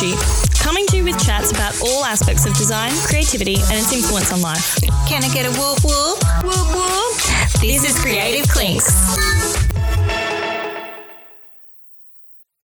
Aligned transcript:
Strategy, 0.00 0.54
coming 0.60 0.86
to 0.86 0.96
you 0.96 1.04
with 1.04 1.22
chats 1.22 1.52
about 1.52 1.78
all 1.82 2.04
aspects 2.04 2.46
of 2.46 2.56
design, 2.56 2.92
creativity, 3.04 3.56
and 3.56 3.72
its 3.72 3.92
influence 3.92 4.32
on 4.32 4.40
life. 4.40 4.76
Can 5.06 5.22
I 5.22 5.28
get 5.32 5.44
a 5.44 5.50
whoop 5.50 5.84
whoop? 5.84 6.18
Whoop 6.42 6.74
whoop. 6.74 7.60
This 7.60 7.84
is 7.84 8.00
Creative 8.00 8.48
Clinks. 8.48 8.88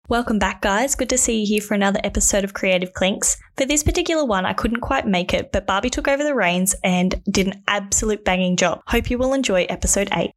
Welcome 0.08 0.40
back, 0.40 0.62
guys. 0.62 0.96
Good 0.96 1.10
to 1.10 1.18
see 1.18 1.40
you 1.40 1.46
here 1.46 1.60
for 1.60 1.74
another 1.74 2.00
episode 2.02 2.42
of 2.42 2.54
Creative 2.54 2.92
Clinks. 2.92 3.36
For 3.56 3.66
this 3.66 3.84
particular 3.84 4.24
one, 4.24 4.44
I 4.44 4.52
couldn't 4.52 4.80
quite 4.80 5.06
make 5.06 5.32
it, 5.32 5.52
but 5.52 5.66
Barbie 5.66 5.90
took 5.90 6.08
over 6.08 6.24
the 6.24 6.34
reins 6.34 6.74
and 6.82 7.22
did 7.30 7.46
an 7.46 7.62
absolute 7.68 8.24
banging 8.24 8.56
job. 8.56 8.82
Hope 8.88 9.10
you 9.10 9.18
will 9.18 9.32
enjoy 9.32 9.62
episode 9.68 10.08
8. 10.12 10.32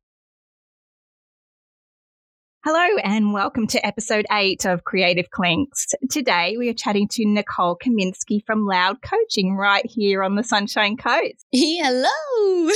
Hello 2.68 2.98
and 3.04 3.32
welcome 3.32 3.68
to 3.68 3.86
episode 3.86 4.26
eight 4.32 4.66
of 4.66 4.86
Creative 4.86 5.30
Clinks. 5.30 5.86
Today 6.10 6.56
we 6.58 6.68
are 6.68 6.74
chatting 6.74 7.08
to 7.10 7.24
Nicole 7.24 7.78
Kaminsky 7.78 8.44
from 8.44 8.66
Loud 8.66 9.04
Coaching 9.04 9.56
right 9.56 9.86
here 9.86 10.24
on 10.24 10.34
the 10.34 10.44
Sunshine 10.44 10.98
Coast. 10.98 11.46
Hello. 11.52 12.10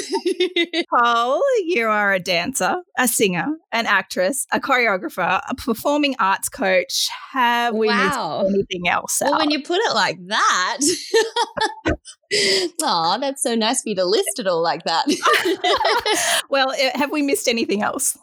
Nicole, 0.75 1.41
you 1.65 1.87
are 1.87 2.13
a 2.13 2.19
dancer, 2.19 2.75
a 2.99 3.07
singer, 3.07 3.47
an 3.71 3.87
actress, 3.87 4.45
a 4.51 4.59
choreographer, 4.59 5.41
a 5.49 5.55
performing 5.55 6.15
arts 6.19 6.49
coach. 6.49 7.09
Have 7.31 7.73
we 7.73 7.87
Wow. 7.87 8.43
missed 8.43 8.53
anything 8.53 8.87
else? 8.87 9.17
well, 9.23 9.33
out? 9.33 9.39
when 9.39 9.49
you 9.49 9.63
put 9.63 9.79
it 9.79 9.95
like 9.95 10.19
that, 10.27 10.77
oh, 12.83 13.17
that's 13.19 13.41
so 13.41 13.55
nice 13.55 13.81
for 13.81 13.89
you 13.89 13.95
to 13.95 14.05
list 14.05 14.37
it 14.37 14.45
all 14.45 14.61
like 14.61 14.83
that. 14.83 15.07
well, 16.51 16.73
eh, 16.77 16.91
have 16.93 17.09
we 17.11 17.23
missed 17.23 17.47
anything 17.47 17.81
else? 17.81 18.15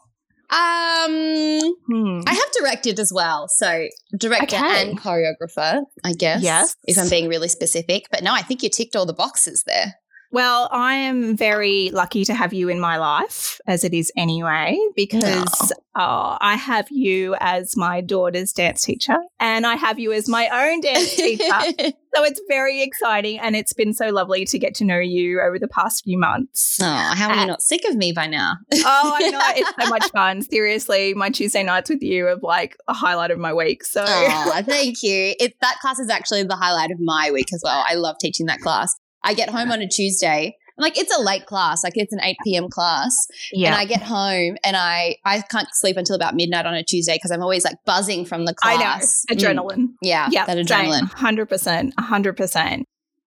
Um, 0.50 1.60
Hmm. 1.86 2.20
I 2.26 2.32
have 2.34 2.52
directed 2.58 2.98
as 3.00 3.12
well, 3.14 3.48
so 3.48 3.88
director 4.16 4.56
Okay. 4.56 4.82
and 4.90 4.98
choreographer, 5.00 5.82
I 6.04 6.12
guess. 6.12 6.42
Yes. 6.42 6.76
if 6.84 6.98
I'm 6.98 7.08
being 7.08 7.28
really 7.28 7.48
specific. 7.48 8.06
But 8.10 8.22
no, 8.22 8.32
I 8.32 8.42
think 8.42 8.62
you 8.62 8.68
ticked 8.70 8.96
all 8.96 9.06
the 9.06 9.12
boxes 9.12 9.64
there. 9.66 9.94
Well, 10.32 10.68
I 10.72 10.94
am 10.94 11.36
very 11.36 11.90
lucky 11.92 12.24
to 12.24 12.34
have 12.34 12.52
you 12.52 12.68
in 12.68 12.80
my 12.80 12.96
life, 12.98 13.60
as 13.66 13.84
it 13.84 13.94
is 13.94 14.10
anyway, 14.16 14.78
because 14.94 15.72
uh, 15.94 16.36
I 16.40 16.56
have 16.56 16.86
you 16.90 17.36
as 17.40 17.76
my 17.76 18.00
daughter's 18.00 18.52
dance 18.52 18.82
teacher 18.82 19.16
and 19.40 19.66
I 19.66 19.76
have 19.76 19.98
you 19.98 20.12
as 20.12 20.28
my 20.28 20.48
own 20.52 20.80
dance 20.80 21.14
teacher. 21.14 21.44
so 22.14 22.24
it's 22.24 22.40
very 22.48 22.82
exciting 22.82 23.38
and 23.38 23.56
it's 23.56 23.72
been 23.72 23.94
so 23.94 24.10
lovely 24.10 24.44
to 24.46 24.58
get 24.58 24.74
to 24.76 24.84
know 24.84 24.98
you 24.98 25.40
over 25.40 25.58
the 25.58 25.68
past 25.68 26.04
few 26.04 26.18
months. 26.18 26.78
Oh, 26.82 26.84
how 26.84 27.28
are 27.30 27.36
Uh, 27.36 27.40
you 27.42 27.46
not 27.46 27.62
sick 27.62 27.82
of 27.88 27.96
me 27.96 28.12
by 28.12 28.26
now? 28.26 28.54
oh, 28.74 29.12
I 29.14 29.30
know. 29.30 29.40
It's 29.56 29.84
so 29.84 29.88
much 29.88 30.04
fun. 30.12 30.42
Seriously, 30.42 31.14
my 31.14 31.30
Tuesday 31.30 31.62
nights 31.62 31.88
with 31.88 32.02
you 32.02 32.26
are 32.26 32.36
like 32.42 32.76
a 32.88 32.92
highlight 32.94 33.30
of 33.30 33.38
my 33.38 33.54
week. 33.54 33.84
So, 33.84 34.04
Oh, 34.06 34.62
thank 34.66 35.02
you. 35.02 35.34
It, 35.40 35.54
that 35.60 35.78
class 35.80 35.98
is 35.98 36.10
actually 36.10 36.42
the 36.42 36.56
highlight 36.56 36.90
of 36.90 36.98
my 37.00 37.30
week 37.32 37.52
as 37.54 37.62
well. 37.64 37.82
I 37.88 37.94
love 37.94 38.16
teaching 38.20 38.46
that 38.46 38.60
class. 38.60 38.94
I 39.26 39.34
get 39.34 39.50
home 39.50 39.70
on 39.70 39.80
a 39.82 39.88
Tuesday. 39.88 40.56
I'm 40.78 40.82
like, 40.82 40.98
it's 40.98 41.16
a 41.16 41.22
late 41.22 41.46
class, 41.46 41.82
like 41.82 41.94
it's 41.96 42.12
an 42.12 42.20
8 42.22 42.36
p.m. 42.44 42.68
class. 42.68 43.14
yeah. 43.50 43.68
And 43.68 43.76
I 43.76 43.86
get 43.86 44.02
home 44.02 44.58
and 44.62 44.76
I, 44.76 45.16
I 45.24 45.40
can't 45.40 45.68
sleep 45.72 45.96
until 45.96 46.14
about 46.16 46.34
midnight 46.34 46.66
on 46.66 46.74
a 46.74 46.82
Tuesday 46.84 47.14
because 47.16 47.30
I'm 47.30 47.40
always 47.42 47.64
like 47.64 47.76
buzzing 47.86 48.26
from 48.26 48.44
the 48.44 48.52
class. 48.54 49.24
I 49.30 49.34
know. 49.34 49.40
Mm. 49.40 49.54
Adrenaline. 49.56 49.86
Yeah, 50.02 50.28
Yeah, 50.30 50.44
that 50.44 50.58
adrenaline. 50.58 51.10
Hundred 51.12 51.46
percent, 51.46 51.94
hundred 51.98 52.36
percent. 52.36 52.84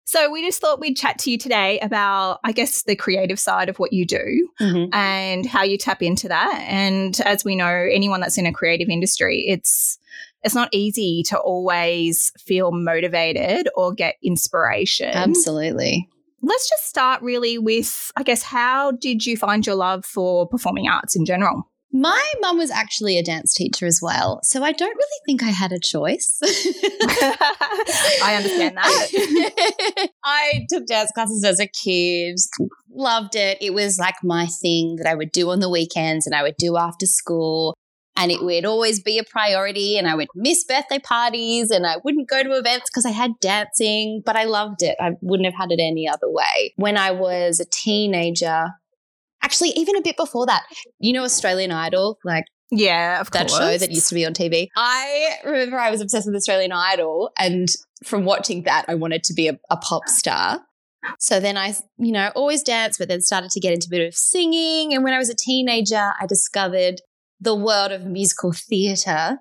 So 0.07 0.31
we 0.31 0.43
just 0.45 0.61
thought 0.61 0.79
we'd 0.79 0.95
chat 0.97 1.17
to 1.19 1.31
you 1.31 1.37
today 1.37 1.79
about, 1.79 2.39
I 2.43 2.51
guess, 2.51 2.83
the 2.83 2.95
creative 2.95 3.39
side 3.39 3.69
of 3.69 3.77
what 3.79 3.91
you 3.93 4.05
do 4.05 4.49
Mhm. 4.61 4.89
and 4.93 5.45
how 5.47 5.63
you 5.63 5.77
tap 5.79 6.01
into 6.03 6.27
that. 6.27 6.63
And 6.67 7.19
as 7.21 7.43
we 7.45 7.55
know, 7.55 7.67
anyone 7.91 8.21
that's 8.21 8.37
in 8.37 8.45
a 8.45 8.53
creative 8.53 8.87
industry, 8.89 9.45
it's 9.47 9.97
it's 10.45 10.55
not 10.55 10.69
easy 10.71 11.23
to 11.27 11.37
always 11.37 12.31
feel 12.39 12.71
motivated 12.71 13.67
or 13.75 13.93
get 13.93 14.15
inspiration. 14.23 15.09
Absolutely. 15.09 16.07
Let's 16.41 16.69
just 16.69 16.85
start 16.87 17.23
really 17.23 17.57
with, 17.57 18.11
I 18.15 18.21
guess, 18.21 18.43
how 18.43 18.91
did 18.91 19.25
you 19.25 19.35
find 19.35 19.65
your 19.65 19.75
love 19.75 20.05
for 20.05 20.47
performing 20.47 20.87
arts 20.87 21.15
in 21.15 21.25
general? 21.25 21.63
My 21.91 22.33
mum 22.41 22.57
was 22.57 22.69
actually 22.69 23.17
a 23.17 23.23
dance 23.23 23.53
teacher 23.53 23.87
as 23.87 23.99
well. 24.03 24.41
So 24.43 24.63
I 24.63 24.73
don't 24.73 24.95
really 24.95 25.19
think 25.25 25.41
I 25.41 25.49
had 25.49 25.71
a 25.71 25.79
choice. 25.79 26.39
I 26.43 28.35
understand 28.35 28.77
that. 28.77 30.09
I 30.25 30.65
took 30.69 30.85
dance 30.85 31.11
classes 31.15 31.43
as 31.43 31.59
a 31.59 31.67
kid, 31.67 32.37
loved 32.91 33.35
it. 33.35 33.57
It 33.61 33.73
was 33.73 33.97
like 33.97 34.15
my 34.23 34.45
thing 34.61 34.97
that 34.97 35.07
I 35.07 35.15
would 35.15 35.31
do 35.31 35.49
on 35.49 35.59
the 35.59 35.69
weekends 35.69 36.27
and 36.27 36.35
I 36.35 36.43
would 36.43 36.57
do 36.57 36.77
after 36.77 37.05
school. 37.05 37.75
And 38.17 38.31
it 38.31 38.41
would 38.43 38.65
always 38.65 39.01
be 39.01 39.17
a 39.19 39.23
priority. 39.23 39.97
And 39.97 40.07
I 40.07 40.15
would 40.15 40.29
miss 40.35 40.63
birthday 40.63 40.99
parties 40.99 41.69
and 41.69 41.85
I 41.85 41.97
wouldn't 42.03 42.29
go 42.29 42.43
to 42.43 42.51
events 42.57 42.89
because 42.89 43.05
I 43.05 43.11
had 43.11 43.31
dancing, 43.41 44.21
but 44.25 44.35
I 44.35 44.45
loved 44.45 44.81
it. 44.83 44.95
I 45.01 45.11
wouldn't 45.21 45.45
have 45.45 45.55
had 45.59 45.71
it 45.71 45.81
any 45.81 46.07
other 46.07 46.29
way. 46.29 46.73
When 46.77 46.97
I 46.97 47.11
was 47.11 47.59
a 47.59 47.65
teenager, 47.65 48.67
actually, 49.43 49.69
even 49.71 49.97
a 49.97 50.01
bit 50.01 50.15
before 50.17 50.45
that, 50.45 50.63
you 50.99 51.11
know, 51.13 51.23
Australian 51.23 51.71
Idol, 51.71 52.17
like 52.23 52.45
Yeah, 52.71 53.19
of 53.19 53.31
that 53.31 53.49
course. 53.49 53.59
show 53.59 53.77
that 53.77 53.91
used 53.91 54.09
to 54.09 54.15
be 54.15 54.25
on 54.25 54.33
TV. 54.33 54.69
I 54.75 55.35
remember 55.45 55.77
I 55.77 55.91
was 55.91 56.01
obsessed 56.01 56.25
with 56.25 56.35
Australian 56.35 56.71
Idol, 56.71 57.31
and 57.37 57.67
from 58.03 58.25
watching 58.25 58.63
that, 58.63 58.85
I 58.87 58.95
wanted 58.95 59.23
to 59.25 59.33
be 59.33 59.47
a, 59.49 59.59
a 59.69 59.77
pop 59.77 60.07
star. 60.07 60.61
So 61.19 61.39
then 61.39 61.55
I, 61.57 61.75
you 61.97 62.11
know, 62.11 62.31
always 62.35 62.63
danced, 62.63 62.97
but 62.97 63.07
then 63.07 63.21
started 63.21 63.51
to 63.51 63.59
get 63.59 63.73
into 63.73 63.87
a 63.87 63.91
bit 63.91 64.07
of 64.07 64.15
singing. 64.15 64.93
And 64.93 65.03
when 65.03 65.13
I 65.13 65.19
was 65.19 65.29
a 65.29 65.35
teenager, 65.35 66.13
I 66.19 66.25
discovered 66.27 67.01
the 67.39 67.55
world 67.55 67.91
of 67.91 68.05
musical 68.05 68.51
theatre 68.53 69.37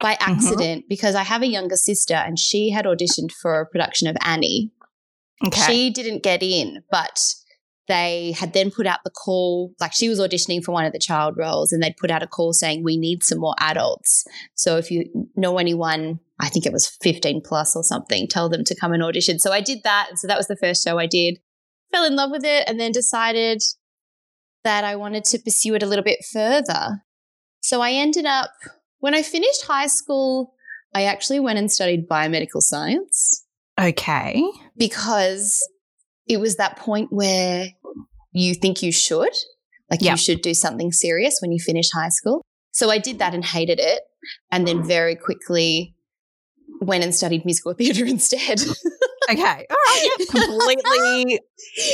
by 0.00 0.14
mm-hmm. 0.14 0.32
accident 0.32 0.84
because 0.88 1.14
I 1.14 1.22
have 1.22 1.42
a 1.42 1.46
younger 1.46 1.76
sister 1.76 2.14
and 2.14 2.38
she 2.38 2.70
had 2.70 2.84
auditioned 2.84 3.32
for 3.32 3.60
a 3.60 3.66
production 3.66 4.08
of 4.08 4.16
Annie. 4.24 4.70
Okay. 5.46 5.60
She 5.62 5.90
didn't 5.90 6.22
get 6.22 6.42
in, 6.42 6.82
but 6.90 7.34
they 7.88 8.32
had 8.32 8.52
then 8.52 8.70
put 8.70 8.86
out 8.86 9.00
the 9.04 9.10
call, 9.10 9.72
like 9.80 9.92
she 9.92 10.08
was 10.08 10.20
auditioning 10.20 10.62
for 10.62 10.72
one 10.72 10.84
of 10.84 10.92
the 10.92 10.98
child 10.98 11.36
roles, 11.36 11.72
and 11.72 11.82
they'd 11.82 11.96
put 11.96 12.10
out 12.10 12.22
a 12.22 12.28
call 12.28 12.52
saying, 12.52 12.84
We 12.84 12.96
need 12.96 13.24
some 13.24 13.38
more 13.38 13.54
adults. 13.58 14.24
So 14.54 14.76
if 14.76 14.90
you 14.90 15.04
know 15.34 15.58
anyone, 15.58 16.20
I 16.40 16.48
think 16.48 16.64
it 16.64 16.72
was 16.72 16.88
15 17.02 17.42
plus 17.44 17.74
or 17.74 17.82
something, 17.82 18.28
tell 18.28 18.48
them 18.48 18.64
to 18.64 18.74
come 18.74 18.92
and 18.92 19.02
audition. 19.02 19.38
So 19.38 19.52
I 19.52 19.60
did 19.60 19.80
that. 19.82 20.06
And 20.10 20.18
so 20.18 20.28
that 20.28 20.38
was 20.38 20.46
the 20.46 20.56
first 20.56 20.84
show 20.84 20.98
I 20.98 21.06
did. 21.06 21.38
Fell 21.92 22.04
in 22.04 22.16
love 22.16 22.30
with 22.30 22.44
it 22.44 22.68
and 22.68 22.80
then 22.80 22.92
decided 22.92 23.62
that 24.64 24.84
I 24.84 24.96
wanted 24.96 25.24
to 25.24 25.38
pursue 25.38 25.74
it 25.74 25.82
a 25.82 25.86
little 25.86 26.04
bit 26.04 26.24
further. 26.32 27.02
So 27.60 27.80
I 27.80 27.92
ended 27.92 28.26
up, 28.26 28.50
when 28.98 29.14
I 29.14 29.22
finished 29.22 29.64
high 29.66 29.86
school, 29.86 30.54
I 30.94 31.04
actually 31.04 31.40
went 31.40 31.58
and 31.58 31.70
studied 31.70 32.08
biomedical 32.08 32.60
science 32.60 33.44
okay. 33.80 34.42
because 34.76 35.66
it 36.28 36.38
was 36.38 36.56
that 36.56 36.76
point 36.76 37.12
where 37.12 37.68
you 38.32 38.54
think 38.54 38.82
you 38.82 38.92
should, 38.92 39.32
like 39.90 40.02
Yeah. 40.02 40.12
you 40.12 40.16
should 40.16 40.42
do 40.42 40.54
something 40.54 40.92
serious 40.92 41.38
when 41.40 41.52
you 41.52 41.58
finish 41.60 41.90
high 41.90 42.08
school. 42.08 42.42
So 42.72 42.90
I 42.90 42.98
did 42.98 43.18
that 43.18 43.34
and 43.34 43.44
hated 43.44 43.78
it. 43.80 44.02
And 44.50 44.66
then 44.68 44.84
very 44.84 45.16
quickly 45.16 45.94
went 46.80 47.04
and 47.04 47.14
studied 47.14 47.44
musical 47.44 47.74
theatre 47.74 48.04
instead. 48.16 48.60
Okay. 49.30 49.66
All 49.70 49.76
right. 49.86 50.08
Completely 50.30 51.40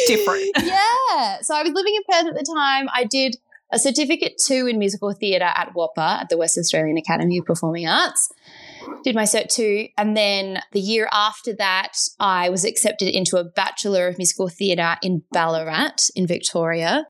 different. 0.07 0.53
yeah. 0.63 1.39
So 1.43 1.55
I 1.55 1.63
was 1.63 1.73
living 1.73 1.95
in 1.95 2.03
Perth 2.09 2.27
at 2.27 2.35
the 2.35 2.55
time. 2.55 2.89
I 2.93 3.05
did 3.05 3.37
a 3.71 3.79
certificate 3.79 4.41
two 4.45 4.67
in 4.67 4.79
musical 4.79 5.13
theatre 5.13 5.51
at 5.55 5.75
WAAPA 5.75 6.23
at 6.23 6.29
the 6.31 6.39
West 6.39 6.57
Australian 6.57 6.97
Academy 6.97 7.39
of 7.39 7.45
Performing 7.45 7.87
Arts. 7.87 8.29
Did 9.05 9.15
my 9.15 9.25
cert 9.25 9.49
two. 9.49 9.89
And 9.99 10.17
then 10.17 10.61
the 10.73 10.81
year 10.81 11.09
after 11.13 11.55
that, 11.57 11.99
I 12.19 12.49
was 12.49 12.65
accepted 12.65 13.15
into 13.15 13.37
a 13.37 13.45
Bachelor 13.45 14.09
of 14.09 14.17
Musical 14.17 14.49
Theatre 14.49 14.97
in 15.03 15.23
Ballarat 15.33 16.09
in 16.17 16.27
Victoria. 16.27 17.07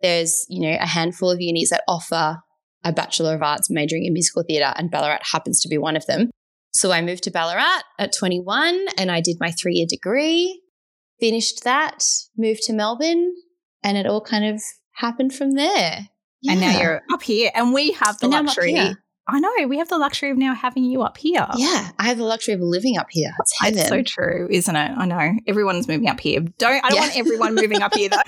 There's, 0.00 0.46
you 0.48 0.60
know, 0.60 0.76
a 0.80 0.86
handful 0.86 1.30
of 1.30 1.40
unis 1.40 1.70
that 1.70 1.82
offer 1.88 2.38
a 2.84 2.92
Bachelor 2.92 3.34
of 3.34 3.42
Arts 3.42 3.68
majoring 3.68 4.04
in 4.04 4.12
musical 4.12 4.44
theatre, 4.46 4.72
and 4.76 4.90
Ballarat 4.90 5.20
happens 5.32 5.60
to 5.62 5.68
be 5.68 5.78
one 5.78 5.96
of 5.96 6.06
them. 6.06 6.30
So 6.72 6.92
I 6.92 7.00
moved 7.00 7.24
to 7.24 7.30
Ballarat 7.30 7.80
at 7.98 8.12
21 8.16 8.86
and 8.96 9.10
I 9.10 9.20
did 9.20 9.38
my 9.40 9.50
three 9.50 9.74
year 9.74 9.86
degree, 9.88 10.62
finished 11.20 11.64
that, 11.64 12.04
moved 12.36 12.62
to 12.64 12.72
Melbourne, 12.72 13.32
and 13.82 13.96
it 13.96 14.06
all 14.06 14.20
kind 14.20 14.44
of 14.44 14.62
happened 14.92 15.34
from 15.34 15.52
there. 15.52 16.08
And 16.48 16.60
now 16.60 16.78
you're 16.78 17.02
up 17.12 17.22
here, 17.22 17.50
and 17.52 17.74
we 17.74 17.90
have 17.92 18.18
the 18.18 18.26
And 18.26 18.30
now 18.30 18.38
I'm 18.38 18.44
up 18.48 18.56
luxury. 18.56 18.94
I 19.30 19.40
know 19.40 19.50
we 19.66 19.78
have 19.78 19.88
the 19.88 19.98
luxury 19.98 20.30
of 20.30 20.38
now 20.38 20.54
having 20.54 20.84
you 20.84 21.02
up 21.02 21.18
here. 21.18 21.44
Yeah, 21.56 21.90
I 21.98 22.04
have 22.04 22.16
the 22.18 22.24
luxury 22.24 22.54
of 22.54 22.60
living 22.60 22.96
up 22.96 23.08
here. 23.10 23.32
It's. 23.40 23.78
It's 23.78 23.88
so 23.88 24.02
true, 24.02 24.46
isn't 24.50 24.74
it? 24.76 24.92
I 24.96 25.04
know 25.04 25.32
everyone's 25.48 25.88
moving 25.88 26.08
up 26.08 26.20
here. 26.20 26.40
Don't 26.58 26.84
I 26.84 26.88
don't 26.90 26.94
Yeah. 26.94 27.00
want 27.00 27.16
everyone 27.16 27.54
moving 27.56 27.82
up 27.82 27.92
here 27.94 28.08
though. 28.10 28.22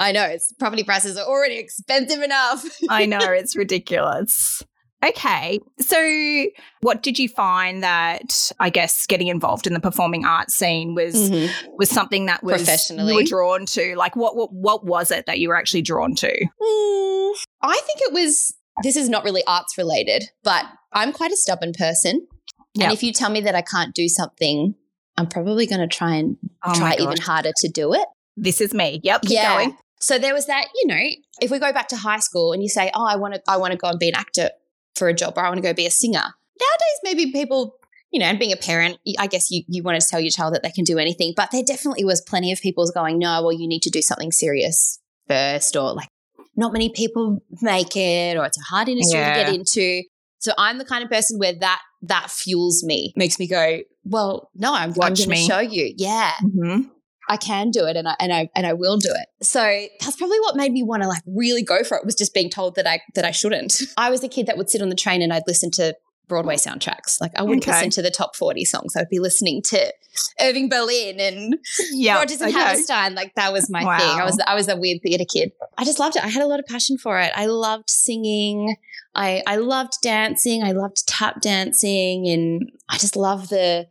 I 0.00 0.12
know. 0.12 0.24
It's 0.24 0.52
property 0.58 0.82
prices 0.82 1.16
are 1.16 1.26
already 1.26 1.56
expensive 1.58 2.20
enough. 2.22 2.64
I 2.88 3.06
know 3.06 3.18
it's 3.20 3.54
ridiculous. 3.56 4.62
Okay, 5.04 5.60
so 5.80 6.46
what 6.82 7.02
did 7.02 7.18
you 7.18 7.28
find 7.28 7.82
that 7.82 8.52
I 8.60 8.68
guess 8.68 9.06
getting 9.06 9.28
involved 9.28 9.66
in 9.66 9.72
the 9.72 9.80
performing 9.80 10.26
arts 10.26 10.54
scene 10.54 10.94
was 10.94 11.14
Mhm. 11.30 11.50
was 11.78 11.88
something 11.88 12.26
that 12.26 12.42
was 12.42 12.58
Professionally. 12.58 13.12
you 13.12 13.16
were 13.16 13.22
drawn 13.24 13.64
to? 13.66 13.94
Like 13.96 14.14
what 14.14 14.36
what 14.36 14.52
what 14.52 14.84
was 14.84 15.10
it 15.10 15.24
that 15.26 15.38
you 15.38 15.48
were 15.48 15.56
actually 15.56 15.82
drawn 15.82 16.14
to? 16.16 16.28
Mm, 16.28 17.34
I 17.62 17.80
think 17.86 18.00
it 18.02 18.12
was. 18.12 18.54
This 18.82 18.96
is 18.96 19.08
not 19.08 19.24
really 19.24 19.42
arts 19.46 19.76
related, 19.78 20.24
but 20.42 20.66
I'm 20.92 21.12
quite 21.12 21.32
a 21.32 21.36
stubborn 21.36 21.72
person. 21.72 22.26
Yep. 22.74 22.84
And 22.84 22.92
if 22.92 23.02
you 23.02 23.12
tell 23.12 23.30
me 23.30 23.40
that 23.40 23.54
I 23.54 23.62
can't 23.62 23.94
do 23.94 24.08
something, 24.08 24.74
I'm 25.16 25.26
probably 25.28 25.66
going 25.66 25.80
to 25.80 25.88
try 25.88 26.14
and 26.16 26.36
Oh 26.64 26.74
try 26.74 26.94
even 26.98 27.16
harder 27.18 27.52
to 27.56 27.68
do 27.68 27.94
it. 27.94 28.06
This 28.36 28.60
is 28.60 28.72
me. 28.74 29.00
Yep. 29.02 29.22
Yeah. 29.24 29.54
going. 29.56 29.76
So 30.00 30.18
there 30.18 30.32
was 30.32 30.46
that, 30.46 30.68
you 30.76 30.86
know, 30.86 31.02
if 31.42 31.50
we 31.50 31.58
go 31.58 31.72
back 31.74 31.88
to 31.88 31.96
high 31.96 32.20
school 32.20 32.52
and 32.52 32.62
you 32.62 32.70
say, 32.70 32.90
"Oh, 32.94 33.04
I 33.04 33.16
want 33.16 33.34
to 33.34 33.42
I 33.48 33.56
want 33.58 33.72
to 33.72 33.76
go 33.76 33.88
and 33.88 33.98
be 33.98 34.08
an 34.08 34.14
actor 34.14 34.50
for 34.94 35.08
a 35.08 35.14
job 35.14 35.34
or 35.36 35.44
I 35.44 35.48
want 35.48 35.58
to 35.58 35.62
go 35.62 35.72
be 35.74 35.86
a 35.86 35.90
singer." 35.90 36.22
Nowadays 36.22 36.98
maybe 37.04 37.32
people, 37.32 37.74
you 38.10 38.20
know, 38.20 38.26
and 38.26 38.38
being 38.38 38.52
a 38.52 38.56
parent, 38.56 38.98
I 39.18 39.26
guess 39.26 39.50
you 39.50 39.62
you 39.68 39.82
want 39.82 40.00
to 40.00 40.06
tell 40.06 40.20
your 40.20 40.30
child 40.30 40.54
that 40.54 40.62
they 40.62 40.70
can 40.70 40.84
do 40.84 40.98
anything, 40.98 41.32
but 41.36 41.50
there 41.50 41.62
definitely 41.62 42.04
was 42.04 42.20
plenty 42.20 42.52
of 42.52 42.60
people 42.60 42.86
going, 42.92 43.18
"No, 43.18 43.42
well 43.42 43.52
you 43.52 43.66
need 43.68 43.82
to 43.82 43.90
do 43.90 44.02
something 44.02 44.32
serious 44.32 44.98
first 45.28 45.76
or 45.76 45.92
like 45.94 46.08
not 46.56 46.72
many 46.72 46.90
people 46.90 47.42
make 47.62 47.96
it 47.96 48.36
or 48.36 48.44
it's 48.44 48.58
a 48.58 48.62
hard 48.62 48.88
industry 48.88 49.18
Yeah. 49.20 49.32
to 49.32 49.44
get 49.44 49.54
into." 49.54 50.02
So 50.38 50.52
I'm 50.56 50.78
the 50.78 50.84
kind 50.86 51.04
of 51.04 51.10
person 51.10 51.38
where 51.38 51.52
that 51.54 51.80
that 52.02 52.30
fuels 52.30 52.82
me, 52.82 53.12
makes 53.16 53.38
me 53.38 53.46
go, 53.46 53.80
"Well, 54.04 54.50
no, 54.54 54.72
I'm, 54.74 54.90
I'm 55.00 55.14
going 55.14 55.14
to 55.16 55.34
show 55.36 55.58
you." 55.60 55.92
Yeah. 55.96 56.32
Mhm. 56.42 56.90
I 57.30 57.36
can 57.36 57.70
do 57.70 57.86
it 57.86 57.96
and 57.96 58.08
I 58.08 58.16
and 58.20 58.32
I 58.32 58.50
and 58.54 58.66
I 58.66 58.72
will 58.74 58.98
do 58.98 59.08
it. 59.10 59.44
So 59.46 59.60
that's 60.00 60.16
probably 60.16 60.40
what 60.40 60.56
made 60.56 60.72
me 60.72 60.82
want 60.82 61.02
to 61.04 61.08
like 61.08 61.22
really 61.26 61.62
go 61.62 61.82
for 61.84 61.96
it 61.96 62.04
was 62.04 62.14
just 62.16 62.34
being 62.34 62.50
told 62.50 62.74
that 62.74 62.86
I 62.86 63.00
that 63.14 63.24
I 63.24 63.30
shouldn't. 63.30 63.74
I 63.96 64.10
was 64.10 64.22
a 64.24 64.28
kid 64.28 64.46
that 64.46 64.58
would 64.58 64.68
sit 64.68 64.82
on 64.82 64.88
the 64.90 64.96
train 64.96 65.22
and 65.22 65.32
I'd 65.32 65.44
listen 65.46 65.70
to 65.72 65.96
Broadway 66.28 66.56
soundtracks. 66.56 67.20
Like 67.20 67.32
I 67.36 67.42
wouldn't 67.42 67.62
Okay. 67.64 67.72
listen 67.72 67.90
to 67.90 68.02
the 68.02 68.10
top 68.10 68.36
40 68.36 68.64
songs. 68.64 68.94
I 68.96 69.00
would 69.00 69.08
be 69.08 69.18
listening 69.18 69.62
to 69.62 69.92
Irving 70.40 70.68
Berlin 70.68 71.18
and 71.20 71.56
Yeah. 71.92 72.16
Rodgers 72.16 72.40
and 72.40 72.50
okay. 72.54 72.58
Hammerstein. 72.60 73.14
Like 73.14 73.34
that 73.36 73.52
was 73.52 73.70
my 73.70 73.80
thing. 73.80 74.20
I 74.20 74.24
was 74.24 74.38
I 74.46 74.54
was 74.54 74.68
a 74.68 74.76
weird 74.76 74.98
theater 75.02 75.24
kid. 75.24 75.52
I 75.78 75.84
just 75.84 75.98
loved 75.98 76.16
it. 76.16 76.24
I 76.24 76.28
had 76.28 76.42
a 76.42 76.46
lot 76.46 76.58
of 76.60 76.66
passion 76.66 76.98
for 76.98 77.18
it. 77.20 77.32
I 77.34 77.46
loved 77.46 77.88
singing. 77.90 78.76
I 79.14 79.42
I 79.46 79.56
loved 79.56 79.94
dancing. 80.02 80.62
I 80.62 80.70
loved 80.72 81.06
tap 81.08 81.40
dancing, 81.40 82.28
and 82.28 82.70
I 82.88 82.96
just 82.96 83.16
love 83.16 83.48
the 83.48 83.88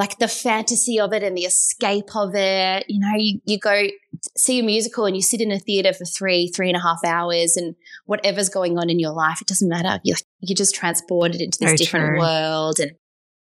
like 0.00 0.18
the 0.18 0.28
fantasy 0.28 0.98
of 0.98 1.12
it 1.12 1.22
and 1.22 1.36
the 1.36 1.42
escape 1.42 2.16
of 2.16 2.34
it. 2.34 2.86
You 2.88 3.00
know, 3.00 3.12
you 3.18 3.40
you 3.44 3.58
go 3.58 3.88
see 4.34 4.58
a 4.58 4.62
musical 4.62 5.04
and 5.04 5.14
you 5.14 5.20
sit 5.20 5.42
in 5.42 5.52
a 5.52 5.58
theater 5.58 5.92
for 5.92 6.06
three 6.06 6.48
three 6.48 6.68
and 6.68 6.76
a 6.76 6.80
half 6.80 7.04
hours, 7.04 7.54
and 7.54 7.76
whatever's 8.06 8.48
going 8.48 8.78
on 8.78 8.88
in 8.88 8.98
your 8.98 9.12
life, 9.12 9.42
it 9.42 9.46
doesn't 9.46 9.68
matter. 9.68 10.00
You 10.02 10.14
you're 10.40 10.56
just 10.56 10.74
transported 10.74 11.42
into 11.42 11.58
this 11.58 11.68
Very 11.68 11.76
different 11.76 12.06
true. 12.06 12.18
world, 12.20 12.80
and 12.80 12.92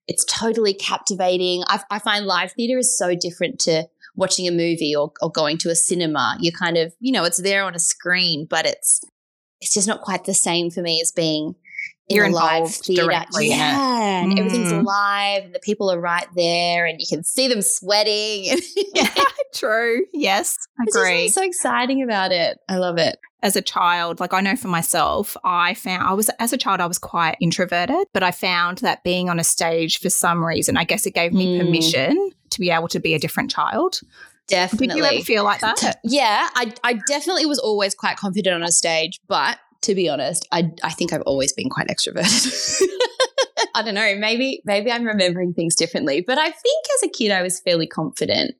it's 0.06 0.24
totally 0.26 0.74
captivating. 0.74 1.64
I, 1.66 1.82
I 1.90 1.98
find 1.98 2.24
live 2.24 2.52
theater 2.52 2.78
is 2.78 2.96
so 2.96 3.16
different 3.16 3.58
to 3.60 3.88
watching 4.14 4.46
a 4.46 4.52
movie 4.52 4.94
or, 4.94 5.10
or 5.20 5.32
going 5.32 5.58
to 5.58 5.70
a 5.70 5.74
cinema. 5.74 6.36
You're 6.38 6.52
kind 6.52 6.76
of, 6.76 6.94
you 7.00 7.10
know, 7.10 7.24
it's 7.24 7.42
there 7.42 7.64
on 7.64 7.74
a 7.74 7.80
screen, 7.80 8.46
but 8.48 8.64
it's 8.64 9.00
it's 9.60 9.74
just 9.74 9.88
not 9.88 10.02
quite 10.02 10.24
the 10.24 10.34
same 10.34 10.70
for 10.70 10.82
me 10.82 11.00
as 11.02 11.10
being 11.10 11.56
in 12.08 12.16
You're 12.16 12.26
a 12.26 12.30
live 12.30 12.56
involved 12.64 12.84
directly. 12.84 13.48
Yeah, 13.48 14.22
and 14.24 14.38
everything's 14.38 14.72
Mm. 14.72 14.84
live, 14.84 15.44
and 15.44 15.54
the 15.54 15.60
people 15.60 15.90
are 15.90 16.00
right 16.00 16.26
there, 16.36 16.84
and 16.86 17.00
you 17.00 17.06
can 17.08 17.24
see 17.24 17.48
them 17.48 17.62
sweating. 17.62 18.58
Yeah, 18.94 19.08
true. 19.54 20.02
Yes, 20.12 20.56
agree. 20.88 21.28
so 21.28 21.42
exciting 21.42 22.02
about 22.02 22.30
it. 22.30 22.58
I 22.68 22.76
love 22.76 22.96
it. 22.98 23.18
as 23.42 23.56
a 23.56 23.60
child, 23.62 24.20
like 24.20 24.32
I 24.32 24.40
know 24.40 24.54
for 24.56 24.68
myself, 24.68 25.36
I 25.44 25.74
found 25.74 26.02
I 26.08 26.12
was 26.14 26.30
as 26.38 26.52
a 26.52 26.56
child 26.56 26.80
I 26.80 26.86
was 26.86 26.98
quite 26.98 27.36
introverted, 27.40 28.06
but 28.12 28.22
I 28.22 28.30
found 28.30 28.78
that 28.78 29.02
being 29.04 29.28
on 29.28 29.38
a 29.40 29.44
stage 29.44 29.98
for 30.00 30.08
some 30.10 30.44
reason, 30.44 30.76
I 30.76 30.84
guess 30.84 31.06
it 31.06 31.10
gave 31.14 31.32
me 31.32 31.46
Mm. 31.46 31.58
permission 31.64 32.30
to 32.50 32.60
be 32.60 32.70
able 32.70 32.88
to 32.88 33.00
be 33.00 33.14
a 33.14 33.18
different 33.18 33.50
child. 33.50 34.00
Definitely. 34.46 34.86
Did 34.88 34.96
you 34.96 35.04
ever 35.04 35.20
feel 35.24 35.42
like 35.44 35.60
that? 35.60 35.98
Yeah, 36.04 36.48
I, 36.54 36.72
I 36.84 37.00
definitely 37.08 37.46
was 37.46 37.58
always 37.58 37.94
quite 37.94 38.16
confident 38.16 38.54
on 38.54 38.62
a 38.62 38.70
stage, 38.70 39.18
but 39.26 39.58
to 39.84 39.94
be 39.94 40.08
honest, 40.08 40.48
I, 40.50 40.70
I 40.82 40.90
think 40.90 41.12
I've 41.12 41.22
always 41.22 41.52
been 41.52 41.68
quite 41.68 41.88
extroverted. 41.88 42.82
I 43.74 43.82
don't 43.82 43.94
know, 43.94 44.14
maybe 44.16 44.62
maybe 44.64 44.90
I'm 44.90 45.04
remembering 45.04 45.52
things 45.52 45.74
differently, 45.74 46.22
but 46.26 46.38
I 46.38 46.50
think 46.50 46.86
as 46.96 47.02
a 47.04 47.08
kid 47.08 47.30
I 47.30 47.42
was 47.42 47.60
fairly 47.60 47.86
confident. 47.86 48.54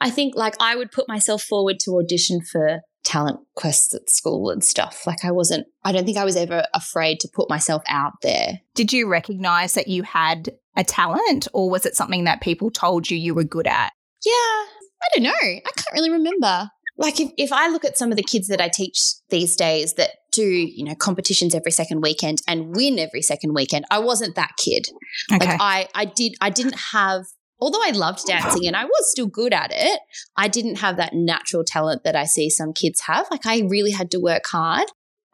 I 0.00 0.10
think 0.10 0.36
like 0.36 0.54
I 0.60 0.76
would 0.76 0.92
put 0.92 1.08
myself 1.08 1.42
forward 1.42 1.78
to 1.80 1.98
audition 1.98 2.40
for 2.40 2.80
talent 3.04 3.40
quests 3.54 3.94
at 3.94 4.10
school 4.10 4.50
and 4.50 4.64
stuff. 4.64 5.06
Like 5.06 5.24
I 5.24 5.30
wasn't 5.30 5.66
I 5.84 5.92
don't 5.92 6.04
think 6.04 6.18
I 6.18 6.24
was 6.24 6.36
ever 6.36 6.64
afraid 6.74 7.20
to 7.20 7.28
put 7.32 7.48
myself 7.48 7.82
out 7.88 8.12
there. 8.22 8.60
Did 8.74 8.92
you 8.92 9.08
recognize 9.08 9.74
that 9.74 9.88
you 9.88 10.02
had 10.02 10.50
a 10.76 10.84
talent 10.84 11.48
or 11.52 11.70
was 11.70 11.86
it 11.86 11.96
something 11.96 12.24
that 12.24 12.42
people 12.42 12.70
told 12.70 13.10
you 13.10 13.16
you 13.16 13.34
were 13.34 13.44
good 13.44 13.66
at? 13.66 13.92
Yeah, 14.24 14.32
I 14.32 15.08
don't 15.14 15.24
know. 15.24 15.30
I 15.32 15.60
can't 15.76 15.94
really 15.94 16.10
remember. 16.10 16.70
Like 16.98 17.20
if, 17.20 17.30
if 17.38 17.52
I 17.52 17.68
look 17.68 17.84
at 17.84 17.96
some 17.96 18.10
of 18.10 18.16
the 18.16 18.24
kids 18.24 18.48
that 18.48 18.60
I 18.60 18.68
teach 18.68 18.98
these 19.30 19.54
days 19.54 19.94
that 19.94 20.10
do, 20.32 20.44
you 20.44 20.84
know, 20.84 20.94
competitions 20.96 21.54
every 21.54 21.70
second 21.70 22.02
weekend 22.02 22.38
and 22.46 22.74
win 22.74 22.98
every 22.98 23.22
second 23.22 23.54
weekend, 23.54 23.84
I 23.90 24.00
wasn't 24.00 24.34
that 24.34 24.52
kid. 24.58 24.88
Okay. 25.32 25.46
Like 25.46 25.58
I 25.60 25.88
I 25.94 26.04
did 26.04 26.34
I 26.40 26.50
didn't 26.50 26.78
have 26.92 27.24
although 27.60 27.82
I 27.82 27.90
loved 27.90 28.26
dancing 28.26 28.66
and 28.66 28.76
I 28.76 28.84
was 28.84 29.10
still 29.10 29.26
good 29.26 29.52
at 29.52 29.70
it, 29.72 30.00
I 30.36 30.48
didn't 30.48 30.76
have 30.76 30.96
that 30.96 31.14
natural 31.14 31.64
talent 31.64 32.04
that 32.04 32.16
I 32.16 32.24
see 32.24 32.50
some 32.50 32.72
kids 32.72 33.02
have. 33.02 33.26
Like 33.30 33.46
I 33.46 33.62
really 33.68 33.92
had 33.92 34.10
to 34.12 34.18
work 34.18 34.46
hard. 34.46 34.86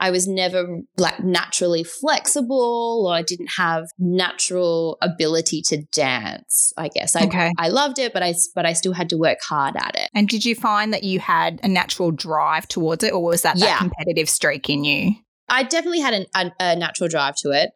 I 0.07 0.11
was 0.11 0.29
never 0.29 0.61
like 0.99 1.19
naturally 1.25 1.83
flexible 1.83 3.07
or 3.07 3.15
I 3.15 3.23
didn't 3.23 3.51
have 3.57 3.85
natural 3.99 4.99
ability 5.01 5.63
to 5.69 5.83
dance, 5.93 6.73
I 6.77 6.89
guess. 6.89 7.17
I 7.17 7.25
Okay. 7.25 7.51
I 7.59 7.69
loved 7.69 7.99
it, 7.99 8.13
but 8.13 8.23
I 8.23 8.35
but 8.55 8.67
I 8.67 8.73
still 8.75 8.93
had 8.93 9.09
to 9.11 9.17
work 9.19 9.39
hard 9.49 9.77
at 9.77 9.95
it. 9.97 10.11
and 10.15 10.29
did 10.29 10.45
you 10.45 10.55
find 10.55 10.93
that 10.93 11.05
you 11.05 11.21
had 11.21 11.59
a 11.63 11.69
natural 11.69 12.11
drive 12.11 12.69
towards 12.69 13.03
it 13.03 13.13
or 13.13 13.23
was 13.23 13.43
that 13.43 13.57
Yeah. 13.57 13.67
that 13.67 13.79
competitive 13.79 14.29
streak 14.29 14.69
in 14.69 14.85
you? 14.85 15.15
I 15.49 15.63
definitely 15.63 16.01
had 16.01 16.15
an, 16.15 16.27
a, 16.35 16.53
a 16.61 16.77
natural 16.77 17.09
drive 17.09 17.37
to 17.37 17.51
it. 17.51 17.71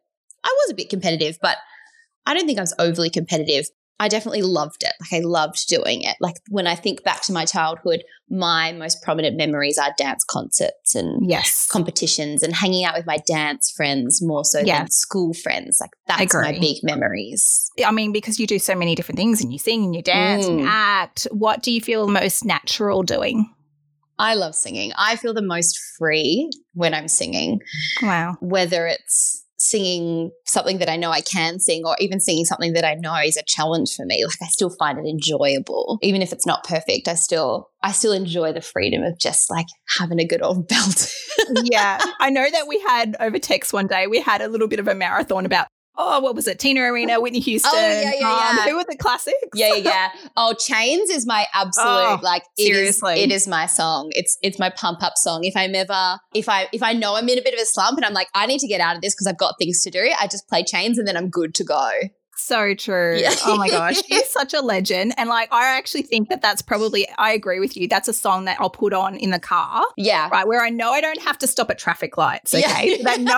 I 0.45 0.55
was 0.61 0.71
a 0.73 0.75
bit 0.75 0.89
competitive, 0.91 1.39
but 1.43 1.57
I 2.27 2.35
don't 2.35 2.47
think 2.47 2.59
I 2.59 2.63
was 2.63 2.75
overly 2.79 3.11
competitive. 3.11 3.67
I 4.01 4.09
definitely 4.09 4.43
loved 4.43 4.83
it. 4.85 4.93
Like 5.01 5.21
I 5.21 5.25
loved 5.27 5.67
doing 5.69 6.03
it. 6.03 6.17
Like 6.21 6.37
when 6.49 6.67
I 6.69 6.75
think 6.77 7.03
back 7.03 7.23
to 7.23 7.33
my 7.33 7.45
childhood, 7.45 8.05
my 8.31 8.73
most 8.73 9.03
prominent 9.03 9.37
memories 9.37 9.77
are 9.79 9.93
dance 9.99 10.23
concerts 10.25 10.95
and 10.95 11.29
Yes. 11.29 11.67
competitions 11.69 12.43
and 12.43 12.55
hanging 12.55 12.85
out 12.85 12.95
with 12.97 13.07
my 13.07 13.19
dance 13.27 13.71
friends 13.71 14.21
more 14.23 14.45
so 14.45 14.61
Yeah. 14.61 14.79
than 14.81 14.91
school 14.91 15.35
friends. 15.35 15.79
Like 15.81 15.91
that's 16.07 16.33
my 16.35 16.53
big 16.61 16.77
memories. 16.85 17.71
I 17.85 17.91
mean, 17.91 18.13
because 18.13 18.39
you 18.39 18.47
do 18.47 18.59
so 18.61 18.75
many 18.77 18.95
different 18.95 19.17
things 19.19 19.41
and 19.43 19.53
you 19.53 19.59
sing 19.59 19.83
and 19.85 19.95
you 19.95 20.03
dance 20.03 20.47
and 20.47 20.61
Mm. 20.61 20.67
act, 20.69 21.27
what 21.33 21.63
do 21.63 21.73
you 21.73 21.81
feel 21.81 22.07
most 22.07 22.45
natural 22.45 23.03
doing? 23.03 23.53
I 24.21 24.35
love 24.35 24.55
singing. 24.55 24.93
I 24.97 25.17
feel 25.17 25.33
the 25.35 25.43
most 25.43 25.79
free 25.97 26.51
when 26.75 26.93
I'm 26.95 27.09
singing. 27.09 27.61
Wow. 28.03 28.37
whether 28.41 28.87
it's 28.87 29.45
singing 29.59 30.31
something 30.47 30.79
that 30.79 30.89
I 30.89 30.97
know 30.97 31.11
I 31.11 31.21
can 31.21 31.59
sing 31.59 31.83
or 31.85 31.97
even 31.99 32.21
singing 32.21 32.45
something 32.45 32.73
that 32.75 32.85
I 32.85 32.95
know 32.95 33.15
is 33.17 33.37
a 33.37 33.43
challenge 33.47 33.95
for 33.95 34.07
me 34.07 34.25
like 34.25 34.43
I 34.43 34.47
still 34.47 34.71
find 34.71 34.99
it 34.99 35.09
enjoyable 35.09 35.99
even 36.03 36.23
if 36.23 36.33
it's 36.33 36.47
not 36.47 36.65
perfect 36.65 37.09
I 37.09 37.15
still 37.15 37.71
I 37.83 37.93
still 37.93 38.13
enjoy 38.13 38.53
the 38.53 38.61
freedom 38.61 39.03
of 39.03 39.19
just 39.19 39.51
like 39.51 39.67
having 39.99 40.21
a 40.21 40.25
good 40.25 40.43
old 40.43 40.69
belt 40.69 41.13
yeah. 41.65 41.99
I 42.21 42.31
know 42.31 42.49
that 42.51 42.67
we 42.67 42.81
had 42.81 43.17
over 43.21 43.39
text 43.39 43.73
one 43.73 43.87
day, 43.87 44.07
we 44.07 44.21
had 44.21 44.41
a 44.41 44.49
little 44.49 44.69
bit 44.69 44.81
of 44.81 44.89
a 44.89 44.95
marathon 44.95 45.47
about, 45.47 45.69
oh, 46.01 46.21
what 46.21 46.35
was 46.35 46.47
it? 46.47 46.59
Tina 46.59 46.81
Arena, 46.83 47.21
Whitney 47.21 47.41
Houston. 47.41 47.71
Oh, 47.75 47.79
yeah, 47.79 48.13
yeah, 48.19 48.27
um, 48.29 48.57
yeah. 48.57 48.65
who 48.71 48.77
were 48.77 48.85
the 48.89 48.97
classics? 48.97 49.37
yeah 49.55 49.75
yeah 49.75 49.77
yeah 49.85 50.09
oh 50.37 50.55
chains 50.55 51.11
is 51.11 51.27
my 51.27 51.47
absolute 51.55 51.87
Oh, 51.87 52.21
like 52.23 52.43
it 52.57 52.63
is- 52.63 52.67
seriously. 52.99 53.21
it 53.23 53.33
is 53.33 53.49
my 53.49 53.67
song 53.67 54.11
it's 54.13 54.37
it's 54.43 54.59
my 54.59 54.71
pump 54.71 55.03
up 55.03 55.15
song 55.17 55.45
if 55.45 55.57
I'm 55.57 55.75
ever 55.75 56.19
if 56.35 56.49
I 56.49 56.69
if 56.73 56.83
I 56.83 56.93
know 56.93 57.17
I'm 57.17 57.29
in 57.29 57.39
a 57.39 57.43
bit 57.43 57.55
of 57.55 57.61
a 57.61 57.67
slump 57.67 57.97
and 57.99 58.05
I'm 58.05 58.13
like 58.13 58.29
I 58.35 58.47
need 58.47 58.61
to 58.61 58.69
get 58.69 58.81
out 58.81 58.95
of 58.97 59.03
this 59.03 59.15
because 59.15 59.27
I've 59.27 59.39
got 59.39 59.55
things 59.59 59.81
to 59.83 59.91
do 59.91 60.11
I 60.21 60.27
just 60.27 60.49
play 60.49 60.63
chains 60.65 60.99
and 60.99 61.07
then 61.09 61.17
I'm 61.17 61.29
good 61.31 61.55
to 61.57 61.65
go 61.65 61.91
So 62.39 62.75
true. 62.75 63.17
Yeah. 63.19 63.35
Oh 63.45 63.57
my 63.57 63.69
gosh. 63.69 63.97
She's 64.09 64.29
such 64.31 64.55
a 64.55 64.61
legend. 64.61 65.13
And 65.19 65.29
like, 65.29 65.53
I 65.53 65.77
actually 65.77 66.03
think 66.03 66.29
that 66.31 66.41
that's 66.41 66.63
probably, 66.63 67.07
I 67.19 67.33
agree 67.33 67.61
with 67.61 67.77
you. 67.77 67.89
That's 67.89 68.09
a 68.09 68.13
song 68.13 68.45
that 68.47 68.59
I'll 68.61 68.71
put 68.71 68.93
on 68.93 69.17
in 69.17 69.31
the 69.31 69.39
car, 69.39 69.85
yeah 69.97 70.29
right? 70.31 70.47
Where 70.47 70.63
I 70.65 70.71
know 70.71 70.91
I 70.93 71.01
don't 71.01 71.21
have 71.23 71.39
to 71.39 71.47
stop 71.47 71.71
at 71.71 71.79
traffic 71.79 72.17
lights. 72.17 72.55
Yeah. 72.55 72.61
Okay. 72.71 72.99
So 72.99 73.03
that 73.05 73.21
no, 73.21 73.37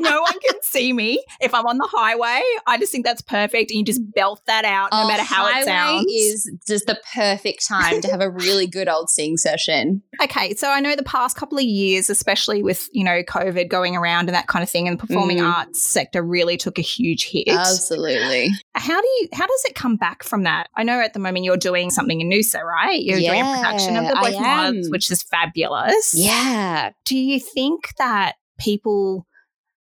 no 0.10 0.20
one 0.22 0.32
can 0.40 0.60
see 0.62 0.92
me. 0.92 1.22
If 1.40 1.54
I'm 1.54 1.66
on 1.66 1.78
the 1.78 1.88
highway, 1.90 2.42
I 2.66 2.78
just 2.78 2.92
think 2.92 3.04
that's 3.04 3.22
perfect. 3.22 3.70
And 3.70 3.78
you 3.78 3.84
just 3.84 4.02
belt 4.14 4.42
that 4.46 4.64
out 4.64 4.90
no 4.92 5.02
Oh, 5.04 5.08
matter 5.08 5.22
how 5.22 5.46
it 5.48 5.64
sounds. 5.64 6.06
is 6.08 6.50
just 6.66 6.86
the 6.86 6.98
perfect 7.14 7.66
time 7.66 8.00
to 8.02 8.08
have 8.08 8.20
a 8.20 8.28
really 8.30 8.66
good 8.66 8.88
old 8.88 9.08
sing 9.10 9.36
session. 9.36 10.02
Okay, 10.22 10.54
so 10.54 10.68
I 10.70 10.78
know 10.80 10.94
the 10.94 11.02
past 11.02 11.36
couple 11.36 11.58
of 11.58 11.64
years, 11.64 12.08
especially 12.08 12.62
with 12.62 12.88
you 12.92 13.02
know 13.02 13.22
COVID 13.24 13.68
going 13.68 13.96
around 13.96 14.28
and 14.28 14.36
that 14.36 14.46
kind 14.46 14.62
of 14.62 14.70
thing, 14.70 14.86
and 14.86 14.96
the 14.98 15.04
performing 15.06 15.38
Mm. 15.38 15.52
arts 15.52 15.82
sector 15.82 16.22
really 16.22 16.56
took 16.56 16.78
a 16.78 16.82
huge 16.82 17.28
hit. 17.28 17.48
Absolutely. 17.48 18.31
How 18.74 19.00
do 19.00 19.06
you? 19.06 19.28
How 19.32 19.46
does 19.46 19.64
it 19.66 19.74
come 19.74 19.96
back 19.96 20.22
from 20.22 20.42
that? 20.44 20.68
I 20.76 20.82
know 20.82 21.00
at 21.00 21.12
the 21.12 21.18
moment 21.18 21.44
you're 21.44 21.56
doing 21.56 21.90
something 21.90 22.20
in 22.20 22.28
Noosa, 22.30 22.62
right? 22.62 23.02
You're 23.02 23.18
doing 23.20 23.40
a 23.40 23.56
production 23.56 23.96
of 23.96 24.04
the 24.08 24.16
Black 24.20 24.34
Moths, 24.40 24.90
which 24.90 25.10
is 25.10 25.22
fabulous. 25.22 26.12
Yeah. 26.14 26.90
Do 27.04 27.16
you 27.16 27.38
think 27.40 27.94
that 27.98 28.34
people, 28.58 29.26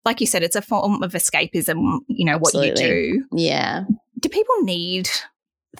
like 0.05 0.22
you 0.22 0.27
said, 0.27 0.43
it's 0.43 0.55
a 0.55 0.62
form 0.62 1.03
of 1.03 1.13
escapism? 1.13 2.00
You 2.08 2.25
know 2.25 2.38
what 2.38 2.53
you 2.53 2.74
do. 2.74 3.25
Yeah. 3.34 3.84
Do 4.20 4.29
people 4.29 4.55
need 4.62 5.10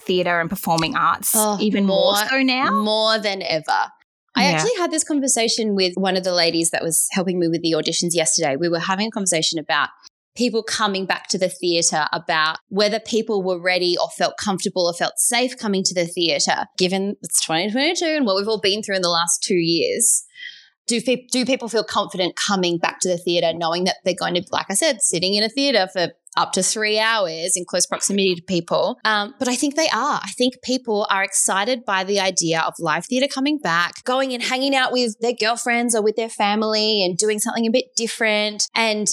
theatre 0.00 0.40
and 0.40 0.48
performing 0.50 0.96
arts 0.96 1.32
Oh, 1.34 1.58
even 1.60 1.84
more, 1.86 2.14
more- 2.14 2.28
so 2.28 2.42
now? 2.42 2.70
More 2.70 3.18
than 3.18 3.42
ever. 3.42 3.90
I 4.34 4.44
Yeah. 4.48 4.56
actually 4.56 4.74
had 4.78 4.90
this 4.90 5.04
conversation 5.04 5.74
with 5.74 5.92
one 5.96 6.16
of 6.16 6.24
the 6.24 6.32
ladies 6.32 6.70
that 6.70 6.82
was 6.82 7.06
helping 7.12 7.38
me 7.38 7.48
with 7.48 7.60
the 7.62 7.72
auditions 7.72 8.14
yesterday. 8.14 8.56
We 8.56 8.70
were 8.70 8.78
having 8.78 9.08
a 9.08 9.10
conversation 9.10 9.58
about 9.58 9.90
people 10.34 10.62
coming 10.62 11.06
back 11.06 11.28
to 11.28 11.38
the 11.38 11.48
theatre 11.48 12.06
about 12.12 12.58
whether 12.68 13.00
people 13.00 13.42
were 13.42 13.60
ready 13.60 13.96
or 14.00 14.08
felt 14.10 14.34
comfortable 14.38 14.86
or 14.86 14.94
felt 14.94 15.18
safe 15.18 15.56
coming 15.56 15.82
to 15.84 15.94
the 15.94 16.06
theatre, 16.06 16.66
given 16.78 17.16
it's 17.22 17.44
2022 17.44 18.04
and 18.04 18.26
what 18.26 18.36
we've 18.36 18.48
all 18.48 18.60
been 18.60 18.82
through 18.82 18.96
in 18.96 19.02
the 19.02 19.08
last 19.08 19.42
two 19.42 19.56
years. 19.56 20.24
Do, 20.86 21.00
do 21.00 21.46
people 21.46 21.68
feel 21.68 21.84
confident 21.84 22.34
coming 22.34 22.76
back 22.76 22.98
to 23.00 23.08
the 23.08 23.16
theatre 23.16 23.52
knowing 23.54 23.84
that 23.84 23.96
they're 24.04 24.14
going 24.18 24.34
to, 24.34 24.44
like 24.50 24.66
I 24.68 24.74
said, 24.74 25.00
sitting 25.00 25.34
in 25.34 25.44
a 25.44 25.48
theatre 25.48 25.86
for 25.92 26.08
up 26.36 26.52
to 26.52 26.62
three 26.62 26.98
hours 26.98 27.52
in 27.56 27.64
close 27.64 27.86
proximity 27.86 28.34
to 28.34 28.42
people. 28.42 28.98
Um, 29.04 29.34
but 29.38 29.48
I 29.48 29.54
think 29.54 29.76
they 29.76 29.88
are. 29.88 30.20
I 30.22 30.30
think 30.36 30.54
people 30.62 31.06
are 31.10 31.22
excited 31.22 31.84
by 31.84 32.04
the 32.04 32.20
idea 32.20 32.60
of 32.60 32.74
live 32.78 33.06
theatre 33.06 33.28
coming 33.32 33.58
back, 33.58 34.02
going 34.04 34.32
and 34.32 34.42
hanging 34.42 34.74
out 34.74 34.92
with 34.92 35.14
their 35.20 35.34
girlfriends 35.34 35.94
or 35.94 36.02
with 36.02 36.16
their 36.16 36.30
family 36.30 37.04
and 37.04 37.16
doing 37.16 37.38
something 37.38 37.66
a 37.66 37.70
bit 37.70 37.94
different. 37.96 38.68
And 38.74 39.08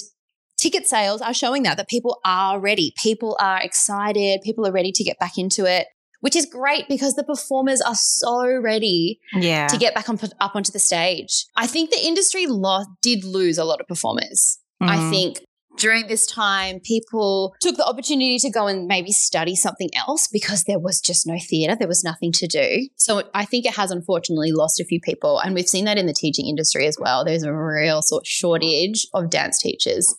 ticket 0.60 0.86
sales 0.86 1.22
are 1.22 1.34
showing 1.34 1.62
that, 1.64 1.76
that 1.76 1.88
people 1.88 2.20
are 2.24 2.60
ready. 2.60 2.92
People 3.02 3.36
are 3.40 3.60
excited. 3.60 4.40
People 4.42 4.66
are 4.66 4.72
ready 4.72 4.92
to 4.92 5.02
get 5.02 5.18
back 5.18 5.38
into 5.38 5.64
it. 5.64 5.86
Which 6.20 6.36
is 6.36 6.44
great 6.44 6.86
because 6.86 7.14
the 7.14 7.24
performers 7.24 7.80
are 7.80 7.94
so 7.94 8.60
ready 8.60 9.20
yeah. 9.32 9.68
to 9.68 9.78
get 9.78 9.94
back 9.94 10.10
on, 10.10 10.18
up 10.38 10.54
onto 10.54 10.70
the 10.70 10.78
stage. 10.78 11.46
I 11.56 11.66
think 11.66 11.90
the 11.90 12.06
industry 12.06 12.46
lost, 12.46 12.90
did 13.00 13.24
lose 13.24 13.56
a 13.56 13.64
lot 13.64 13.80
of 13.80 13.88
performers. 13.88 14.58
Mm-hmm. 14.82 14.90
I 14.90 15.10
think 15.10 15.38
during 15.80 16.06
this 16.06 16.26
time, 16.26 16.78
people 16.80 17.54
took 17.60 17.76
the 17.76 17.84
opportunity 17.86 18.38
to 18.38 18.50
go 18.50 18.66
and 18.68 18.86
maybe 18.86 19.10
study 19.10 19.56
something 19.56 19.90
else 19.96 20.28
because 20.28 20.64
there 20.64 20.78
was 20.78 21.00
just 21.00 21.26
no 21.26 21.38
theatre, 21.38 21.74
there 21.76 21.88
was 21.88 22.04
nothing 22.04 22.30
to 22.32 22.46
do. 22.46 22.88
So 22.96 23.22
I 23.34 23.44
think 23.44 23.64
it 23.66 23.74
has 23.76 23.90
unfortunately 23.90 24.52
lost 24.52 24.78
a 24.80 24.84
few 24.84 25.00
people. 25.00 25.40
And 25.40 25.54
we've 25.54 25.68
seen 25.68 25.86
that 25.86 25.98
in 25.98 26.06
the 26.06 26.12
teaching 26.12 26.46
industry 26.46 26.86
as 26.86 26.96
well. 27.00 27.24
There's 27.24 27.42
a 27.42 27.52
real 27.52 28.02
sort 28.02 28.22
of 28.22 28.28
shortage 28.28 29.06
of 29.14 29.30
dance 29.30 29.58
teachers 29.58 30.14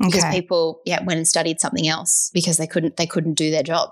because 0.00 0.24
Okay. 0.24 0.40
people 0.40 0.80
yeah 0.86 1.02
went 1.04 1.18
and 1.18 1.28
studied 1.28 1.60
something 1.60 1.88
else 1.88 2.30
because 2.32 2.56
they 2.56 2.66
couldn't 2.66 2.96
they 2.96 3.06
couldn't 3.06 3.34
do 3.34 3.50
their 3.50 3.62
job. 3.62 3.90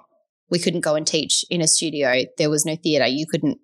We 0.50 0.58
couldn't 0.58 0.80
go 0.80 0.94
and 0.94 1.06
teach 1.06 1.44
in 1.50 1.60
a 1.60 1.68
studio. 1.68 2.22
There 2.38 2.48
was 2.48 2.64
no 2.64 2.76
theatre. 2.76 3.06
You 3.06 3.26
couldn't 3.26 3.58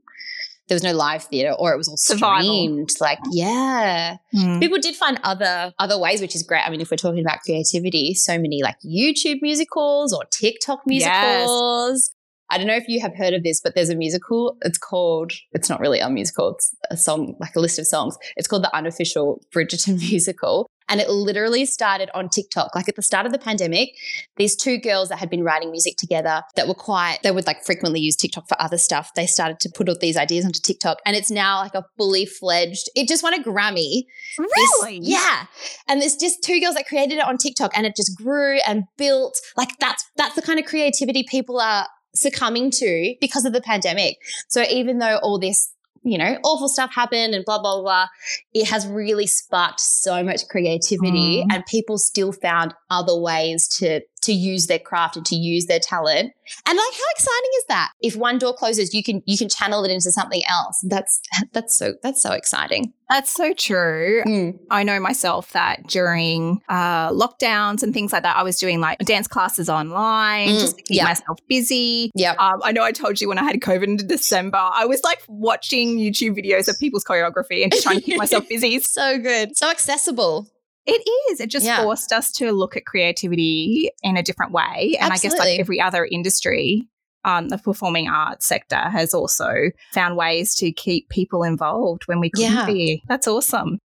there 0.69 0.75
was 0.75 0.83
no 0.83 0.93
live 0.93 1.25
theatre 1.25 1.53
or 1.53 1.73
it 1.73 1.77
was 1.77 1.89
all 1.89 1.97
Survival. 1.97 2.43
streamed. 2.43 2.91
Like, 3.01 3.19
yeah. 3.31 4.17
Mm. 4.35 4.61
people 4.61 4.79
did 4.79 4.97
find 4.97 5.21
other 5.23 5.73
other 5.79 5.99
ways 5.99 6.21
which 6.21 6.35
is 6.35 6.43
great. 6.43 6.63
I 6.67 6.71
mean 6.71 6.81
if 6.81 6.91
we're 6.91 6.97
talking 6.97 7.21
about 7.21 7.41
creativity 7.45 8.15
so 8.15 8.39
many 8.39 8.63
like 8.63 8.77
youtube 8.85 9.39
musicals 9.43 10.13
or 10.13 10.25
tiktok 10.31 10.81
musicals. 10.87 12.13
I 12.51 12.59
don't 12.59 12.67
know 12.67 12.77
if 12.77 12.89
you 12.89 13.01
have 13.01 13.17
heard 13.17 13.35
of 13.35 13.43
this 13.43 13.61
but 13.63 13.75
there's 13.75 13.91
a 13.91 13.97
musical. 13.97 14.57
It's 14.63 14.79
called 14.79 15.33
it's 15.53 15.69
not 15.69 15.81
really 15.81 16.01
a 16.01 16.09
musical. 16.09 16.55
It's 16.55 16.75
a 16.91 16.97
song 16.97 17.37
like 17.41 17.57
a 17.57 17.61
list 17.61 17.79
of 17.79 17.87
songs. 17.87 18.17
It's 18.37 18.49
called 18.49 18.65
the 18.65 18.75
unofficial 18.75 19.41
bridgerton 19.55 19.99
musical 20.11 20.69
and 20.89 21.01
it 21.01 21.09
literally 21.09 21.65
started 21.67 22.11
on 22.15 22.29
TikTok. 22.29 22.75
Like 22.75 22.89
at 22.89 22.97
the 22.97 23.03
start 23.03 23.27
of 23.27 23.33
the 23.33 23.39
pandemic, 23.39 23.91
these 24.37 24.55
two 24.57 24.79
girls 24.79 25.09
that 25.09 25.19
had 25.19 25.31
been 25.31 25.43
writing 25.43 25.71
music 25.71 25.97
together 25.97 26.43
that 26.57 26.69
were 26.69 26.75
quite, 26.75 27.19
they 27.23 27.31
would 27.31 27.47
like 27.47 27.65
frequently 27.65 28.01
use 28.01 28.17
TikTok 28.17 28.49
for 28.49 28.61
other 28.61 28.79
stuff. 28.79 29.13
They 29.15 29.27
started 29.27 29.61
to 29.61 29.71
put 29.75 29.89
all 29.89 29.97
these 30.01 30.17
ideas 30.17 30.45
onto 30.45 30.61
TikTok 30.61 30.99
and 31.07 31.17
it's 31.17 31.31
now 31.31 31.61
like 31.61 31.75
a 31.75 31.85
fully 31.97 32.27
fledged, 32.27 32.89
it 32.95 33.09
just 33.09 33.23
won 33.23 33.35
a 33.35 33.43
Grammy 33.43 34.03
this- 34.37 34.49
Really? 34.83 34.99
yeah. 35.03 35.47
And 35.89 36.01
there's 36.01 36.17
just 36.17 36.43
two 36.43 36.61
girls 36.61 36.75
that 36.75 36.87
created 36.87 37.19
it 37.19 37.25
on 37.25 37.37
TikTok 37.39 37.77
and 37.77 37.87
it 37.87 37.97
just 37.97 38.17
grew 38.17 38.59
and 38.67 38.85
built. 38.97 39.39
Like 39.57 39.79
that's 39.79 40.05
that's 40.17 40.35
the 40.35 40.43
kind 40.43 40.59
of 40.59 40.65
creativity 40.65 41.25
people 41.29 41.61
are 41.61 41.87
succumbing 42.15 42.71
to 42.71 43.15
because 43.21 43.45
of 43.45 43.53
the 43.53 43.61
pandemic. 43.61 44.17
So 44.49 44.63
even 44.71 44.99
though 44.99 45.19
all 45.23 45.39
this, 45.39 45.73
you 46.05 46.19
know, 46.19 46.39
awful 46.45 46.69
stuff 46.69 46.93
happened 46.95 47.35
and 47.35 47.45
blah 47.45 47.61
blah 47.61 47.81
blah, 47.81 48.07
it 48.53 48.69
has 48.69 48.87
really 48.87 49.27
sparked 49.27 49.81
so 49.81 50.23
much 50.23 50.47
creativity 50.49 51.43
Mm. 51.45 51.47
and 51.55 51.67
people 51.67 51.99
still 51.99 52.33
found 52.33 52.75
other 52.91 53.19
ways 53.19 53.67
to 53.79 54.01
to 54.25 54.33
use 54.33 54.67
their 54.67 54.79
craft 54.79 55.17
and 55.17 55.25
to 55.27 55.37
use 55.37 55.67
their 55.67 55.79
talent. 55.81 56.33
And 56.67 56.77
like 56.77 56.93
how 56.93 57.11
exciting 57.15 57.51
is 57.59 57.65
that? 57.69 57.93
If 58.03 58.17
one 58.17 58.39
door 58.39 58.55
closes, 58.55 58.93
you 58.93 59.03
can 59.03 59.23
you 59.27 59.39
can 59.39 59.49
channel 59.49 59.85
it 59.85 59.91
into 59.91 60.11
something 60.13 60.43
else. 60.49 60.85
That's 60.89 61.21
that's 61.53 61.77
so 61.79 61.95
that's 62.03 62.23
so 62.23 62.33
exciting. 62.33 62.93
That's 63.11 63.31
so 63.31 63.53
true. 63.53 64.23
Mm. 64.27 64.59
I 64.71 64.83
know 64.83 64.99
myself 64.99 65.53
that 65.53 65.87
during 65.87 66.63
uh, 66.71 67.11
lockdowns 67.11 67.83
and 67.83 67.93
things 67.93 68.13
like 68.13 68.23
that, 68.23 68.37
I 68.37 68.43
was 68.43 68.59
doing 68.59 68.81
like 68.81 68.99
dance 69.01 69.29
classes 69.29 69.69
online 69.69 70.49
Mm, 70.49 70.61
just 70.61 70.77
to 70.79 70.83
keep 70.83 70.97
yeah. 70.97 71.05
myself 71.05 71.39
busy. 71.49 72.11
Yeah. 72.15 72.33
Um, 72.39 72.61
I 72.63 72.73
know 72.73 72.83
I 72.83 72.93
told 72.93 73.21
you 73.21 73.29
when 73.29 73.39
I 73.39 73.45
had 73.45 73.57
COVID 73.61 73.85
in 73.85 73.97
December, 74.09 74.59
I 74.59 74.87
was 74.87 75.03
like 75.05 75.23
watching 75.29 75.99
YouTube 75.99 76.37
videos 76.37 76.69
of 76.69 76.79
people's 76.81 77.05
choreography 77.05 77.63
and 77.63 77.71
just 77.73 77.85
trying 77.85 77.97
to 77.97 78.03
keep 78.03 78.17
myself 78.25 78.49
busy. 78.49 78.79
so 78.81 79.19
good. 79.19 79.57
So 79.57 79.71
accessible. 79.71 80.49
It 80.87 81.03
is. 81.33 81.41
It 81.41 81.49
just 81.49 81.65
Yeah. 81.65 81.83
forced 81.83 82.13
us 82.13 82.31
to 82.33 82.53
look 82.53 82.77
at 82.77 82.85
creativity 82.85 83.91
in 84.03 84.17
a 84.17 84.23
different 84.23 84.53
way. 84.53 84.97
And 85.01 85.13
I 85.13 85.17
guess 85.17 85.37
like 85.39 85.59
every 85.59 85.81
other 85.81 86.05
industry, 86.05 86.87
um, 87.25 87.49
the 87.49 87.57
performing 87.57 88.09
arts 88.09 88.47
sector 88.47 88.77
has 88.77 89.15
also 89.15 89.71
found 89.93 90.17
ways 90.17 90.55
to 90.57 90.71
keep 90.73 91.09
people 91.09 91.43
involved 91.43 92.03
when 92.07 92.21
we 92.21 92.29
couldn't 92.31 92.53
Yeah. 92.53 92.67
be. 92.67 93.03
That's 93.09 93.27
awesome. 93.27 93.79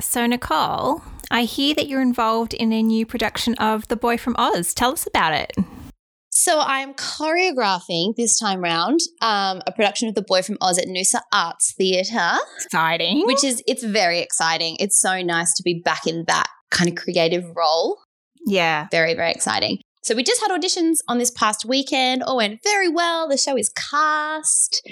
So, 0.00 0.24
Nicole, 0.26 1.02
I 1.30 1.44
hear 1.44 1.74
that 1.74 1.88
you're 1.88 2.00
involved 2.00 2.54
in 2.54 2.72
a 2.72 2.82
new 2.82 3.04
production 3.04 3.54
of 3.56 3.88
The 3.88 3.96
Boy 3.96 4.16
from 4.16 4.36
Oz. 4.38 4.72
Tell 4.72 4.92
us 4.92 5.06
about 5.06 5.34
it. 5.34 5.52
So 6.36 6.58
I'm 6.58 6.94
choreographing 6.94 8.16
this 8.16 8.36
time 8.40 8.60
round 8.60 8.98
um, 9.20 9.62
a 9.68 9.72
production 9.72 10.08
of 10.08 10.16
The 10.16 10.22
Boy 10.22 10.42
from 10.42 10.58
Oz 10.60 10.78
at 10.78 10.86
Noosa 10.88 11.20
Arts 11.32 11.72
Theatre, 11.78 12.38
Exciting. 12.64 13.24
which 13.24 13.44
is 13.44 13.62
it's 13.68 13.84
very 13.84 14.18
exciting. 14.18 14.76
It's 14.80 15.00
so 15.00 15.22
nice 15.22 15.54
to 15.54 15.62
be 15.62 15.80
back 15.84 16.08
in 16.08 16.24
that 16.26 16.48
kind 16.72 16.90
of 16.90 16.96
creative 16.96 17.44
role. 17.54 18.00
yeah. 18.44 18.88
Very 18.90 19.14
very 19.14 19.30
exciting. 19.30 19.78
So 20.02 20.16
we 20.16 20.24
just 20.24 20.40
had 20.40 20.50
auditions 20.50 20.96
on 21.06 21.18
this 21.18 21.30
past 21.30 21.64
weekend. 21.64 22.24
All 22.24 22.36
went 22.38 22.64
very 22.64 22.88
well. 22.88 23.28
The 23.28 23.36
show 23.38 23.56
is 23.56 23.68
cast, 23.70 24.86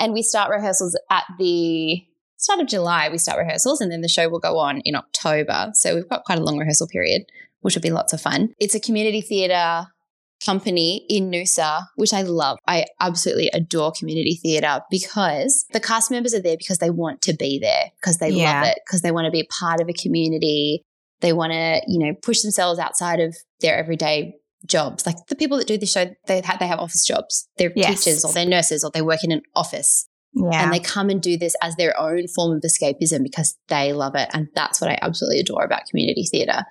and 0.00 0.12
we 0.12 0.22
start 0.22 0.50
rehearsals 0.50 0.98
at 1.12 1.22
the 1.38 2.04
start 2.38 2.58
of 2.58 2.66
July. 2.66 3.08
We 3.08 3.18
start 3.18 3.38
rehearsals, 3.38 3.80
and 3.80 3.92
then 3.92 4.00
the 4.00 4.08
show 4.08 4.28
will 4.28 4.40
go 4.40 4.58
on 4.58 4.80
in 4.80 4.96
October. 4.96 5.70
So 5.74 5.94
we've 5.94 6.08
got 6.08 6.24
quite 6.24 6.40
a 6.40 6.42
long 6.42 6.58
rehearsal 6.58 6.88
period, 6.88 7.22
which 7.60 7.76
will 7.76 7.82
be 7.82 7.90
lots 7.90 8.12
of 8.12 8.20
fun. 8.20 8.52
It's 8.58 8.74
a 8.74 8.80
community 8.80 9.20
theatre 9.20 9.86
company 10.44 11.04
in 11.08 11.30
Noosa, 11.30 11.86
which 11.96 12.12
I 12.12 12.22
love. 12.22 12.58
I 12.66 12.86
absolutely 13.00 13.48
adore 13.52 13.92
community 13.92 14.38
theatre 14.40 14.80
because 14.90 15.64
the 15.72 15.80
cast 15.80 16.10
members 16.10 16.34
are 16.34 16.40
there 16.40 16.56
because 16.56 16.78
they 16.78 16.90
want 16.90 17.22
to 17.22 17.32
be 17.34 17.58
there, 17.58 17.90
because 18.00 18.18
they 18.18 18.30
Yeah. 18.30 18.60
love 18.60 18.68
it, 18.70 18.78
because 18.86 19.02
they 19.02 19.10
want 19.10 19.24
to 19.26 19.30
be 19.30 19.40
a 19.40 19.46
part 19.60 19.80
of 19.80 19.88
a 19.88 19.92
community. 19.92 20.82
They 21.20 21.32
want 21.32 21.52
to, 21.52 21.82
you 21.88 21.98
know, 21.98 22.14
push 22.22 22.42
themselves 22.42 22.78
outside 22.78 23.18
of 23.20 23.36
their 23.60 23.76
everyday 23.76 24.34
jobs. 24.66 25.06
Like 25.06 25.16
the 25.28 25.36
people 25.36 25.58
that 25.58 25.66
do 25.66 25.76
the 25.78 25.86
show, 25.86 26.06
they 26.26 26.40
have, 26.42 26.58
they 26.60 26.66
have 26.68 26.78
office 26.78 27.04
jobs. 27.04 27.48
They're 27.56 27.72
Yes. 27.74 28.04
teachers 28.04 28.24
or 28.24 28.32
they're 28.32 28.46
nurses 28.46 28.84
or 28.84 28.90
they 28.92 29.02
work 29.02 29.24
in 29.24 29.32
an 29.32 29.42
office 29.56 30.06
Yeah. 30.34 30.62
and 30.62 30.72
they 30.72 30.78
come 30.80 31.10
and 31.10 31.20
do 31.20 31.36
this 31.36 31.56
as 31.62 31.74
their 31.76 31.98
own 31.98 32.28
form 32.28 32.56
of 32.56 32.62
escapism 32.62 33.22
because 33.22 33.56
they 33.68 33.92
love 33.92 34.14
it. 34.14 34.28
And 34.32 34.48
that's 34.54 34.80
what 34.80 34.90
I 34.90 34.98
absolutely 35.02 35.40
adore 35.40 35.64
about 35.64 35.86
community 35.90 36.24
theatre. 36.30 36.64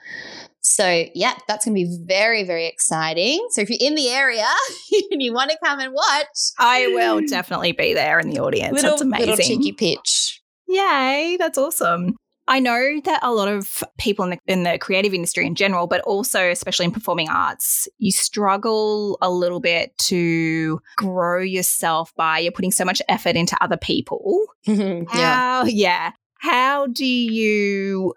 So, 0.67 1.05
yeah, 1.13 1.33
that's 1.47 1.65
going 1.65 1.75
to 1.75 1.83
be 1.86 1.97
very, 2.05 2.43
very 2.43 2.67
exciting. 2.67 3.45
So, 3.51 3.62
if 3.62 3.69
you're 3.69 3.79
in 3.79 3.95
the 3.95 4.09
area 4.09 4.45
and 5.12 5.21
you 5.21 5.33
want 5.33 5.51
to 5.51 5.57
come 5.63 5.79
and 5.79 5.93
watch, 5.93 6.27
I 6.59 6.88
will 6.88 7.21
mm. 7.21 7.29
definitely 7.29 7.71
be 7.71 7.93
there 7.93 8.19
in 8.19 8.29
the 8.29 8.39
audience. 8.39 8.74
little, 8.74 8.91
That's 8.91 9.01
amazing. 9.01 9.29
little 9.29 9.45
cheeky 9.45 9.71
pitch. 9.71 10.41
Yay, 10.67 11.38
that's 11.39 11.57
awesome. 11.57 12.15
I 12.50 12.59
know 12.59 13.01
that 13.03 13.19
a 13.24 13.33
lot 13.33 13.50
of 13.50 13.83
people 13.97 14.24
in 14.24 14.31
the, 14.31 14.39
in 14.47 14.63
the 14.63 14.77
creative 14.77 15.13
industry 15.13 15.45
in 15.45 15.55
general, 15.55 15.86
but 15.86 16.01
also 16.01 16.50
especially 16.50 16.86
in 16.86 16.91
performing 16.91 17.29
arts, 17.29 17.89
you 17.97 18.12
struggle 18.12 19.17
a 19.21 19.29
little 19.29 19.59
bit 19.59 19.97
to 20.00 20.79
grow 20.95 21.41
yourself 21.41 22.13
by 22.15 22.39
you're 22.39 22.53
putting 22.53 22.71
so 22.71 22.86
much 22.86 23.01
effort 23.09 23.36
into 23.36 23.62
other 23.62 23.75
people. 23.75 24.45
yeah. 24.65 25.03
How, 25.09 25.65
yeah. 25.65 26.12
How 26.39 26.88
do 26.88 27.05
you, 27.05 28.13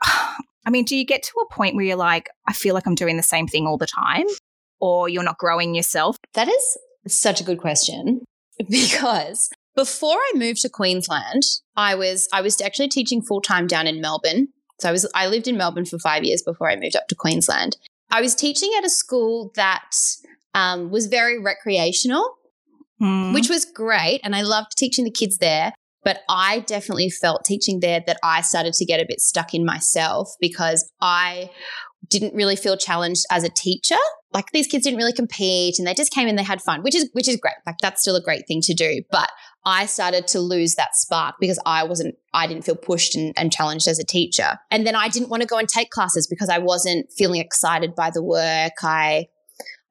I 0.66 0.70
mean, 0.70 0.84
do 0.84 0.96
you 0.96 1.04
get 1.04 1.22
to 1.24 1.32
a 1.40 1.52
point 1.54 1.74
where 1.74 1.84
you're 1.84 1.96
like, 1.96 2.28
I 2.46 2.52
feel 2.52 2.74
like 2.74 2.86
I'm 2.86 2.94
doing 2.94 3.16
the 3.16 3.22
same 3.22 3.46
thing 3.46 3.66
all 3.66 3.78
the 3.78 3.86
time? 3.86 4.26
Or 4.80 5.08
you're 5.08 5.22
not 5.22 5.38
growing 5.38 5.74
yourself? 5.74 6.16
That 6.34 6.48
is 6.48 6.78
such 7.06 7.40
a 7.40 7.44
good 7.44 7.58
question 7.58 8.20
because 8.70 9.50
before 9.76 10.16
I 10.16 10.32
moved 10.34 10.62
to 10.62 10.68
Queensland, 10.68 11.42
I 11.76 11.94
was 11.94 12.28
I 12.32 12.40
was 12.42 12.60
actually 12.60 12.88
teaching 12.88 13.22
full 13.22 13.40
time 13.40 13.66
down 13.66 13.86
in 13.86 14.00
Melbourne. 14.00 14.48
So 14.80 14.88
I 14.88 14.92
was 14.92 15.06
I 15.14 15.26
lived 15.26 15.48
in 15.48 15.56
Melbourne 15.56 15.84
for 15.86 15.98
five 15.98 16.24
years 16.24 16.42
before 16.42 16.70
I 16.70 16.76
moved 16.76 16.96
up 16.96 17.08
to 17.08 17.14
Queensland. 17.14 17.76
I 18.10 18.20
was 18.20 18.34
teaching 18.34 18.72
at 18.76 18.84
a 18.84 18.90
school 18.90 19.52
that 19.54 19.90
um, 20.54 20.90
was 20.90 21.06
very 21.06 21.38
recreational, 21.38 22.36
Mm. 23.00 23.32
which 23.32 23.48
was 23.48 23.64
great, 23.64 24.20
and 24.22 24.36
I 24.36 24.42
loved 24.42 24.76
teaching 24.76 25.06
the 25.06 25.10
kids 25.10 25.38
there. 25.38 25.72
But 26.04 26.20
I 26.28 26.60
definitely 26.60 27.10
felt 27.10 27.44
teaching 27.44 27.80
there 27.80 28.02
that 28.06 28.18
I 28.22 28.40
started 28.40 28.72
to 28.74 28.84
get 28.84 29.00
a 29.00 29.06
bit 29.06 29.20
stuck 29.20 29.54
in 29.54 29.64
myself 29.64 30.30
because 30.40 30.90
I 31.00 31.50
didn't 32.08 32.34
really 32.34 32.56
feel 32.56 32.76
challenged 32.76 33.24
as 33.30 33.44
a 33.44 33.48
teacher. 33.48 33.96
Like 34.32 34.46
these 34.52 34.66
kids 34.66 34.84
didn't 34.84 34.98
really 34.98 35.12
compete 35.12 35.78
and 35.78 35.86
they 35.86 35.94
just 35.94 36.12
came 36.12 36.28
in, 36.28 36.36
they 36.36 36.42
had 36.42 36.62
fun, 36.62 36.82
which 36.82 36.94
is 36.94 37.10
which 37.12 37.28
is 37.28 37.36
great. 37.36 37.54
Like 37.66 37.76
that's 37.82 38.00
still 38.00 38.16
a 38.16 38.22
great 38.22 38.46
thing 38.46 38.60
to 38.62 38.74
do. 38.74 39.02
But 39.10 39.30
I 39.64 39.86
started 39.86 40.26
to 40.28 40.40
lose 40.40 40.76
that 40.76 40.94
spark 40.94 41.36
because 41.40 41.58
I 41.66 41.84
wasn't, 41.84 42.14
I 42.32 42.46
didn't 42.46 42.64
feel 42.64 42.76
pushed 42.76 43.14
and, 43.14 43.34
and 43.36 43.52
challenged 43.52 43.86
as 43.88 43.98
a 43.98 44.04
teacher. 44.04 44.58
And 44.70 44.86
then 44.86 44.94
I 44.94 45.08
didn't 45.08 45.28
want 45.28 45.42
to 45.42 45.48
go 45.48 45.58
and 45.58 45.68
take 45.68 45.90
classes 45.90 46.26
because 46.26 46.48
I 46.48 46.58
wasn't 46.58 47.12
feeling 47.12 47.40
excited 47.40 47.94
by 47.94 48.10
the 48.10 48.22
work. 48.22 48.72
I 48.82 49.26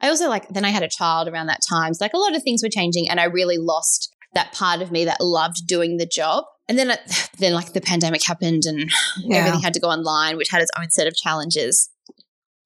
I 0.02 0.08
also 0.08 0.30
like 0.30 0.48
then 0.50 0.66
I 0.66 0.70
had 0.70 0.84
a 0.84 0.90
child 0.90 1.28
around 1.28 1.48
that 1.48 1.62
time. 1.68 1.94
So 1.94 2.04
like 2.04 2.14
a 2.14 2.18
lot 2.18 2.36
of 2.36 2.42
things 2.42 2.64
were 2.64 2.70
changing 2.70 3.10
and 3.10 3.20
I 3.20 3.26
really 3.26 3.58
lost 3.58 4.16
that 4.34 4.54
part 4.54 4.82
of 4.82 4.92
me 4.92 5.06
that 5.06 5.22
loved 5.22 5.68
doing 5.68 5.98
the 5.98 6.06
job. 6.06 6.46
And 6.68 6.78
then, 6.78 6.96
then 7.40 7.54
like 7.54 7.74
the 7.74 7.82
pandemic 7.82 8.24
happened 8.24 8.64
and 8.66 8.92
yeah. 9.24 9.38
everything 9.38 9.62
had 9.62 9.74
to 9.74 9.80
go 9.80 9.90
online, 9.90 10.38
which 10.38 10.50
had 10.50 10.62
its 10.62 10.72
own 10.80 10.90
set 10.90 11.08
of 11.08 11.16
challenges. 11.16 11.90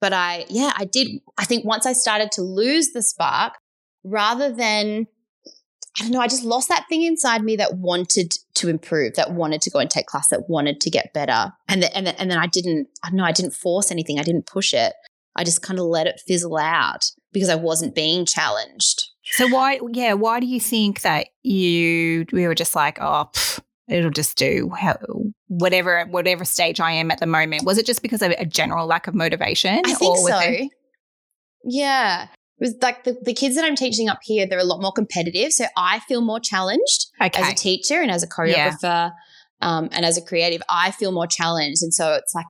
But 0.02 0.14
I, 0.14 0.46
yeah, 0.50 0.74
I 0.76 0.86
did. 0.86 1.22
I 1.38 1.46
think 1.46 1.64
once 1.66 1.86
I 1.86 1.94
started 1.94 2.32
to 2.34 2.42
lose 2.42 2.92
the 2.92 3.02
spark, 3.02 3.54
rather 4.04 4.52
than, 4.52 5.08
I 5.98 6.02
don't 6.02 6.12
know, 6.12 6.20
I 6.20 6.28
just 6.28 6.44
lost 6.44 6.68
that 6.68 6.86
thing 6.90 7.04
inside 7.04 7.42
me 7.42 7.56
that 7.56 7.78
wanted 7.78 8.34
to 8.56 8.68
improve, 8.68 9.14
that 9.16 9.32
wanted 9.32 9.62
to 9.62 9.70
go 9.70 9.80
and 9.80 9.90
take 9.90 10.08
class, 10.08 10.28
that 10.28 10.50
wanted 10.50 10.82
to 10.82 10.90
get 10.90 11.14
better. 11.14 11.54
And, 11.70 11.84
the, 11.84 11.96
and, 11.96 12.08
and 12.08 12.30
then 12.30 12.38
I 12.38 12.48
didn't, 12.48 12.90
I 13.04 13.10
don't 13.10 13.18
know, 13.18 13.24
I 13.24 13.32
didn't 13.32 13.54
force 13.54 13.92
anything. 13.92 14.20
I 14.20 14.24
didn't 14.24 14.46
push 14.46 14.74
it. 14.74 14.94
I 15.36 15.44
just 15.44 15.62
kind 15.62 15.80
of 15.80 15.86
let 15.86 16.08
it 16.08 16.22
fizzle 16.28 16.58
out 16.58 17.06
because 17.32 17.50
I 17.50 17.56
wasn't 17.56 17.96
being 17.96 18.26
challenged. 18.26 19.10
So 19.38 19.48
why, 19.48 19.80
yeah, 19.92 20.14
why 20.14 20.40
do 20.40 20.46
you 20.46 20.60
think 20.60 21.02
that 21.02 21.28
you 21.42 22.26
we 22.32 22.48
were 22.48 22.56
just 22.56 22.76
like, 22.76 23.00
oh, 23.02 23.30
pff, 23.34 23.60
it'll 23.88 24.12
just 24.12 24.38
do 24.38 24.70
how, 24.70 24.98
whatever 25.48 26.06
whatever 26.06 26.46
stage 26.46 26.80
I 26.80 26.92
am 26.92 27.12
at 27.12 27.20
the 27.20 27.26
moment? 27.26 27.66
Was 27.66 27.78
it 27.78 27.86
just 27.86 28.02
because 28.02 28.22
of 28.22 28.32
a 28.32 28.46
general 28.46 28.86
lack 28.86 29.08
of 29.08 29.16
motivation? 29.16 29.82
I 29.86 29.94
think 29.94 30.18
so. 30.18 30.40
It- 30.40 30.72
yeah. 31.64 32.28
It 32.60 32.68
was 32.68 32.76
like 32.82 33.04
the, 33.04 33.18
the 33.22 33.34
kids 33.34 33.56
that 33.56 33.66
I'm 33.66 33.76
teaching 33.76 34.10
up 34.10 34.20
here, 34.24 34.46
they're 34.46 34.60
a 34.60 34.64
lot 34.64 34.82
more 34.82 34.92
competitive. 34.92 35.52
So 35.52 35.66
I 35.76 36.00
feel 36.08 36.22
more 36.22 36.40
challenged 36.40 37.08
okay. 37.22 37.42
as 37.42 37.52
a 37.52 37.56
teacher 37.56 37.96
and 37.96 38.12
as 38.12 38.22
a 38.24 38.28
choreographer 38.28 38.82
yeah. 38.84 39.10
um, 39.62 39.90
and 39.92 40.06
as 40.06 40.18
a 40.18 40.22
creative. 40.22 40.62
I 40.70 40.92
feel 40.92 41.12
more 41.12 41.28
challenged. 41.28 41.82
And 41.82 41.94
so 41.94 42.14
it's 42.14 42.36
like 42.36 42.46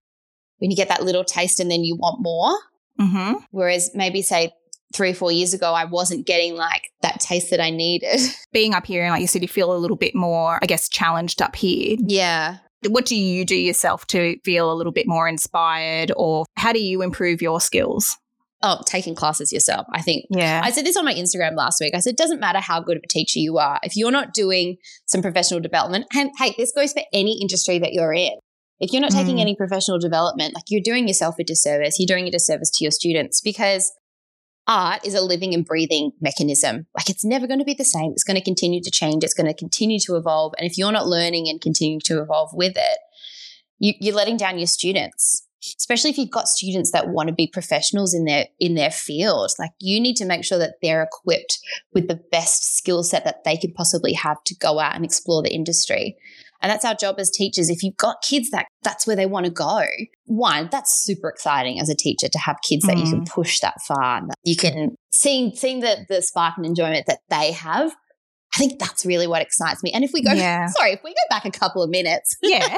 when 0.57 0.69
you 0.69 0.77
get 0.77 0.89
that 0.89 1.03
little 1.03 1.23
taste 1.23 1.59
and 1.59 1.71
then 1.71 1.83
you 1.83 1.95
want 1.95 2.21
more. 2.21 2.53
Mm-hmm. 2.99 3.43
Whereas 3.51 3.91
maybe 3.95 4.21
say 4.21 4.51
three 4.93 5.11
or 5.11 5.13
four 5.13 5.31
years 5.31 5.53
ago, 5.53 5.73
I 5.73 5.85
wasn't 5.85 6.25
getting 6.25 6.55
like 6.55 6.91
that 7.01 7.19
taste 7.19 7.49
that 7.49 7.59
I 7.59 7.69
needed. 7.69 8.19
Being 8.53 8.73
up 8.73 8.85
here, 8.85 9.03
and 9.03 9.11
like 9.11 9.21
you 9.21 9.27
said, 9.27 9.41
you 9.41 9.47
feel 9.47 9.75
a 9.75 9.77
little 9.77 9.97
bit 9.97 10.15
more, 10.15 10.59
I 10.61 10.65
guess, 10.65 10.87
challenged 10.87 11.41
up 11.41 11.55
here. 11.55 11.97
Yeah. 11.99 12.57
What 12.87 13.05
do 13.05 13.15
you 13.15 13.45
do 13.45 13.55
yourself 13.55 14.05
to 14.07 14.37
feel 14.43 14.71
a 14.71 14.75
little 14.75 14.91
bit 14.91 15.07
more 15.07 15.27
inspired, 15.27 16.11
or 16.15 16.45
how 16.57 16.73
do 16.73 16.79
you 16.79 17.01
improve 17.01 17.41
your 17.41 17.59
skills? 17.59 18.17
Oh, 18.61 18.81
taking 18.85 19.13
classes 19.13 19.51
yourself. 19.51 19.85
I 19.93 20.01
think. 20.01 20.25
Yeah. 20.29 20.61
I 20.63 20.71
said 20.71 20.85
this 20.85 20.95
on 20.95 21.05
my 21.05 21.13
Instagram 21.13 21.55
last 21.55 21.81
week. 21.81 21.93
I 21.95 21.99
said, 21.99 22.11
it 22.11 22.17
doesn't 22.17 22.39
matter 22.39 22.59
how 22.59 22.81
good 22.81 22.97
of 22.97 23.03
a 23.03 23.07
teacher 23.07 23.39
you 23.39 23.57
are. 23.57 23.79
If 23.83 23.97
you're 23.97 24.11
not 24.11 24.33
doing 24.33 24.77
some 25.05 25.21
professional 25.21 25.59
development, 25.59 26.05
and 26.15 26.31
hey, 26.37 26.53
this 26.57 26.71
goes 26.71 26.93
for 26.93 27.03
any 27.11 27.39
industry 27.41 27.79
that 27.79 27.93
you're 27.93 28.13
in. 28.13 28.33
If 28.79 28.91
you're 28.91 29.01
not 29.01 29.11
taking 29.11 29.37
mm. 29.37 29.41
any 29.41 29.55
professional 29.55 29.97
development, 29.97 30.55
like 30.55 30.65
you're 30.67 30.81
doing 30.83 31.07
yourself 31.07 31.35
a 31.39 31.43
disservice, 31.43 31.99
you're 31.99 32.07
doing 32.07 32.27
a 32.27 32.31
disservice 32.31 32.69
to 32.71 32.83
your 32.83 32.91
students 32.91 33.39
because 33.39 33.93
art 34.67 35.05
is 35.05 35.13
a 35.13 35.21
living 35.21 35.53
and 35.53 35.65
breathing 35.65 36.11
mechanism. 36.21 36.87
Like 36.95 37.09
it's 37.09 37.25
never 37.25 37.47
going 37.47 37.59
to 37.59 37.65
be 37.65 37.73
the 37.73 37.83
same. 37.83 38.11
It's 38.11 38.23
going 38.23 38.37
to 38.37 38.43
continue 38.43 38.81
to 38.81 38.91
change. 38.91 39.23
It's 39.23 39.33
going 39.33 39.47
to 39.47 39.53
continue 39.53 39.99
to 40.01 40.15
evolve. 40.15 40.53
And 40.57 40.69
if 40.69 40.77
you're 40.77 40.91
not 40.91 41.07
learning 41.07 41.49
and 41.49 41.59
continuing 41.59 42.01
to 42.05 42.21
evolve 42.21 42.51
with 42.53 42.73
it, 42.75 42.99
you, 43.79 43.93
you're 43.99 44.15
letting 44.15 44.37
down 44.37 44.57
your 44.57 44.67
students 44.67 45.47
especially 45.77 46.09
if 46.09 46.17
you've 46.17 46.29
got 46.29 46.47
students 46.47 46.91
that 46.91 47.09
want 47.09 47.29
to 47.29 47.33
be 47.33 47.47
professionals 47.47 48.13
in 48.13 48.25
their 48.25 48.47
in 48.59 48.75
their 48.75 48.91
field 48.91 49.51
like 49.59 49.71
you 49.79 49.99
need 49.99 50.15
to 50.15 50.25
make 50.25 50.43
sure 50.43 50.57
that 50.57 50.75
they're 50.81 51.03
equipped 51.03 51.59
with 51.93 52.07
the 52.07 52.19
best 52.31 52.75
skill 52.75 53.03
set 53.03 53.23
that 53.23 53.43
they 53.43 53.57
could 53.57 53.73
possibly 53.73 54.13
have 54.13 54.43
to 54.43 54.55
go 54.55 54.79
out 54.79 54.95
and 54.95 55.05
explore 55.05 55.41
the 55.41 55.53
industry 55.53 56.17
and 56.63 56.71
that's 56.71 56.85
our 56.85 56.95
job 56.95 57.19
as 57.19 57.29
teachers. 57.29 57.69
If 57.69 57.83
you've 57.83 57.97
got 57.97 58.21
kids 58.21 58.49
that 58.51 58.67
that's 58.83 59.05
where 59.05 59.17
they 59.17 59.25
want 59.25 59.45
to 59.45 59.51
go, 59.51 59.83
one, 60.25 60.69
that's 60.71 61.03
super 61.03 61.29
exciting 61.29 61.79
as 61.81 61.89
a 61.89 61.95
teacher 61.95 62.29
to 62.29 62.39
have 62.39 62.57
kids 62.67 62.85
that 62.87 62.97
you 62.97 63.03
can 63.03 63.25
mm. 63.25 63.29
push 63.29 63.59
that 63.59 63.81
far. 63.81 64.21
That 64.25 64.35
you 64.43 64.55
can 64.55 64.95
seeing 65.11 65.53
seeing 65.55 65.81
the 65.81 66.05
the 66.07 66.21
spark 66.21 66.53
and 66.55 66.65
enjoyment 66.65 67.05
that 67.07 67.19
they 67.29 67.51
have. 67.51 67.93
I 68.55 68.57
think 68.57 68.79
that's 68.79 69.05
really 69.05 69.27
what 69.27 69.41
excites 69.41 69.83
me. 69.83 69.91
And 69.91 70.03
if 70.03 70.11
we 70.13 70.23
go, 70.23 70.31
yeah. 70.31 70.67
sorry, 70.77 70.93
if 70.93 71.01
we 71.03 71.11
go 71.11 71.15
back 71.29 71.43
a 71.43 71.51
couple 71.51 71.83
of 71.83 71.89
minutes, 71.89 72.37
yeah, 72.41 72.77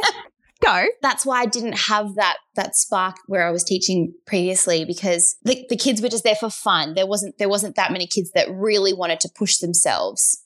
go. 0.64 0.86
That's 1.04 1.26
why 1.26 1.42
I 1.42 1.46
didn't 1.46 1.78
have 1.78 2.16
that 2.16 2.38
that 2.56 2.76
spark 2.76 3.18
where 3.28 3.48
I 3.48 3.52
was 3.52 3.64
teaching 3.64 4.14
previously 4.26 4.84
because 4.84 5.36
the, 5.44 5.64
the 5.70 5.78
kids 5.78 6.02
were 6.02 6.10
just 6.10 6.24
there 6.24 6.36
for 6.36 6.50
fun. 6.50 6.96
There 6.96 7.06
wasn't 7.06 7.38
there 7.38 7.50
wasn't 7.50 7.76
that 7.76 7.92
many 7.92 8.08
kids 8.08 8.32
that 8.34 8.50
really 8.52 8.94
wanted 8.94 9.20
to 9.20 9.30
push 9.36 9.58
themselves. 9.58 10.42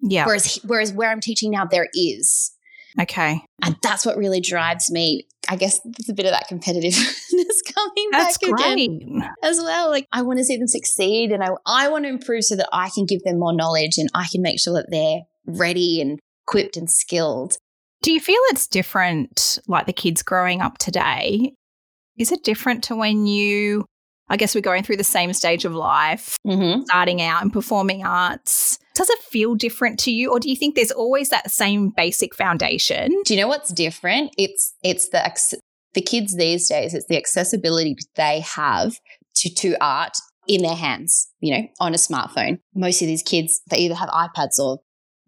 Yeah. 0.00 0.26
Whereas 0.26 0.60
whereas 0.64 0.92
where 0.92 1.10
I'm 1.10 1.20
teaching 1.20 1.50
now, 1.50 1.64
there 1.64 1.88
is. 1.94 2.52
Okay. 3.00 3.42
And 3.62 3.76
that's 3.82 4.06
what 4.06 4.16
really 4.16 4.40
drives 4.40 4.90
me. 4.90 5.26
I 5.48 5.56
guess 5.56 5.80
there's 5.84 6.08
a 6.08 6.14
bit 6.14 6.26
of 6.26 6.32
that 6.32 6.48
competitiveness 6.50 7.58
coming 7.74 8.08
that's 8.10 8.38
back 8.38 8.50
great. 8.50 8.88
again 8.88 9.28
as 9.42 9.58
well. 9.58 9.90
Like 9.90 10.06
I 10.12 10.22
want 10.22 10.38
to 10.38 10.44
see 10.44 10.56
them 10.56 10.66
succeed 10.66 11.30
and 11.30 11.42
I, 11.42 11.50
I 11.66 11.88
want 11.88 12.04
to 12.04 12.08
improve 12.08 12.44
so 12.44 12.56
that 12.56 12.68
I 12.72 12.90
can 12.90 13.06
give 13.06 13.22
them 13.22 13.38
more 13.38 13.52
knowledge 13.52 13.98
and 13.98 14.08
I 14.14 14.26
can 14.30 14.42
make 14.42 14.58
sure 14.58 14.74
that 14.74 14.90
they're 14.90 15.20
ready 15.46 16.00
and 16.00 16.18
equipped 16.48 16.76
and 16.76 16.90
skilled. 16.90 17.56
Do 18.02 18.12
you 18.12 18.20
feel 18.20 18.38
it's 18.48 18.66
different, 18.66 19.58
like 19.66 19.86
the 19.86 19.92
kids 19.92 20.22
growing 20.22 20.60
up 20.60 20.78
today? 20.78 21.52
Is 22.18 22.32
it 22.32 22.44
different 22.44 22.84
to 22.84 22.96
when 22.96 23.26
you, 23.26 23.84
I 24.28 24.36
guess 24.36 24.54
we're 24.54 24.60
going 24.60 24.82
through 24.82 24.98
the 24.98 25.04
same 25.04 25.32
stage 25.32 25.64
of 25.64 25.74
life, 25.74 26.36
mm-hmm. 26.46 26.82
starting 26.84 27.22
out 27.22 27.42
in 27.42 27.50
performing 27.50 28.04
arts? 28.04 28.78
Does 28.96 29.10
it 29.10 29.18
feel 29.18 29.54
different 29.54 29.98
to 30.00 30.10
you, 30.10 30.32
or 30.32 30.40
do 30.40 30.48
you 30.48 30.56
think 30.56 30.74
there's 30.74 30.90
always 30.90 31.28
that 31.28 31.50
same 31.50 31.90
basic 31.90 32.34
foundation? 32.34 33.12
Do 33.26 33.34
you 33.34 33.40
know 33.40 33.46
what's 33.46 33.70
different? 33.70 34.32
It's 34.38 34.72
it's 34.82 35.10
the 35.10 35.60
the 35.92 36.00
kids 36.00 36.34
these 36.34 36.66
days. 36.66 36.94
It's 36.94 37.06
the 37.06 37.18
accessibility 37.18 37.94
they 38.16 38.40
have 38.40 38.94
to 39.36 39.54
to 39.54 39.76
art 39.82 40.16
in 40.48 40.62
their 40.62 40.74
hands. 40.74 41.28
You 41.40 41.56
know, 41.56 41.68
on 41.78 41.92
a 41.92 41.98
smartphone. 41.98 42.60
Most 42.74 43.02
of 43.02 43.06
these 43.06 43.22
kids 43.22 43.60
they 43.68 43.78
either 43.78 43.94
have 43.94 44.08
iPads 44.08 44.58
or 44.58 44.78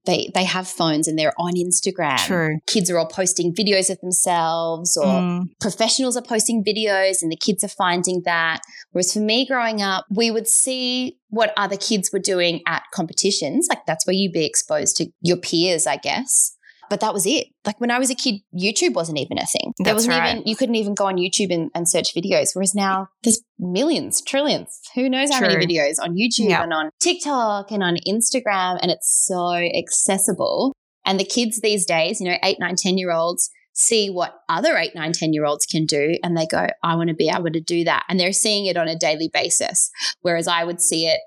they 0.05 0.31
they 0.35 0.45
have 0.45 0.69
phones 0.69 1.09
and 1.09 1.19
they're 1.19 1.35
on 1.39 1.55
Instagram. 1.55 2.19
True. 2.19 2.59
Kids 2.67 2.91
are 2.91 2.99
all 2.99 3.07
posting 3.07 3.55
videos 3.55 3.91
of 3.91 4.01
themselves 4.01 4.97
or 4.97 5.07
mm. 5.07 5.45
professionals 5.61 6.17
are 6.17 6.23
posting 6.23 6.65
videos 6.65 7.23
and 7.23 7.31
the 7.31 7.37
kids 7.37 7.63
are 7.65 7.69
finding 7.69 8.23
that. 8.25 8.61
Whereas 8.93 9.13
for 9.13 9.21
me 9.21 9.47
growing 9.47 9.83
up, 9.83 10.05
we 10.11 10.31
would 10.31 10.49
see 10.49 11.19
what 11.29 11.53
other 11.57 11.77
kids 11.77 12.11
were 12.13 12.19
doing 12.19 12.63
at 12.67 12.83
competitions. 12.95 13.67
Like 13.69 13.85
that's 13.87 14.07
where 14.07 14.15
you'd 14.15 14.33
be 14.33 14.47
exposed 14.47 14.97
to 14.97 15.07
your 15.21 15.37
peers, 15.37 15.87
I 15.87 15.97
guess 15.97 16.58
but 16.91 17.01
that 17.01 17.13
was 17.13 17.27
it. 17.27 17.49
Like 17.65 17.81
when 17.81 17.91
I 17.91 17.99
was 17.99 18.11
a 18.11 18.15
kid, 18.15 18.41
YouTube 18.55 18.95
wasn't 18.95 19.19
even 19.19 19.39
a 19.39 19.47
thing. 19.47 19.73
There 19.79 19.95
wasn't 19.95 20.17
right. 20.17 20.37
even 20.37 20.47
you 20.47 20.57
couldn't 20.57 20.75
even 20.75 20.95
go 20.95 21.07
on 21.07 21.17
YouTube 21.17 21.53
and, 21.53 21.71
and, 21.75 21.89
search 21.89 22.15
videos. 22.15 22.55
Whereas 22.55 22.75
now 22.75 23.09
there's 23.23 23.43
millions, 23.59 24.23
trillions. 24.23 24.81
Who 24.95 25.09
knows 25.09 25.31
how 25.31 25.39
True. 25.39 25.49
many 25.49 25.67
videos 25.67 25.95
on 26.01 26.15
YouTube 26.15 26.51
yep. 26.51 26.63
and 26.63 26.73
on 26.73 26.91
TikTok 27.01 27.71
and 27.71 27.83
on 27.83 27.97
Instagram, 28.07 28.79
and 28.81 28.91
it's 28.91 29.27
so 29.27 29.55
accessible. 29.55 30.75
And 31.05 31.19
the 31.19 31.25
kids 31.25 31.61
these 31.61 31.87
days, 31.87 32.21
you 32.21 32.29
know, 32.29 32.37
eight, 32.43 32.59
nine, 32.61 32.77
10 32.77 32.99
year 32.99 33.11
olds 33.11 33.51
see 33.79 34.11
what 34.11 34.35
other 34.49 34.77
eight, 34.77 34.95
nine, 34.95 35.13
10 35.13 35.33
year 35.33 35.45
olds 35.45 35.65
can 35.65 35.87
do. 35.87 36.17
And 36.23 36.37
they 36.37 36.47
go, 36.47 36.67
I 36.83 36.97
want 36.97 37.09
to 37.09 37.15
be 37.15 37.31
able 37.31 37.51
to 37.51 37.61
do 37.61 37.85
that. 37.85 38.05
And 38.09 38.19
they're 38.19 38.33
seeing 38.33 38.67
it 38.67 38.77
on 38.77 38.89
a 38.89 38.99
daily 38.99 39.31
basis. 39.33 39.91
Whereas 40.21 40.49
I 40.49 40.65
would 40.65 40.81
see 40.81 41.07
it, 41.07 41.21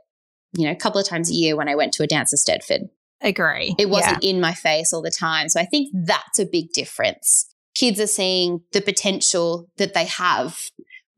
you 0.54 0.66
know, 0.66 0.72
a 0.72 0.76
couple 0.76 1.00
of 1.00 1.08
times 1.08 1.32
a 1.32 1.34
year 1.34 1.56
when 1.56 1.70
I 1.70 1.76
went 1.76 1.94
to 1.94 2.04
a 2.04 2.08
dance 2.08 2.34
eisteddfod. 2.34 2.90
Agree. 3.22 3.76
It 3.78 3.90
wasn't 3.90 4.24
yeah. 4.24 4.32
in 4.32 4.42
my 4.42 4.54
face 4.54 4.94
all 4.94 5.02
the 5.02 5.12
time. 5.12 5.48
So 5.50 5.60
I 5.60 5.66
think 5.66 5.90
that's 5.94 6.40
a 6.40 6.46
big 6.46 6.72
difference. 6.74 7.48
Kids 7.76 8.00
are 8.00 8.08
seeing 8.08 8.62
the 8.74 8.82
potential 8.82 9.70
that 9.78 9.94
they 9.94 10.06
have 10.06 10.60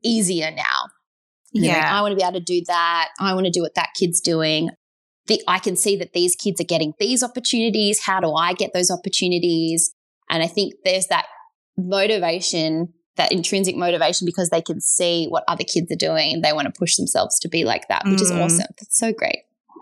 easier 0.02 0.50
now. 0.50 0.88
yeah. 1.52 1.74
Like, 1.74 1.84
I 1.84 2.00
want 2.02 2.12
to 2.12 2.16
be 2.16 2.22
able 2.22 2.38
to 2.38 2.44
do 2.44 2.62
that. 2.66 3.08
I 3.18 3.34
want 3.34 3.46
to 3.46 3.50
do 3.50 3.62
what 3.62 3.74
that 3.74 3.90
kid's 3.98 4.20
doing. 4.20 4.70
The, 5.26 5.40
I 5.48 5.58
can 5.58 5.76
see 5.76 5.96
that 5.96 6.12
these 6.12 6.36
kids 6.36 6.60
are 6.60 6.64
getting 6.64 6.92
these 6.98 7.22
opportunities. 7.22 8.00
How 8.04 8.20
do 8.20 8.34
I 8.34 8.52
get 8.52 8.72
those 8.74 8.90
opportunities? 8.90 9.94
And 10.28 10.42
I 10.42 10.46
think 10.46 10.74
there's 10.84 11.06
that 11.06 11.26
motivation, 11.78 12.92
that 13.16 13.32
intrinsic 13.32 13.76
motivation, 13.76 14.26
because 14.26 14.50
they 14.50 14.60
can 14.60 14.80
see 14.80 15.26
what 15.28 15.44
other 15.48 15.64
kids 15.64 15.90
are 15.90 15.96
doing 15.96 16.34
and 16.34 16.44
they 16.44 16.52
want 16.52 16.66
to 16.66 16.78
push 16.78 16.96
themselves 16.96 17.38
to 17.40 17.48
be 17.48 17.64
like 17.64 17.88
that, 17.88 18.04
which 18.04 18.18
mm. 18.18 18.22
is 18.22 18.30
awesome. 18.30 18.66
That's 18.78 18.98
so 18.98 19.12
great. 19.12 19.38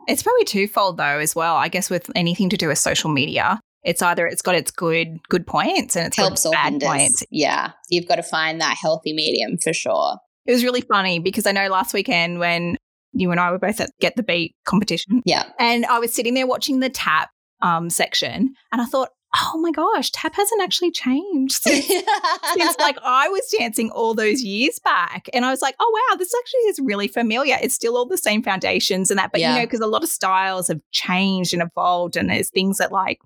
It's 0.09 0.23
probably 0.23 0.45
twofold 0.45 0.97
though 0.97 1.19
as 1.19 1.35
well. 1.35 1.57
I 1.57 1.69
guess 1.69 1.91
with 1.91 2.11
anything 2.15 2.49
to 2.51 2.57
do 2.57 2.69
with 2.69 2.79
social 2.79 3.11
media, 3.11 3.61
it's 3.83 4.03
either 4.03 4.27
it's 4.27 4.43
got 4.43 4.55
its 4.55 4.71
good 4.71 5.19
good 5.29 5.47
points 5.47 5.97
and 5.97 6.07
it's 6.07 6.17
helps 6.17 6.45
got 6.45 6.53
bad 6.53 6.81
points. 6.81 7.23
Yeah, 7.31 7.73
you've 7.91 8.09
got 8.09 8.17
to 8.17 8.23
find 8.23 8.61
that 8.61 8.77
healthy 8.81 9.13
medium 9.13 9.59
for 9.59 9.73
sure. 9.73 10.19
It 10.47 10.53
was 10.53 10.65
really 10.65 10.81
funny 10.81 11.19
because 11.19 11.47
I 11.47 11.53
know 11.53 11.69
last 11.69 11.95
weekend 11.95 12.39
when 12.39 12.77
you 13.13 13.31
and 13.31 13.39
I 13.39 13.51
were 13.51 13.59
both 13.59 13.81
at 13.81 13.91
Get 14.01 14.17
the 14.17 14.23
Beat 14.23 14.57
competition. 14.65 15.23
Yeah. 15.25 15.45
And 15.59 15.85
I 15.87 15.99
was 15.99 16.13
sitting 16.13 16.35
there 16.35 16.47
watching 16.47 16.81
the 16.81 16.89
tap 16.89 17.31
um, 17.61 17.91
section 17.91 18.55
and 18.73 18.81
I 18.81 18.85
thought, 18.87 19.11
oh 19.41 19.59
my 19.59 19.71
gosh, 19.71 20.11
tap 20.11 20.35
hasn't 20.35 20.63
actually 20.63 20.91
changed 20.91 21.53
since, 21.63 21.87
since 21.87 22.77
like 22.79 22.99
I 23.03 23.29
was 23.29 23.43
dancing 23.59 23.91
all 23.91 24.15
those 24.15 24.43
years 24.43 24.79
back. 24.79 25.29
And 25.33 25.45
I 25.45 25.51
was 25.51 25.63
like, 25.63 25.75
oh 25.81 26.03
wow, 26.11 26.17
this 26.17 26.33
actually 26.39 26.61
is 26.71 26.81
really 26.81 27.09
familiar. 27.09 27.57
It's 27.61 27.75
still 27.75 27.97
all 27.97 28.07
the 28.07 28.19
same 28.19 28.43
foundations 28.43 29.11
and 29.11 29.19
that, 29.19 29.33
but 29.33 29.41
Yeah. 29.41 29.55
you 29.55 29.61
know, 29.61 29.67
because 29.67 29.81
a 29.81 29.87
lot 29.87 30.03
of 30.03 30.09
styles 30.09 30.69
have 30.69 30.81
changed 30.91 31.53
and 31.55 31.63
evolved, 31.63 32.17
and 32.17 32.29
there's 32.29 32.51
things 32.51 32.79
that 32.79 32.93
like, 32.93 33.21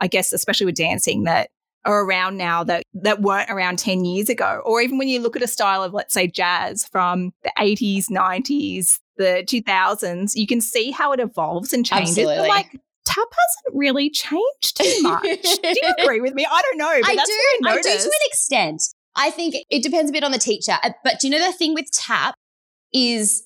I 0.00 0.08
guess, 0.08 0.32
especially 0.32 0.66
with 0.66 0.76
dancing 0.76 1.24
that 1.24 1.50
are 1.84 2.04
around 2.04 2.36
now 2.36 2.64
that 2.64 2.82
that 2.94 3.20
weren't 3.20 3.50
around 3.50 3.78
10 3.78 4.04
years 4.06 4.30
ago 4.30 4.62
or 4.64 4.80
even 4.80 4.96
when 4.96 5.06
you 5.06 5.20
look 5.20 5.36
at 5.36 5.42
a 5.42 5.46
style 5.46 5.82
of 5.82 5.92
let's 5.92 6.14
say 6.14 6.26
jazz 6.26 6.86
from 6.86 7.32
the 7.42 7.52
80s 7.58 8.06
90s 8.10 9.00
the 9.18 9.44
2000s 9.46 10.32
you 10.34 10.46
can 10.46 10.62
see 10.62 10.90
how 10.90 11.12
it 11.12 11.20
evolves 11.20 11.74
and 11.74 11.84
changes 11.84 12.24
like 12.24 12.80
tap 13.04 13.28
hasn't 13.30 13.78
really 13.78 14.10
changed 14.10 14.76
too 14.76 15.02
much 15.02 15.22
do 15.62 15.68
you 15.74 15.94
agree 15.98 16.20
with 16.20 16.34
me 16.34 16.46
i 16.50 16.62
don't 16.62 16.78
know 16.78 16.92
but 17.02 17.10
I 17.10 17.16
that's 17.16 17.28
do. 17.28 17.36
what 17.60 17.72
I, 17.72 17.74
I 17.74 17.82
do 17.82 17.88
to 17.90 18.04
an 18.04 18.10
extent. 18.26 18.82
I 19.16 19.30
think 19.30 19.54
it 19.70 19.82
depends 19.82 20.10
a 20.10 20.12
bit 20.12 20.24
on 20.24 20.32
the 20.32 20.38
teacher. 20.38 20.72
Uh, 20.82 20.90
But 21.04 21.20
do 21.20 21.28
you 21.28 21.32
know 21.32 21.44
the 21.44 21.52
thing 21.52 21.72
with 21.74 21.86
tap 21.92 22.34
is 22.92 23.44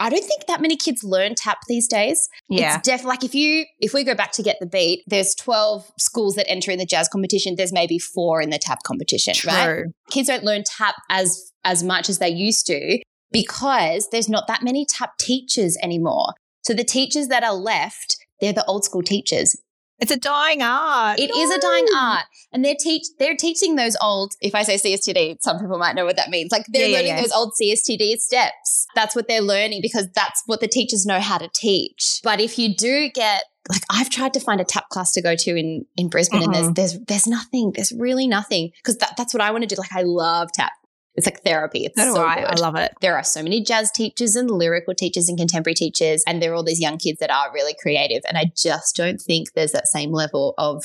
I 0.00 0.10
don't 0.10 0.24
think 0.24 0.46
that 0.46 0.60
many 0.60 0.76
kids 0.76 1.02
learn 1.02 1.34
tap 1.36 1.58
these 1.68 1.88
days. 1.88 2.28
yeah 2.48 2.76
It's 2.78 2.86
def 2.88 3.04
like 3.04 3.24
if 3.24 3.34
you 3.34 3.64
if 3.80 3.92
we 3.94 4.04
go 4.04 4.14
back 4.14 4.32
to 4.32 4.42
get 4.42 4.56
the 4.60 4.66
beat, 4.66 5.02
there's 5.06 5.34
12 5.36 5.90
schools 5.98 6.34
that 6.34 6.48
enter 6.48 6.70
in 6.70 6.78
the 6.78 6.86
jazz 6.86 7.08
competition. 7.08 7.54
There's 7.56 7.72
maybe 7.72 7.98
four 7.98 8.40
in 8.40 8.50
the 8.50 8.58
tap 8.58 8.82
competition, 8.84 9.34
right? 9.46 9.64
true 9.64 9.84
Kids 10.10 10.28
don't 10.28 10.44
learn 10.44 10.62
tap 10.64 10.94
as 11.10 11.52
as 11.64 11.82
much 11.82 12.08
as 12.08 12.18
they 12.18 12.28
used 12.30 12.66
to 12.66 12.98
because 13.30 14.08
there's 14.10 14.28
not 14.28 14.46
that 14.48 14.62
many 14.62 14.84
tap 14.84 15.12
teachers 15.18 15.76
anymore. 15.82 16.32
So 16.62 16.74
the 16.74 16.84
teachers 16.84 17.28
that 17.28 17.44
are 17.44 17.54
left, 17.54 18.16
they're 18.40 18.52
the 18.52 18.64
old 18.66 18.84
school 18.84 19.02
teachers. 19.02 19.56
it's 20.00 20.12
a 20.12 20.16
dying 20.16 20.62
art 20.62 21.18
It 21.18 21.30
is 21.30 21.50
a 21.50 21.58
dying 21.60 21.86
art, 21.96 22.24
and 22.52 22.64
they're 22.64 22.76
teach 22.78 23.02
they're 23.18 23.36
teaching 23.36 23.76
those 23.76 23.96
old. 24.02 24.32
If 24.40 24.54
I 24.54 24.62
say 24.62 24.76
CSTD, 24.76 25.38
some 25.40 25.58
people 25.58 25.78
might 25.78 25.94
know 25.96 26.04
what 26.04 26.16
that 26.16 26.30
means. 26.30 26.52
Like 26.52 26.64
they're 26.68 26.82
Yeah, 26.82 26.88
yeah, 26.88 26.96
learning 26.96 27.12
yeah. 27.16 27.22
those 27.22 27.32
old 27.32 27.52
CSTD 27.60 28.18
steps. 28.18 28.86
That's 28.94 29.16
what 29.16 29.26
they're 29.28 29.40
learning 29.42 29.80
because 29.82 30.08
that's 30.14 30.42
what 30.46 30.60
the 30.60 30.68
teachers 30.68 31.04
know 31.04 31.20
how 31.20 31.38
to 31.38 31.48
teach. 31.54 32.20
But 32.22 32.40
if 32.40 32.58
you 32.58 32.74
do 32.76 33.10
get 33.12 33.42
like 33.68 33.82
I've 33.90 34.08
tried 34.08 34.32
to 34.34 34.40
find 34.40 34.60
a 34.60 34.64
tap 34.64 34.88
class 34.88 35.12
to 35.12 35.20
go 35.22 35.34
to 35.36 35.50
in 35.56 35.84
in 35.96 36.08
Brisbane, 36.08 36.42
and 36.42 36.52
Mm-hmm. 36.54 36.72
there's 36.74 36.92
there's 36.92 37.04
there's 37.06 37.26
nothing. 37.26 37.72
There's 37.74 37.92
really 37.92 38.26
nothing 38.28 38.70
because 38.82 38.96
that, 38.98 39.14
that's 39.16 39.34
what 39.34 39.42
I 39.42 39.50
want 39.50 39.68
to 39.68 39.74
do. 39.74 39.78
Like 39.78 39.92
I 39.94 40.02
love 40.02 40.48
tap. 40.52 40.72
It's 41.18 41.26
like 41.26 41.42
therapy. 41.42 41.84
It's 41.84 42.00
so 42.00 42.14
so 42.14 42.22
I. 42.22 42.44
I 42.48 42.54
love 42.54 42.76
it. 42.76 42.92
there 43.00 43.16
are 43.16 43.24
so 43.24 43.42
many 43.42 43.60
jazz 43.60 43.90
teachers 43.90 44.36
and 44.36 44.48
lyrical 44.48 44.94
teachers 44.94 45.28
and 45.28 45.36
contemporary 45.36 45.74
teachers, 45.74 46.22
and 46.28 46.40
there 46.40 46.52
are 46.52 46.54
all 46.54 46.62
these 46.62 46.80
young 46.80 46.96
kids 46.96 47.18
that 47.18 47.30
are 47.30 47.52
really 47.52 47.74
creative. 47.82 48.22
And 48.28 48.38
I 48.38 48.52
just 48.56 48.94
don't 48.94 49.20
think 49.20 49.52
there's 49.52 49.72
that 49.72 49.88
same 49.88 50.12
level 50.12 50.54
of 50.58 50.84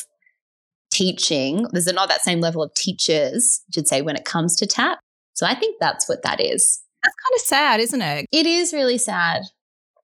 teaching. 0.91 1.67
There's 1.71 1.85
not 1.85 2.09
that 2.09 2.23
same 2.23 2.41
level 2.41 2.63
of 2.63 2.73
teachers, 2.73 3.61
I 3.69 3.71
should 3.75 3.87
say, 3.87 4.01
when 4.01 4.15
it 4.15 4.25
comes 4.25 4.55
to 4.55 4.65
tap. 4.65 4.97
So 5.33 5.45
I 5.45 5.53
think 5.53 5.77
that's 5.79 6.09
what 6.09 6.23
that 6.23 6.41
is. 6.41 6.81
That's 7.03 7.15
kind 7.23 7.35
of 7.35 7.41
sad, 7.41 7.79
isn't 7.79 8.01
it? 8.01 8.25
It 8.31 8.47
is 8.47 8.73
really 8.73 8.97
sad. 8.97 9.43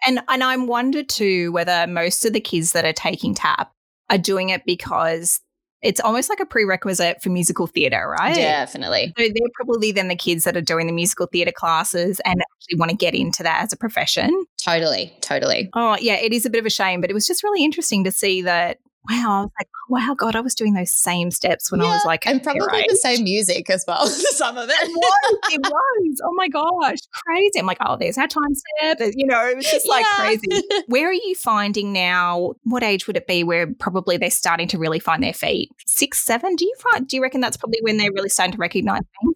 And 0.05 0.21
and 0.27 0.43
I'm 0.43 0.67
wonder 0.67 1.01
too 1.01 1.51
whether 1.53 1.87
most 1.87 2.23
of 2.23 2.33
the 2.33 2.39
kids 2.39 2.73
that 2.73 2.85
are 2.85 2.93
taking 2.93 3.33
tap 3.33 3.71
are 4.11 4.19
doing 4.19 4.49
it 4.49 4.61
because 4.63 5.41
it's 5.81 5.99
almost 5.99 6.29
like 6.29 6.39
a 6.39 6.45
prerequisite 6.45 7.21
for 7.21 7.29
musical 7.29 7.67
theatre, 7.67 8.13
right? 8.19 8.35
Definitely. 8.35 9.13
So 9.17 9.23
they're 9.23 9.49
probably 9.55 9.91
then 9.91 10.09
the 10.09 10.15
kids 10.15 10.43
that 10.43 10.57
are 10.57 10.61
doing 10.61 10.87
the 10.87 10.93
musical 10.93 11.27
theatre 11.27 11.53
classes 11.53 12.19
and 12.25 12.41
actually 12.41 12.77
want 12.77 12.91
to 12.91 12.97
get 12.97 13.15
into 13.15 13.43
that 13.43 13.63
as 13.63 13.71
a 13.71 13.77
profession. 13.77 14.45
Totally. 14.57 15.13
Totally. 15.21 15.69
Oh 15.73 15.97
yeah, 15.99 16.15
it 16.15 16.33
is 16.33 16.45
a 16.45 16.49
bit 16.49 16.59
of 16.59 16.65
a 16.65 16.69
shame, 16.69 17.01
but 17.01 17.09
it 17.09 17.13
was 17.13 17.27
just 17.27 17.43
really 17.43 17.63
interesting 17.63 18.03
to 18.03 18.11
see 18.11 18.41
that. 18.41 18.79
Wow, 19.09 19.39
I 19.39 19.41
was 19.41 19.51
like, 19.59 19.67
oh, 19.75 19.85
wow, 19.89 20.15
God, 20.15 20.35
I 20.35 20.41
was 20.41 20.53
doing 20.53 20.73
those 20.73 20.91
same 20.91 21.31
steps 21.31 21.71
when 21.71 21.81
I 21.81 21.85
was 21.85 22.05
like, 22.05 22.27
and 22.27 22.43
probably 22.43 22.85
the 22.87 22.95
same 22.97 23.23
music 23.23 23.69
as 23.69 23.83
well. 23.87 24.05
Some 24.07 24.57
of 24.57 24.69
It 24.69 24.73
it. 24.73 24.89
was, 24.89 25.39
it 25.51 25.61
was. 25.63 26.21
Oh 26.23 26.33
my 26.35 26.47
gosh, 26.47 26.99
crazy! 27.25 27.59
I'm 27.59 27.65
like, 27.65 27.79
oh, 27.85 27.97
there's 27.97 28.17
our 28.17 28.27
time 28.27 28.53
step. 28.53 28.99
You 29.15 29.25
know, 29.25 29.47
it 29.47 29.55
was 29.57 29.65
just 29.65 29.87
like 29.89 30.05
Yeah. 30.17 30.23
crazy. 30.25 30.63
Where 30.87 31.09
are 31.09 31.13
you 31.13 31.33
finding 31.35 31.91
now? 31.91 32.53
What 32.63 32.83
age 32.83 33.07
would 33.07 33.17
it 33.17 33.25
be 33.25 33.43
where 33.43 33.73
probably 33.79 34.17
they're 34.17 34.29
starting 34.29 34.67
to 34.69 34.77
really 34.77 34.99
find 34.99 35.23
their 35.23 35.33
feet? 35.33 35.69
Six, 35.87 36.19
seven? 36.19 36.55
Do 36.55 36.65
you 36.65 36.75
find? 36.91 37.07
Do 37.07 37.15
you 37.15 37.23
reckon 37.23 37.41
that's 37.41 37.57
probably 37.57 37.79
when 37.81 37.97
they're 37.97 38.11
really 38.13 38.29
starting 38.29 38.53
to 38.53 38.59
recognize 38.59 39.01
things? 39.21 39.28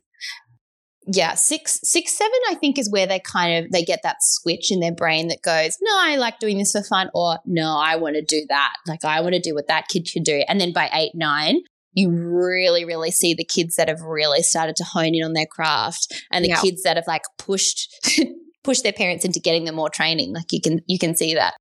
Yeah 1.07 1.33
six 1.33 1.79
six 1.83 2.17
seven 2.17 2.39
i 2.49 2.55
think 2.55 2.77
is 2.77 2.89
where 2.89 3.05
they 3.05 3.19
kind 3.19 3.65
of 3.65 3.71
they 3.71 3.83
get 3.83 3.99
that 4.03 4.17
switch 4.21 4.71
in 4.71 4.79
their 4.79 4.93
brain 4.93 5.27
that 5.27 5.41
goes 5.41 5.77
no 5.81 5.91
i 5.99 6.15
like 6.15 6.39
doing 6.39 6.57
this 6.57 6.71
for 6.71 6.83
fun 6.83 7.09
or 7.13 7.39
no 7.45 7.77
i 7.77 7.95
want 7.95 8.15
to 8.15 8.21
do 8.21 8.45
that. 8.49 8.73
Like 8.87 9.03
i 9.03 9.19
want 9.21 9.33
to 9.33 9.41
do 9.41 9.53
what 9.53 9.67
that 9.67 9.87
kid 9.89 10.07
should 10.07 10.23
do. 10.23 10.43
And 10.47 10.59
then 10.61 10.71
by 10.73 10.89
eight 10.93 11.11
nine 11.13 11.57
you 11.93 12.09
really 12.09 12.85
really 12.85 13.11
see 13.11 13.33
the 13.33 13.43
kids 13.45 13.75
that 13.75 13.87
have 13.87 14.01
really 14.01 14.41
started 14.41 14.75
to 14.77 14.83
hone 14.83 15.13
in 15.13 15.23
on 15.23 15.33
their 15.33 15.45
craft 15.45 16.07
and 16.31 16.43
the 16.43 16.49
Yeah. 16.49 16.61
kids 16.61 16.83
that 16.83 16.95
have 16.97 17.07
like 17.07 17.23
pushed 17.37 17.93
pushed 18.63 18.83
their 18.83 18.93
parents 18.93 19.25
into 19.25 19.41
getting 19.41 19.65
them 19.65 19.75
more 19.75 19.89
training. 19.89 20.33
Like 20.33 20.51
you 20.51 20.61
can 20.61 20.79
you 20.87 20.97
can 20.97 21.15
see 21.15 21.33
that 21.35 21.53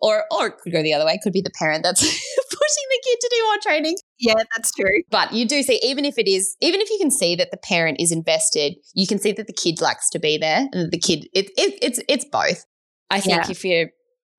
or 0.00 0.24
or 0.30 0.48
it 0.48 0.54
could 0.58 0.72
go 0.72 0.82
the 0.82 0.92
other 0.92 1.04
way 1.06 1.12
it 1.14 1.20
could 1.22 1.32
be 1.32 1.40
the 1.40 1.50
parent 1.58 1.82
that's 1.82 2.00
pushing 2.02 2.86
the 2.90 3.02
kid 3.04 3.18
to 3.20 3.30
do 3.34 3.44
more 3.44 3.56
training 3.62 3.96
Yeah, 4.18 4.34
that's 4.54 4.72
true. 4.72 5.02
but 5.10 5.32
you 5.32 5.46
do 5.46 5.62
see, 5.62 5.80
even 5.82 6.04
if 6.04 6.18
it 6.18 6.28
is, 6.28 6.56
even 6.60 6.80
if 6.80 6.90
you 6.90 6.98
can 7.00 7.10
see 7.10 7.36
that 7.36 7.50
the 7.50 7.56
parent 7.58 8.00
is 8.00 8.12
invested, 8.12 8.74
you 8.94 9.06
can 9.06 9.18
see 9.18 9.32
that 9.32 9.46
the 9.46 9.52
kid 9.52 9.80
likes 9.80 10.08
to 10.10 10.18
be 10.18 10.38
there, 10.38 10.68
and 10.72 10.84
that 10.86 10.90
the 10.90 10.98
kid, 10.98 11.26
it, 11.34 11.46
it, 11.56 11.78
it's 11.82 12.00
it's 12.08 12.24
both. 12.30 12.64
I 13.10 13.20
think 13.20 13.44
Yeah. 13.44 13.50
if 13.50 13.64
you're 13.64 13.88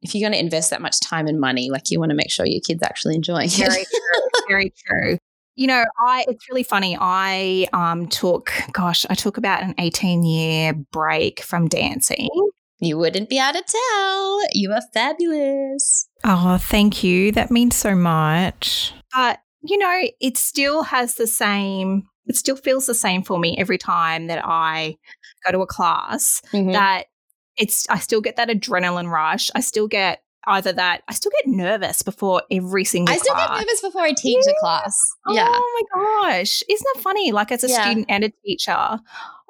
if 0.02 0.14
you're 0.14 0.30
going 0.30 0.38
to 0.38 0.44
invest 0.46 0.70
that 0.70 0.82
much 0.82 1.00
time 1.02 1.26
and 1.28 1.40
money, 1.40 1.70
like 1.72 1.90
you 1.90 2.00
want 2.00 2.12
to 2.12 2.16
make 2.16 2.30
sure 2.30 2.46
your 2.46 2.62
kid's 2.66 2.84
actually 2.84 3.16
enjoying 3.16 3.50
Very 3.50 3.82
it. 3.82 3.88
Very 3.88 3.90
true. 3.90 4.46
Very 4.48 4.74
true. 4.86 5.18
You 5.56 5.68
know, 5.68 5.86
I 6.06 6.26
it's 6.28 6.48
really 6.50 6.64
funny. 6.64 6.96
I 7.00 7.68
um 7.74 8.08
took 8.08 8.52
gosh, 8.74 9.06
I 9.10 9.16
took 9.16 9.38
about 9.38 9.64
an 9.64 9.74
18 9.80 10.24
year 10.24 10.74
break 10.92 11.42
from 11.42 11.68
dancing. 11.68 12.30
You 12.80 12.98
wouldn't 12.98 13.30
be 13.30 13.40
able 13.40 13.60
to 13.60 13.64
tell. 13.68 14.40
You 14.54 14.72
are 14.72 14.82
fabulous. 14.94 16.08
Oh, 16.24 16.58
thank 16.60 17.04
you. 17.04 17.32
That 17.32 17.52
means 17.52 17.76
so 17.76 17.96
much. 17.96 18.94
But, 19.16 19.40
you 19.64 19.78
know, 19.78 20.04
it 20.22 20.38
still 20.38 20.84
has 20.84 21.16
the 21.16 21.28
same 21.28 22.08
it 22.30 22.36
still 22.36 22.58
feels 22.58 22.86
the 22.88 22.94
same 22.94 23.24
for 23.24 23.40
me 23.40 23.56
every 23.58 23.78
time 23.78 24.28
that 24.28 24.42
I 24.44 24.98
go 25.46 25.54
to 25.54 25.60
a 25.62 25.66
class 25.66 26.42
Mhm. 26.54 26.74
that 26.74 27.06
it's 27.56 27.88
I 27.90 28.00
still 28.00 28.20
get 28.20 28.36
that 28.36 28.50
adrenaline 28.50 29.10
rush. 29.10 29.50
I 29.56 29.62
still 29.62 29.88
get 29.88 30.22
either 30.46 30.74
that 30.74 31.04
I 31.08 31.14
still 31.14 31.32
get 31.32 31.48
nervous 31.50 32.02
before 32.02 32.44
every 32.52 32.84
single 32.84 33.14
I 33.16 33.18
still 33.18 33.34
class. 33.34 33.48
get 33.50 33.60
nervous 33.60 33.82
before 33.82 34.02
I 34.02 34.12
teach 34.12 34.44
a 34.46 34.54
class. 34.60 34.94
Yeah. 35.30 35.48
Oh 35.50 35.86
my 35.96 36.02
gosh. 36.34 36.64
Isn't 36.70 36.88
that 36.96 37.02
funny? 37.02 37.32
Like 37.32 37.50
as 37.54 37.64
a 37.64 37.70
Yeah. 37.70 37.82
student 37.82 38.08
and 38.10 38.26
a 38.26 38.30
teacher, 38.46 38.72
I 38.72 39.00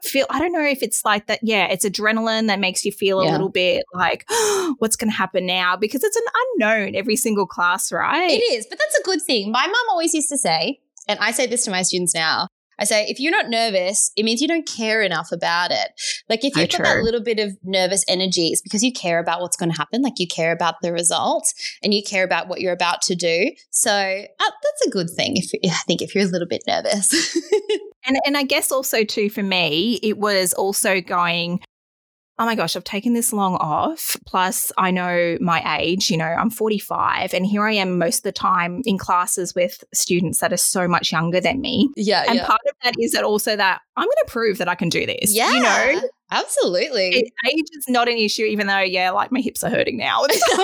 feel 0.04 0.26
I 0.30 0.40
don't 0.40 0.52
know 0.52 0.64
if 0.64 0.84
it's 0.84 1.04
like 1.06 1.28
that. 1.28 1.40
Yeah, 1.42 1.66
it's 1.68 1.86
adrenaline 1.86 2.48
that 2.48 2.60
makes 2.60 2.86
you 2.86 2.92
feel 2.92 3.20
a 3.22 3.26
Yeah. 3.26 3.32
little 3.32 3.50
bit 3.50 3.84
like 3.94 4.26
what's 4.80 4.96
gonna 4.96 5.12
happen 5.12 5.46
now? 5.46 5.76
Because 5.76 6.04
it's 6.04 6.16
an 6.16 6.24
unknown 6.56 6.96
every 6.96 7.16
single 7.16 7.48
class, 7.48 7.92
right? 7.92 8.32
It 8.32 8.44
is, 8.54 8.66
but 8.70 8.78
that's 8.80 9.00
a 9.00 9.04
good 9.04 9.22
thing. 9.22 9.52
My 9.52 9.66
mom 9.66 9.86
always 9.90 10.14
used 10.14 10.30
to 10.30 10.38
say, 10.38 10.80
and 11.08 11.20
I 11.20 11.32
say 11.32 11.46
this 11.48 11.64
to 11.66 11.72
my 11.72 11.82
students 11.82 12.14
now. 12.14 12.48
I 12.80 12.86
say, 12.86 13.06
if 13.08 13.20
you're 13.20 13.32
not 13.32 13.50
nervous, 13.50 14.12
it 14.16 14.24
means 14.24 14.42
you 14.42 14.48
don't 14.48 14.68
care 14.68 15.02
enough 15.02 15.32
about 15.32 15.72
it. 15.72 15.90
Like 16.30 16.44
if 16.44 16.56
you've 16.56 16.70
got 16.70 16.84
that 16.84 17.04
little 17.04 17.22
bit 17.22 17.40
of 17.40 17.58
nervous 17.64 18.04
energy, 18.08 18.48
it's 18.48 18.62
because 18.62 18.84
you 18.84 18.94
care 18.94 19.20
about 19.20 19.42
what's 19.42 19.58
going 19.58 19.72
to 19.72 19.78
happen. 19.78 20.02
Like 20.02 20.20
you 20.20 20.28
care 20.28 20.52
about 20.52 20.76
the 20.82 20.92
result 20.92 21.54
and 21.84 21.94
you 21.94 22.04
care 22.04 22.24
about 22.24 22.48
what 22.48 22.62
you're 22.62 22.74
about 22.74 23.02
to 23.04 23.16
do. 23.16 23.52
So 23.72 23.92
uh, 23.92 24.26
that's 24.40 24.88
a 24.88 24.90
good 24.90 25.10
thing. 25.10 25.38
If 25.38 25.52
I 25.66 25.82
think 25.88 26.02
if 26.02 26.14
you're 26.14 26.26
a 26.26 26.28
little 26.28 26.48
bit 26.48 26.64
nervous, 26.68 27.38
And 28.08 28.18
and 28.26 28.38
I 28.38 28.44
guess 28.44 28.72
also 28.72 29.04
too 29.04 29.30
for 29.30 29.44
me, 29.44 30.00
it 30.02 30.18
was 30.18 30.54
also 30.54 31.02
going, 31.02 31.60
oh 32.40 32.46
my 32.46 32.56
gosh, 32.56 32.76
I've 32.76 32.84
taken 32.84 33.14
this 33.14 33.34
long 33.34 33.56
off. 33.56 34.16
Plus, 34.26 34.72
I 34.78 34.92
know 34.92 35.38
my 35.42 35.80
age, 35.80 36.10
you 36.10 36.18
know, 36.18 36.26
I'm 36.26 36.50
45, 36.50 37.34
and 37.34 37.46
here 37.46 37.64
I 37.64 37.74
am 37.74 37.98
most 37.98 38.18
of 38.18 38.24
the 38.24 38.32
time 38.32 38.82
in 38.86 38.98
classes 38.98 39.56
with 39.56 39.84
students 39.94 40.40
that 40.40 40.54
are 40.54 40.58
so 40.58 40.88
much 40.88 41.12
younger 41.12 41.40
than 41.40 41.62
me. 41.62 41.90
yeah, 41.96 42.24
And 42.28 42.36
yeah, 42.36 42.46
part 42.46 42.62
of 42.68 42.76
that 42.84 42.94
is 43.00 43.14
that 43.14 43.24
also 43.24 43.56
that 43.56 43.82
I'm 43.96 44.06
going 44.06 44.12
to 44.26 44.32
prove 44.32 44.58
that 44.60 44.68
I 44.68 44.76
can 44.76 44.90
do 44.90 45.06
this. 45.06 45.34
yeah, 45.34 45.52
You 45.52 45.60
know, 45.62 46.10
absolutely. 46.32 47.10
it, 47.10 47.34
age 47.52 47.66
is 47.74 47.86
not 47.88 48.08
an 48.08 48.18
issue, 48.18 48.44
even 48.44 48.68
though, 48.68 48.80
yeah, 48.80 49.12
like 49.12 49.32
my 49.32 49.42
hips 49.42 49.64
are 49.64 49.70
hurting 49.70 49.98
now. 49.98 50.26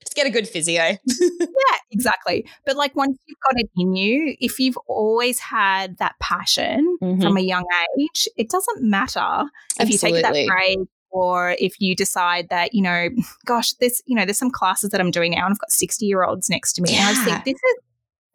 Just 0.00 0.14
get 0.14 0.26
a 0.26 0.30
good 0.30 0.48
physio. 0.48 0.82
yeah, 1.20 1.76
exactly. 1.90 2.46
But 2.66 2.76
like 2.76 2.94
once 2.96 3.18
you've 3.26 3.38
got 3.44 3.60
it 3.60 3.70
in 3.76 3.94
you, 3.94 4.36
if 4.40 4.58
you've 4.58 4.76
always 4.86 5.38
had 5.38 5.98
that 5.98 6.14
passion 6.20 6.98
Mhm. 7.02 7.22
from 7.22 7.36
a 7.36 7.40
young 7.40 7.64
age, 7.98 8.28
it 8.36 8.48
doesn't 8.50 8.82
matter 8.82 9.44
if 9.78 9.88
you 9.90 9.98
take 9.98 10.14
Absolutely. 10.14 10.22
that 10.22 10.46
break 10.48 10.78
or 11.10 11.56
if 11.58 11.80
you 11.80 11.94
decide 11.96 12.48
that, 12.50 12.72
you 12.74 12.82
know, 12.82 13.08
gosh, 13.44 13.72
there's, 13.74 14.00
you 14.06 14.14
know, 14.16 14.24
there's 14.24 14.38
some 14.38 14.50
classes 14.50 14.90
that 14.90 15.00
I'm 15.00 15.10
doing 15.10 15.32
now 15.32 15.44
and 15.46 15.52
I've 15.52 15.58
got 15.58 15.70
60 15.72 16.06
year 16.06 16.24
olds 16.24 16.48
next 16.50 16.74
to 16.74 16.82
me. 16.82 16.94
And 16.96 17.04
I 17.08 17.12
just 17.12 17.24
think 17.24 17.44
this 17.44 17.54
is 17.54 17.74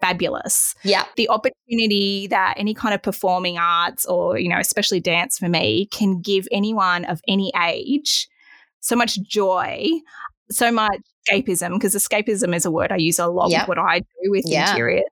fabulous. 0.08 0.76
Yeah, 0.84 1.06
The 1.16 1.30
opportunity 1.30 2.28
that 2.28 2.56
any 2.58 2.74
kind 2.74 2.94
of 2.94 3.02
performing 3.02 3.58
arts 3.58 4.06
or, 4.06 4.38
you 4.38 4.50
know, 4.50 4.60
especially 4.60 5.00
dance 5.00 5.38
for 5.40 5.50
me 5.50 5.88
can 5.92 6.22
give 6.22 6.48
anyone 6.52 7.06
of 7.06 7.22
any 7.28 7.52
age 7.64 8.28
so 8.82 8.96
much 8.96 9.20
joy, 9.22 9.88
so 10.52 10.72
much 10.72 11.00
escapism, 11.30 11.74
because 11.74 11.96
escapism 11.96 12.56
is 12.56 12.66
a 12.66 12.72
word 12.72 12.92
I 12.92 12.98
use 12.98 13.18
a 13.20 13.28
lot 13.28 13.50
Yep. 13.50 13.62
with 13.62 13.78
what 13.78 13.80
I 13.80 14.00
do 14.00 14.30
with 14.32 14.46
Yeah. 14.48 14.70
interior. 14.70 15.04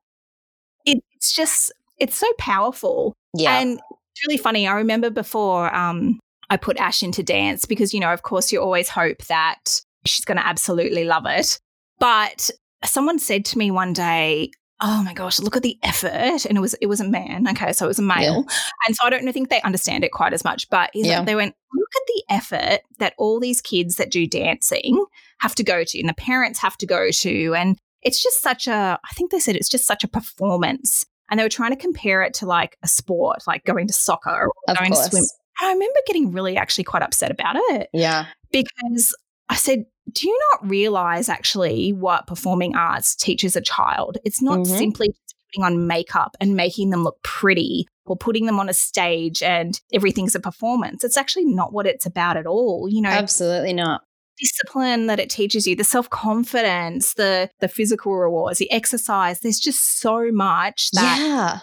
It, 0.86 1.04
it's 1.16 1.34
just, 1.36 1.72
it's 1.98 2.16
so 2.18 2.28
powerful. 2.38 3.14
Yeah. 3.36 3.60
And 3.60 3.80
it's 3.80 4.28
really 4.28 4.38
funny. 4.38 4.68
I 4.68 4.74
remember 4.74 5.10
before 5.10 5.74
um, 5.76 6.20
I 6.52 6.58
put 6.58 6.78
Ash 6.78 7.02
into 7.02 7.24
dance 7.24 7.66
because, 7.66 7.94
you 7.94 8.00
know, 8.00 8.14
of 8.14 8.22
course, 8.22 8.52
you 8.52 8.62
always 8.62 8.90
hope 8.90 9.18
that 9.28 9.82
she's 10.06 10.26
going 10.26 10.38
to 10.38 10.46
absolutely 10.46 11.06
love 11.06 11.26
it. 11.26 11.60
But 12.00 12.50
someone 12.86 13.18
said 13.18 13.46
to 13.46 13.58
me 13.58 13.72
one 13.72 13.94
day, 13.94 14.52
"Oh 14.82 15.04
my 15.04 15.14
gosh, 15.14 15.40
look 15.40 15.56
at 15.56 15.64
the 15.64 15.78
effort!" 15.84 16.46
And 16.46 16.58
it 16.58 16.62
was 16.62 16.74
it 16.76 16.88
was 16.88 17.00
a 17.02 17.08
man. 17.08 17.48
Okay, 17.50 17.74
so 17.74 17.86
it 17.86 17.88
was 17.88 18.00
a 18.00 18.04
male, 18.04 18.46
and 18.88 18.96
so 18.96 19.06
I 19.06 19.10
don't 19.10 19.32
think 19.34 19.50
they 19.50 19.62
understand 19.62 20.04
it 20.04 20.12
quite 20.12 20.34
as 20.34 20.44
much. 20.44 20.70
But 20.70 20.90
he's 20.94 21.06
like- 21.08 21.12
Yeah. 21.20 21.24
they 21.24 21.36
went, 21.36 21.56
"Look 21.74 21.90
at 21.96 22.02
the 22.08 22.24
effort 22.30 22.80
that 23.00 23.14
all 23.18 23.40
these 23.40 23.62
kids 23.62 23.96
that 23.98 24.12
do 24.12 24.28
dancing 24.28 25.06
have 25.40 25.56
to 25.56 25.64
go 25.64 25.84
to, 25.84 26.00
and 26.00 26.10
the 26.10 26.14
parents 26.14 26.60
have 26.60 26.78
to 26.78 26.86
go 26.86 27.10
to, 27.12 27.56
and 27.56 27.78
it's 28.02 28.22
just 28.22 28.42
such 28.42 28.68
a. 28.68 29.00
I 29.04 29.14
think 29.16 29.32
they 29.32 29.40
said 29.40 29.56
it's 29.56 29.70
just 29.70 29.86
such 29.86 30.04
a 30.04 30.08
performance." 30.08 31.06
And 31.32 31.40
they 31.40 31.44
were 31.44 31.50
trying 31.50 31.72
to 31.72 31.78
compare 31.78 32.22
it 32.22 32.34
to 32.36 32.46
like 32.46 32.78
a 32.84 32.88
sport, 32.88 33.44
like 33.48 33.64
going 33.64 33.88
to 33.88 33.94
soccer 33.94 34.30
or 34.30 34.52
of 34.68 34.78
going 34.78 34.92
to 34.92 34.98
swim. 35.10 35.24
And 35.62 35.70
I 35.70 35.74
remember 35.74 36.00
getting 36.06 36.32
really 36.32 36.58
actually 36.58 36.84
quite 36.84 37.02
upset 37.02 37.32
about 37.32 37.56
it 37.56 37.90
Yeah. 37.94 38.26
because 38.52 39.16
I 39.50 39.56
said, 39.56 39.86
Do 40.12 40.28
you 40.28 40.40
not 40.52 40.70
realize 40.70 41.30
actually 41.30 41.92
what 41.94 42.28
performing 42.28 42.76
arts 42.76 43.16
teaches 43.16 43.56
a 43.56 43.62
child? 43.62 44.18
It's 44.26 44.42
not 44.42 44.60
Mhm. 44.60 44.78
simply 44.78 45.16
putting 45.54 45.64
on 45.64 45.88
makeup 45.88 46.36
and 46.42 46.56
making 46.56 46.90
them 46.90 47.04
look 47.04 47.22
pretty 47.24 47.88
or 48.06 48.18
putting 48.18 48.46
them 48.46 48.60
on 48.60 48.68
a 48.70 48.74
stage 48.74 49.42
and 49.42 49.80
everything's 49.94 50.36
a 50.36 50.40
performance. 50.40 51.04
It's 51.04 51.16
actually 51.18 51.46
not 51.46 51.72
what 51.72 51.88
it's 51.88 52.06
about 52.06 52.36
at 52.38 52.46
all. 52.46 52.88
You 52.90 53.02
know, 53.02 53.10
Absolutely 53.10 53.72
not. 53.74 54.02
discipline 54.38 55.08
that 55.08 55.20
it 55.20 55.30
teaches 55.30 55.66
you, 55.68 55.76
the 55.76 55.84
self-confidence, 55.84 57.14
the 57.14 57.50
the 57.60 57.68
physical 57.68 58.16
rewards, 58.16 58.60
the 58.60 58.72
exercise. 58.72 59.40
There's 59.40 59.60
just 59.60 60.00
so 60.00 60.32
much 60.32 60.90
that 60.92 61.20
yeah. 61.20 61.60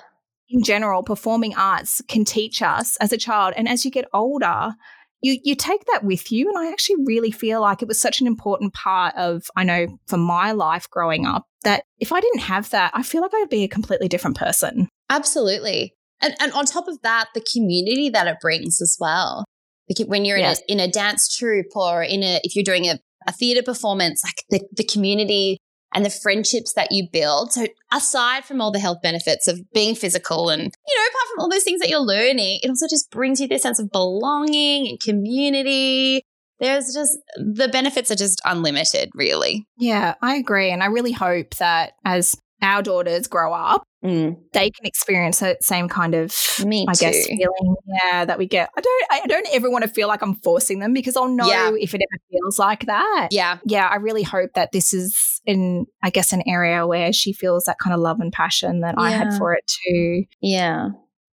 in 0.48 0.62
general, 0.62 1.02
performing 1.02 1.54
arts 1.56 2.00
can 2.08 2.24
teach 2.24 2.62
us 2.62 2.96
as 2.98 3.12
a 3.12 3.18
child. 3.18 3.54
And 3.56 3.68
as 3.68 3.84
you 3.84 3.90
get 3.90 4.06
older, 4.14 4.74
you 5.22 5.38
you 5.42 5.54
take 5.54 5.84
that 5.92 6.04
with 6.04 6.30
you. 6.32 6.48
And 6.48 6.58
I 6.58 6.72
actually 6.72 7.04
really 7.04 7.30
feel 7.30 7.60
like 7.60 7.82
it 7.82 7.88
was 7.88 8.00
such 8.00 8.20
an 8.20 8.26
important 8.26 8.72
part 8.74 9.14
of, 9.16 9.44
I 9.56 9.64
know 9.64 9.98
for 10.06 10.16
my 10.16 10.52
life 10.52 10.88
growing 10.90 11.26
up, 11.26 11.46
that 11.64 11.84
if 11.98 12.12
I 12.12 12.20
didn't 12.20 12.40
have 12.40 12.70
that, 12.70 12.92
I 12.94 13.02
feel 13.02 13.20
like 13.22 13.32
I'd 13.34 13.50
be 13.50 13.64
a 13.64 13.68
completely 13.68 14.08
different 14.08 14.36
person. 14.36 14.88
Absolutely. 15.10 15.94
And, 16.22 16.34
and 16.40 16.52
on 16.52 16.66
top 16.66 16.88
of 16.88 17.00
that, 17.02 17.28
the 17.34 17.44
community 17.52 18.10
that 18.10 18.26
it 18.26 18.36
brings 18.40 18.80
as 18.80 18.96
well. 19.00 19.44
Like 19.88 20.06
when 20.08 20.24
you're 20.24 20.38
Yes. 20.38 20.62
in, 20.68 20.78
a, 20.78 20.84
in 20.84 20.88
a 20.88 20.92
dance 20.92 21.34
troupe 21.34 21.74
or 21.74 22.02
in 22.02 22.22
a, 22.22 22.40
if 22.44 22.54
you're 22.54 22.64
doing 22.64 22.86
a, 22.86 22.98
a 23.26 23.32
theater 23.32 23.62
performance, 23.62 24.22
like 24.24 24.44
the, 24.50 24.66
the 24.76 24.84
community 24.84 25.58
and 25.94 26.04
the 26.04 26.10
friendships 26.10 26.72
that 26.74 26.92
you 26.92 27.08
build. 27.12 27.52
So 27.52 27.66
aside 27.92 28.44
from 28.44 28.60
all 28.60 28.70
the 28.70 28.78
health 28.78 28.98
benefits 29.02 29.48
of 29.48 29.60
being 29.72 29.94
physical 29.94 30.48
and, 30.48 30.62
you 30.62 30.66
know, 30.96 31.02
apart 31.08 31.28
from 31.30 31.40
all 31.40 31.50
those 31.50 31.64
things 31.64 31.80
that 31.80 31.88
you're 31.88 32.00
learning, 32.00 32.60
it 32.62 32.68
also 32.68 32.86
just 32.88 33.10
brings 33.10 33.40
you 33.40 33.48
this 33.48 33.62
sense 33.62 33.78
of 33.78 33.90
belonging 33.90 34.86
and 34.88 35.00
community. 35.00 36.22
There's 36.60 36.92
just, 36.94 37.18
the 37.36 37.68
benefits 37.68 38.10
are 38.10 38.16
just 38.16 38.40
unlimited, 38.44 39.10
really. 39.14 39.66
Yeah, 39.78 40.14
I 40.20 40.34
agree. 40.36 40.70
And 40.70 40.82
I 40.82 40.86
really 40.86 41.12
hope 41.12 41.54
that 41.56 41.92
as 42.04 42.36
our 42.62 42.82
daughters 42.82 43.26
grow 43.26 43.52
up, 43.52 43.82
Mm. 44.02 44.36
they 44.54 44.70
can 44.70 44.86
experience 44.86 45.40
that 45.40 45.62
same 45.62 45.86
kind 45.86 46.14
of 46.14 46.34
Me 46.64 46.86
I 46.88 46.94
guess 46.94 47.26
feeling 47.26 47.76
yeah 47.86 48.24
that 48.24 48.38
we 48.38 48.46
get. 48.46 48.70
I 48.74 48.80
don't 48.80 49.04
I 49.10 49.26
don't 49.26 49.46
ever 49.52 49.70
want 49.70 49.82
to 49.84 49.90
feel 49.90 50.08
like 50.08 50.22
I'm 50.22 50.36
forcing 50.36 50.78
them 50.78 50.94
because 50.94 51.16
I'll 51.18 51.28
know 51.28 51.46
Yeah. 51.46 51.70
if 51.78 51.92
it 51.94 52.00
ever 52.00 52.22
feels 52.30 52.58
like 52.58 52.86
that. 52.86 53.28
Yeah. 53.30 53.58
yeah, 53.66 53.86
I 53.88 53.96
really 53.96 54.22
hope 54.22 54.52
that 54.54 54.72
this 54.72 54.94
is 54.94 55.42
in, 55.44 55.86
I 56.02 56.08
guess, 56.10 56.32
an 56.32 56.42
area 56.46 56.86
where 56.86 57.12
she 57.12 57.32
feels 57.34 57.64
that 57.64 57.76
kind 57.78 57.92
of 57.92 58.00
love 58.00 58.20
and 58.20 58.32
passion 58.32 58.80
that 58.80 58.94
I 58.96 59.10
had 59.10 59.34
for 59.36 59.52
it 59.54 59.64
too. 59.66 60.24
Yeah. 60.40 60.88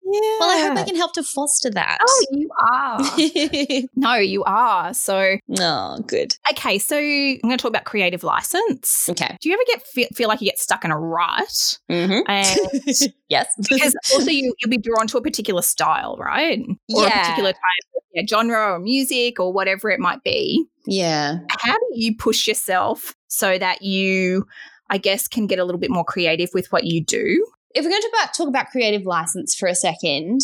Yeah. 0.09 0.37
Well, 0.39 0.51
I 0.51 0.69
hope 0.69 0.79
I 0.79 0.85
can 0.85 0.95
help 0.97 1.15
to 1.15 1.23
foster 1.25 1.69
that. 1.71 1.99
Oh, 2.01 2.27
you 2.31 2.49
are. 2.61 3.89
no, 3.97 4.15
you 4.15 4.45
are. 4.45 4.95
So, 4.95 5.37
oh, 5.59 5.99
good. 6.07 6.37
okay. 6.53 6.79
So 6.79 6.97
I'm 6.97 7.41
going 7.43 7.59
to 7.59 7.63
talk 7.63 7.71
about 7.71 7.85
creative 7.85 8.23
license. 8.23 9.09
Okay. 9.11 9.37
Do 9.41 9.49
you 9.49 9.55
ever 9.55 9.63
get 9.67 9.83
feel, 9.83 10.07
feel 10.15 10.29
like 10.29 10.41
you 10.41 10.47
get 10.49 10.61
stuck 10.61 10.85
in 10.85 10.93
a 10.93 10.99
rut? 10.99 11.79
Mm-hmm. 11.91 12.21
And 12.29 13.15
yes. 13.29 13.53
because 13.69 13.97
also 14.15 14.31
you, 14.31 14.55
you'll 14.61 14.71
be 14.71 14.79
drawn 14.79 15.09
to 15.09 15.19
a 15.19 15.23
particular 15.23 15.63
style, 15.63 16.17
right? 16.19 16.61
Or 16.95 17.07
a 17.07 17.11
particular 17.11 17.51
type 17.51 17.97
of 17.97 18.03
yeah, 18.15 18.23
genre 18.29 18.75
or 18.75 18.79
music 18.79 19.41
or 19.41 19.53
whatever 19.53 19.91
it 19.91 20.01
might 20.01 20.23
be. 20.23 20.65
yeah. 20.87 21.39
how 21.51 21.75
do 21.75 21.87
you 21.93 22.17
push 22.17 22.47
yourself 22.49 23.15
so 23.29 23.59
that 23.59 23.83
you 23.83 24.47
i 24.89 24.97
guess 24.97 25.29
can 25.29 25.47
get 25.47 25.59
a 25.59 25.65
little 25.65 25.79
bit 25.79 25.91
more 25.91 26.05
creative 26.05 26.49
with 26.55 26.73
what 26.73 26.85
you 26.85 27.05
do 27.05 27.45
If 27.77 27.85
we're 27.85 27.91
going 27.91 28.01
to 28.01 28.13
about, 28.19 28.35
talk 28.35 28.49
about 28.49 28.71
creative 28.71 29.05
license 29.05 29.55
for 29.55 29.69
a 29.69 29.75
second, 29.75 30.41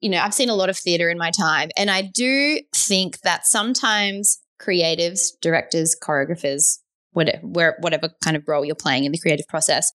you 0.00 0.08
know, 0.08 0.20
I've 0.20 0.32
seen 0.32 0.48
a 0.48 0.54
lot 0.54 0.70
of 0.70 0.78
theatre 0.78 1.10
in 1.10 1.18
my 1.18 1.32
time, 1.32 1.70
and 1.76 1.90
I 1.90 2.02
do 2.02 2.60
think 2.74 3.20
that 3.22 3.44
sometimes 3.44 4.38
creatives, 4.62 5.30
directors, 5.42 5.96
choreographers, 6.00 6.78
whatever, 7.10 7.76
whatever 7.80 8.10
kind 8.22 8.36
of 8.36 8.46
role 8.46 8.64
you're 8.64 8.76
playing 8.76 9.02
in 9.02 9.10
the 9.10 9.18
creative 9.18 9.48
process, 9.48 9.92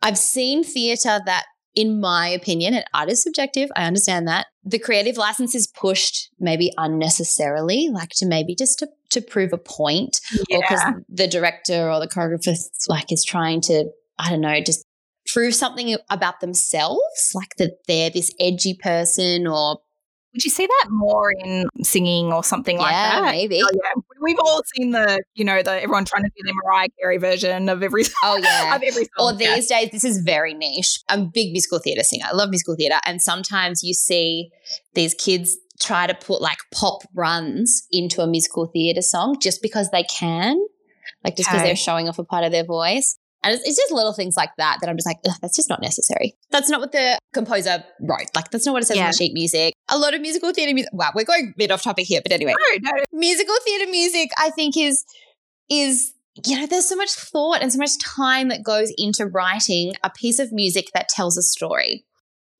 I've 0.00 0.16
seen 0.16 0.64
theatre 0.64 1.20
that, 1.26 1.44
in 1.74 2.00
my 2.00 2.26
opinion, 2.28 2.72
and 2.72 2.86
art 2.94 3.10
is 3.10 3.22
subjective, 3.22 3.68
I 3.76 3.84
understand 3.84 4.26
that, 4.28 4.46
the 4.64 4.78
creative 4.78 5.18
license 5.18 5.54
is 5.54 5.66
pushed 5.66 6.30
maybe 6.40 6.72
unnecessarily, 6.78 7.90
like 7.92 8.10
to 8.16 8.26
maybe 8.26 8.54
just 8.54 8.78
to, 8.78 8.88
to 9.10 9.20
prove 9.20 9.52
a 9.52 9.58
point 9.58 10.20
or 10.50 10.60
because 10.60 10.80
the 11.10 11.28
director 11.28 11.90
or 11.90 12.00
the 12.00 12.08
choreographer 12.08 12.56
like 12.88 13.12
is 13.12 13.24
trying 13.24 13.60
to 13.62 13.86
i 14.18 14.28
don't 14.28 14.40
know 14.40 14.60
just 14.60 14.84
prove 15.32 15.54
something 15.54 15.96
about 16.10 16.40
themselves 16.40 17.32
like 17.34 17.54
that 17.58 17.72
they're 17.86 18.10
this 18.10 18.32
edgy 18.40 18.74
person 18.82 19.46
or 19.46 19.78
would 20.34 20.44
you 20.44 20.50
see 20.50 20.66
that 20.66 20.86
more 20.90 21.32
in 21.32 21.66
singing 21.82 22.32
or 22.32 22.44
something 22.44 22.76
like 22.78 22.92
that 22.92 23.22
maybe 23.24 23.60
Oh, 23.62 23.68
yeah. 23.72 24.02
We've 24.20 24.38
all 24.38 24.62
seen 24.76 24.90
the, 24.90 25.22
you 25.34 25.44
know, 25.44 25.62
the 25.62 25.72
everyone 25.82 26.04
trying 26.04 26.24
to 26.24 26.28
do 26.30 26.42
the 26.44 26.52
Mariah 26.64 26.88
Carey 27.00 27.16
version 27.18 27.68
of 27.68 27.82
every 27.82 28.04
oh 28.24 28.36
yeah 28.36 28.74
of 28.76 28.82
every 28.82 29.04
or 29.18 29.30
song. 29.30 29.40
yeah. 29.40 29.54
these 29.54 29.68
days 29.68 29.90
this 29.90 30.04
is 30.04 30.18
very 30.18 30.54
niche 30.54 30.98
i'm 31.08 31.20
a 31.22 31.30
big 31.32 31.52
musical 31.52 31.78
theatre 31.78 32.02
singer 32.02 32.26
i 32.28 32.34
love 32.34 32.50
musical 32.50 32.74
theatre 32.76 32.98
and 33.06 33.22
sometimes 33.22 33.82
you 33.82 33.94
see 33.94 34.50
these 34.94 35.14
kids 35.14 35.56
try 35.80 36.06
to 36.06 36.14
put 36.14 36.40
like 36.42 36.58
pop 36.74 37.02
runs 37.14 37.86
into 37.92 38.20
a 38.20 38.26
musical 38.26 38.66
theatre 38.66 39.02
song 39.02 39.36
just 39.40 39.62
because 39.62 39.90
they 39.90 40.02
can 40.04 40.56
like 41.24 41.36
just 41.36 41.48
because 41.48 41.60
Okay. 41.60 41.68
they're 41.68 41.76
showing 41.76 42.08
off 42.08 42.18
a 42.18 42.24
part 42.24 42.44
of 42.44 42.50
their 42.52 42.64
voice 42.64 43.16
and 43.42 43.54
it's, 43.54 43.66
it's 43.66 43.76
just 43.76 43.92
little 43.92 44.12
things 44.12 44.36
like 44.36 44.50
that 44.58 44.78
that 44.80 44.88
i'm 44.88 44.96
just 44.96 45.06
like 45.06 45.18
Ugh, 45.26 45.34
that's 45.40 45.56
just 45.56 45.68
not 45.68 45.80
necessary 45.80 46.34
that's 46.50 46.68
not 46.68 46.80
what 46.80 46.92
the 46.92 47.18
composer 47.32 47.84
wrote 48.00 48.26
like 48.34 48.50
that's 48.50 48.66
not 48.66 48.72
what 48.72 48.82
it 48.82 48.86
says 48.86 48.96
Yeah. 48.96 49.06
on 49.06 49.12
sheet 49.12 49.32
music 49.32 49.74
a 49.88 49.98
lot 49.98 50.14
of 50.14 50.20
musical 50.20 50.52
theatre 50.52 50.74
music 50.74 50.90
wow 50.92 51.10
we're 51.14 51.24
going 51.24 51.52
a 51.54 51.58
bit 51.58 51.70
off 51.70 51.82
topic 51.82 52.06
here 52.06 52.20
but 52.22 52.32
anyway 52.32 52.54
No, 52.82 52.90
no, 52.92 53.02
musical 53.12 53.54
theatre 53.64 53.90
music, 53.90 54.30
I 54.38 54.50
think, 54.50 54.76
is 54.76 55.04
is 55.70 56.12
you 56.46 56.58
know, 56.58 56.66
there's 56.66 56.88
so 56.88 56.94
much 56.94 57.10
thought 57.10 57.62
and 57.62 57.72
so 57.72 57.78
much 57.78 57.98
time 57.98 58.48
that 58.48 58.62
goes 58.62 58.92
into 58.96 59.26
writing 59.26 59.94
a 60.04 60.10
piece 60.10 60.38
of 60.38 60.52
music 60.52 60.86
that 60.94 61.08
tells 61.08 61.36
a 61.36 61.42
story. 61.42 62.04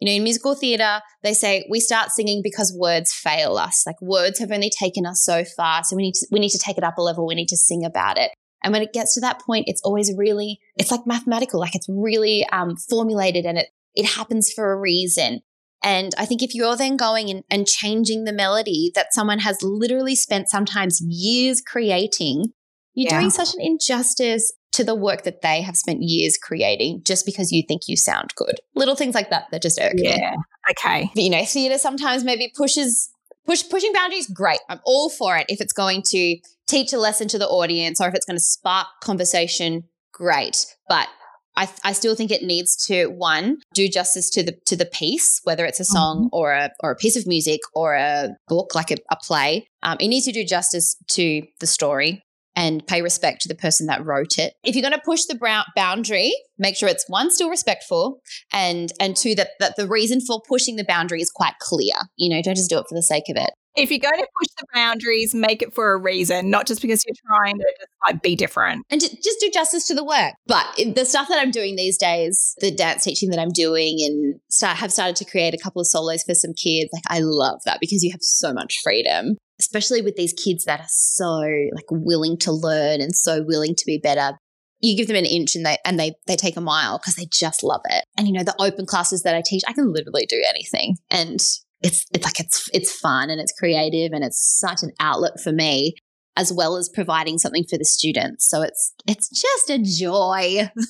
You 0.00 0.06
know, 0.06 0.12
in 0.16 0.24
musical 0.24 0.54
theatre, 0.56 1.00
they 1.22 1.32
say 1.32 1.64
we 1.70 1.78
start 1.80 2.10
singing 2.10 2.40
because 2.42 2.74
words 2.76 3.12
fail 3.12 3.56
us. 3.56 3.84
Like 3.86 4.00
words 4.00 4.38
have 4.40 4.50
only 4.50 4.70
taken 4.70 5.06
us 5.06 5.22
so 5.24 5.44
far, 5.56 5.84
so 5.84 5.94
we 5.96 6.02
need 6.02 6.14
to 6.14 6.26
we 6.32 6.40
need 6.40 6.50
to 6.50 6.58
take 6.58 6.78
it 6.78 6.84
up 6.84 6.98
a 6.98 7.02
level. 7.02 7.26
We 7.26 7.34
need 7.34 7.48
to 7.48 7.56
sing 7.56 7.84
about 7.84 8.18
it. 8.18 8.30
And 8.62 8.72
when 8.72 8.82
it 8.82 8.92
gets 8.92 9.14
to 9.14 9.20
that 9.20 9.40
point, 9.40 9.64
it's 9.68 9.82
always 9.82 10.12
really 10.16 10.58
it's 10.76 10.90
like 10.90 11.06
mathematical. 11.06 11.60
Like 11.60 11.74
it's 11.74 11.88
really 11.88 12.46
um, 12.52 12.76
formulated, 12.76 13.44
and 13.46 13.58
it 13.58 13.68
it 13.94 14.06
happens 14.06 14.52
for 14.52 14.72
a 14.72 14.78
reason. 14.78 15.40
And 15.84 16.12
I 16.18 16.26
think 16.26 16.42
if 16.42 16.54
you're 16.56 16.76
then 16.76 16.96
going 16.96 17.30
and, 17.30 17.44
and 17.50 17.66
changing 17.66 18.24
the 18.24 18.32
melody 18.32 18.90
that 18.96 19.14
someone 19.14 19.38
has 19.40 19.58
literally 19.62 20.16
spent 20.16 20.48
sometimes 20.48 21.00
years 21.06 21.60
creating, 21.64 22.46
you're 22.94 23.12
Yeah. 23.12 23.20
doing 23.20 23.30
such 23.30 23.54
an 23.54 23.60
injustice 23.60 24.52
to 24.72 24.82
the 24.84 24.96
work 24.96 25.22
that 25.22 25.40
they 25.40 25.62
have 25.62 25.76
spent 25.76 26.02
years 26.02 26.36
creating 26.36 27.02
just 27.04 27.24
because 27.24 27.52
you 27.52 27.62
think 27.66 27.82
you 27.86 27.96
sound 27.96 28.32
good. 28.36 28.56
Little 28.74 28.96
things 28.96 29.14
like 29.14 29.30
that 29.30 29.44
that 29.52 29.62
just 29.62 29.80
irk 29.80 29.94
me. 29.94 30.08
yeah. 30.08 30.34
Okay. 30.70 31.10
But, 31.14 31.22
you 31.22 31.30
know, 31.30 31.44
theatre 31.44 31.78
sometimes 31.78 32.24
maybe 32.24 32.52
pushes 32.56 33.08
push 33.46 33.62
pushing 33.70 33.92
boundaries. 33.92 34.26
Great, 34.28 34.60
I'm 34.68 34.80
all 34.84 35.08
for 35.10 35.36
it. 35.36 35.46
If 35.48 35.60
it's 35.60 35.72
going 35.72 36.02
to 36.10 36.36
teach 36.68 36.92
a 36.92 36.98
lesson 36.98 37.28
to 37.28 37.38
the 37.38 37.48
audience 37.48 38.00
or 38.00 38.08
if 38.08 38.14
it's 38.14 38.26
going 38.26 38.36
to 38.36 38.42
spark 38.42 38.86
conversation, 39.02 39.84
great. 40.12 40.66
But 40.88 41.08
I, 41.56 41.68
I 41.82 41.92
still 41.92 42.14
think 42.14 42.30
it 42.30 42.42
needs 42.42 42.76
to 42.86 43.06
one 43.06 43.56
do 43.74 43.88
justice 43.88 44.30
to 44.30 44.44
the 44.44 44.56
to 44.66 44.76
the 44.76 44.86
piece, 44.86 45.40
whether 45.42 45.64
it's 45.64 45.80
a 45.80 45.84
song 45.84 46.28
or 46.32 46.52
a 46.52 46.70
or 46.80 46.92
a 46.92 46.96
piece 46.96 47.16
of 47.16 47.26
music 47.26 47.60
or 47.74 47.94
a 47.94 48.28
book 48.46 48.76
like 48.76 48.92
a, 48.92 48.96
a 49.10 49.16
play. 49.16 49.66
Um, 49.82 49.96
it 49.98 50.06
needs 50.06 50.26
to 50.26 50.32
do 50.32 50.44
justice 50.44 50.96
to 51.12 51.42
the 51.58 51.66
story 51.66 52.22
and 52.54 52.86
pay 52.86 53.02
respect 53.02 53.40
to 53.40 53.48
the 53.48 53.54
person 53.54 53.86
that 53.86 54.04
wrote 54.04 54.38
it. 54.38 54.52
If 54.64 54.74
you're 54.74 54.88
going 54.88 54.92
to 54.92 55.04
push 55.04 55.24
the 55.24 55.36
brow- 55.36 55.64
boundary, 55.76 56.32
make 56.58 56.76
sure 56.76 56.88
it's 56.88 57.04
one 57.08 57.30
still 57.30 57.50
respectful, 57.50 58.20
and 58.52 58.92
and 59.00 59.16
two 59.16 59.34
that 59.34 59.50
that 59.58 59.74
the 59.76 59.88
reason 59.88 60.20
for 60.20 60.40
pushing 60.48 60.76
the 60.76 60.84
boundary 60.84 61.20
is 61.20 61.30
quite 61.30 61.54
clear. 61.60 61.94
You 62.16 62.30
know, 62.30 62.40
don't 62.40 62.56
just 62.56 62.70
do 62.70 62.78
it 62.78 62.86
for 62.88 62.94
the 62.94 63.02
sake 63.02 63.28
of 63.28 63.36
it. 63.36 63.50
If 63.78 63.90
you're 63.90 63.98
going 63.98 64.18
to 64.18 64.28
push 64.38 64.48
the 64.58 64.66
boundaries, 64.74 65.34
make 65.34 65.62
it 65.62 65.72
for 65.74 65.92
a 65.92 65.96
reason, 65.98 66.50
not 66.50 66.66
just 66.66 66.82
because 66.82 67.02
you're 67.06 67.14
trying 67.26 67.56
to 67.58 67.64
just 67.78 67.90
like 68.06 68.22
be 68.22 68.36
different. 68.36 68.84
and 68.90 69.00
ju- 69.00 69.08
just 69.08 69.40
do 69.40 69.50
justice 69.52 69.86
to 69.88 69.94
the 69.94 70.04
work. 70.04 70.34
But 70.46 70.66
the 70.94 71.04
stuff 71.04 71.28
that 71.28 71.38
I'm 71.38 71.50
doing 71.50 71.76
these 71.76 71.96
days, 71.96 72.54
the 72.58 72.70
dance 72.70 73.04
teaching 73.04 73.30
that 73.30 73.38
I'm 73.38 73.52
doing, 73.52 73.98
and 74.00 74.40
start 74.50 74.76
have 74.78 74.92
started 74.92 75.16
to 75.16 75.24
create 75.24 75.54
a 75.54 75.58
couple 75.58 75.80
of 75.80 75.86
solos 75.86 76.22
for 76.24 76.34
some 76.34 76.52
kids. 76.54 76.90
Like 76.92 77.04
I 77.08 77.20
love 77.20 77.60
that 77.64 77.78
because 77.80 78.02
you 78.02 78.10
have 78.10 78.22
so 78.22 78.52
much 78.52 78.78
freedom, 78.82 79.36
especially 79.60 80.02
with 80.02 80.16
these 80.16 80.32
kids 80.32 80.64
that 80.64 80.80
are 80.80 80.86
so 80.88 81.38
like 81.74 81.86
willing 81.90 82.36
to 82.38 82.52
learn 82.52 83.00
and 83.00 83.14
so 83.14 83.42
willing 83.42 83.74
to 83.74 83.86
be 83.86 83.98
better. 83.98 84.36
You 84.80 84.96
give 84.96 85.08
them 85.08 85.16
an 85.16 85.24
inch 85.24 85.56
and 85.56 85.66
they 85.66 85.76
and 85.84 85.98
they 85.98 86.12
they 86.26 86.36
take 86.36 86.56
a 86.56 86.60
mile 86.60 86.98
because 86.98 87.16
they 87.16 87.26
just 87.32 87.64
love 87.64 87.80
it. 87.86 88.04
And 88.16 88.28
you 88.28 88.32
know 88.32 88.44
the 88.44 88.54
open 88.60 88.86
classes 88.86 89.22
that 89.22 89.34
I 89.34 89.42
teach, 89.44 89.62
I 89.66 89.72
can 89.72 89.92
literally 89.92 90.26
do 90.26 90.42
anything, 90.48 90.96
and 91.10 91.40
it's 91.82 92.04
it's 92.12 92.24
like 92.24 92.40
it's 92.40 92.68
it's 92.72 92.92
fun 92.92 93.30
and 93.30 93.40
it's 93.40 93.52
creative 93.58 94.12
and 94.12 94.24
it's 94.24 94.58
such 94.60 94.82
an 94.82 94.90
outlet 95.00 95.40
for 95.42 95.52
me 95.52 95.94
as 96.36 96.52
well 96.52 96.76
as 96.76 96.88
providing 96.88 97.36
something 97.38 97.64
for 97.68 97.76
the 97.78 97.84
students. 97.84 98.48
So 98.48 98.62
it's 98.62 98.94
it's 99.06 99.28
just 99.28 99.70
a 99.70 99.78
joy. 99.78 100.70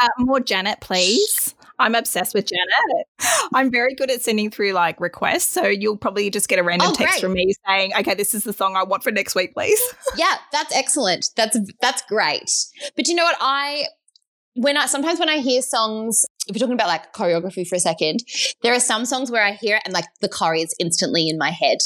Uh, 0.00 0.08
more 0.20 0.40
Janet, 0.40 0.80
please. 0.80 1.54
I'm 1.78 1.94
obsessed 1.94 2.34
with 2.34 2.46
Janet. 2.46 3.06
I'm 3.54 3.70
very 3.70 3.94
good 3.94 4.10
at 4.10 4.22
sending 4.22 4.50
through 4.50 4.72
like 4.72 4.98
requests. 4.98 5.44
So 5.48 5.66
you'll 5.66 5.98
probably 5.98 6.30
just 6.30 6.48
get 6.48 6.58
a 6.58 6.62
random 6.62 6.88
Oh, 6.88 6.94
text 6.94 7.12
great. 7.16 7.20
from 7.20 7.34
me 7.34 7.52
saying, 7.68 7.92
okay, 7.98 8.14
this 8.14 8.32
is 8.32 8.44
the 8.44 8.54
song 8.54 8.74
I 8.74 8.84
want 8.84 9.02
for 9.04 9.10
next 9.10 9.34
week, 9.34 9.52
please. 9.52 9.78
yeah, 10.16 10.36
that's 10.50 10.74
excellent. 10.74 11.28
That's 11.36 11.58
that's 11.82 12.00
great. 12.08 12.50
But 12.96 13.06
you 13.06 13.14
know 13.14 13.24
what? 13.24 13.36
I 13.38 13.84
when 14.54 14.76
I 14.76 14.86
sometimes 14.86 15.18
when 15.18 15.28
I 15.28 15.38
hear 15.38 15.62
songs, 15.62 16.24
if 16.46 16.54
we're 16.54 16.60
talking 16.60 16.74
about 16.74 16.88
like 16.88 17.12
choreography 17.12 17.66
for 17.66 17.76
a 17.76 17.80
second, 17.80 18.20
there 18.62 18.74
are 18.74 18.80
some 18.80 19.04
songs 19.04 19.30
where 19.30 19.42
I 19.44 19.52
hear 19.52 19.76
it 19.76 19.82
and 19.84 19.94
like 19.94 20.04
the 20.20 20.28
choreo 20.28 20.62
is 20.64 20.74
instantly 20.78 21.28
in 21.28 21.38
my 21.38 21.50
head. 21.50 21.78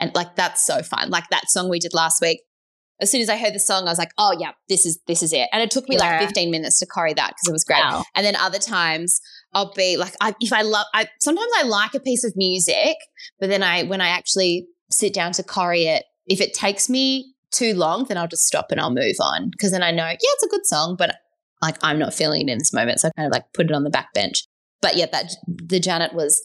And 0.00 0.14
like 0.14 0.36
that's 0.36 0.62
so 0.64 0.82
fun. 0.82 1.10
Like 1.10 1.28
that 1.30 1.48
song 1.48 1.68
we 1.68 1.78
did 1.78 1.94
last 1.94 2.20
week. 2.20 2.40
As 3.00 3.12
soon 3.12 3.20
as 3.20 3.28
I 3.28 3.36
heard 3.36 3.54
the 3.54 3.60
song, 3.60 3.86
I 3.86 3.90
was 3.90 3.98
like, 3.98 4.10
oh 4.18 4.36
yeah, 4.38 4.52
this 4.68 4.84
is 4.84 4.98
this 5.06 5.22
is 5.22 5.32
it. 5.32 5.48
And 5.52 5.62
it 5.62 5.70
took 5.70 5.88
me 5.88 5.96
Yeah. 5.96 6.10
like 6.18 6.20
15 6.20 6.50
minutes 6.50 6.78
to 6.80 6.86
choreo 6.86 7.14
that 7.16 7.30
because 7.30 7.48
it 7.48 7.52
was 7.52 7.64
great. 7.64 7.78
Wow. 7.80 8.04
And 8.16 8.26
then 8.26 8.34
other 8.36 8.58
times 8.58 9.20
I'll 9.54 9.72
be 9.72 9.96
like, 9.96 10.14
I, 10.20 10.34
if 10.40 10.52
I 10.52 10.62
love, 10.62 10.86
I 10.94 11.08
sometimes 11.20 11.50
I 11.58 11.62
like 11.64 11.94
a 11.94 12.00
piece 12.00 12.24
of 12.24 12.32
music, 12.36 12.96
but 13.38 13.48
then 13.48 13.62
I 13.62 13.84
when 13.84 14.00
I 14.00 14.08
actually 14.08 14.66
sit 14.90 15.14
down 15.14 15.32
to 15.32 15.42
choreo 15.42 15.96
it, 15.98 16.04
if 16.26 16.40
it 16.40 16.54
takes 16.54 16.88
me 16.88 17.34
too 17.52 17.74
long, 17.74 18.04
then 18.04 18.18
I'll 18.18 18.28
just 18.28 18.46
stop 18.46 18.66
and 18.70 18.80
I'll 18.80 18.90
move 18.92 19.16
on 19.20 19.50
because 19.50 19.70
then 19.70 19.82
I 19.82 19.90
know, 19.90 20.06
yeah, 20.06 20.16
it's 20.20 20.42
a 20.42 20.48
good 20.48 20.66
song, 20.66 20.96
but 20.98 21.16
like 21.62 21.76
I'm 21.82 21.98
not 21.98 22.14
feeling 22.14 22.48
it 22.48 22.52
in 22.52 22.58
this 22.58 22.72
moment, 22.72 23.00
so 23.00 23.08
I 23.08 23.10
kind 23.16 23.26
of 23.26 23.32
like 23.32 23.52
put 23.52 23.66
it 23.66 23.72
on 23.72 23.84
the 23.84 23.90
back 23.90 24.12
bench. 24.14 24.44
But 24.80 24.96
yeah, 24.96 25.06
that 25.12 25.32
the 25.46 25.80
Janet 25.80 26.14
was 26.14 26.42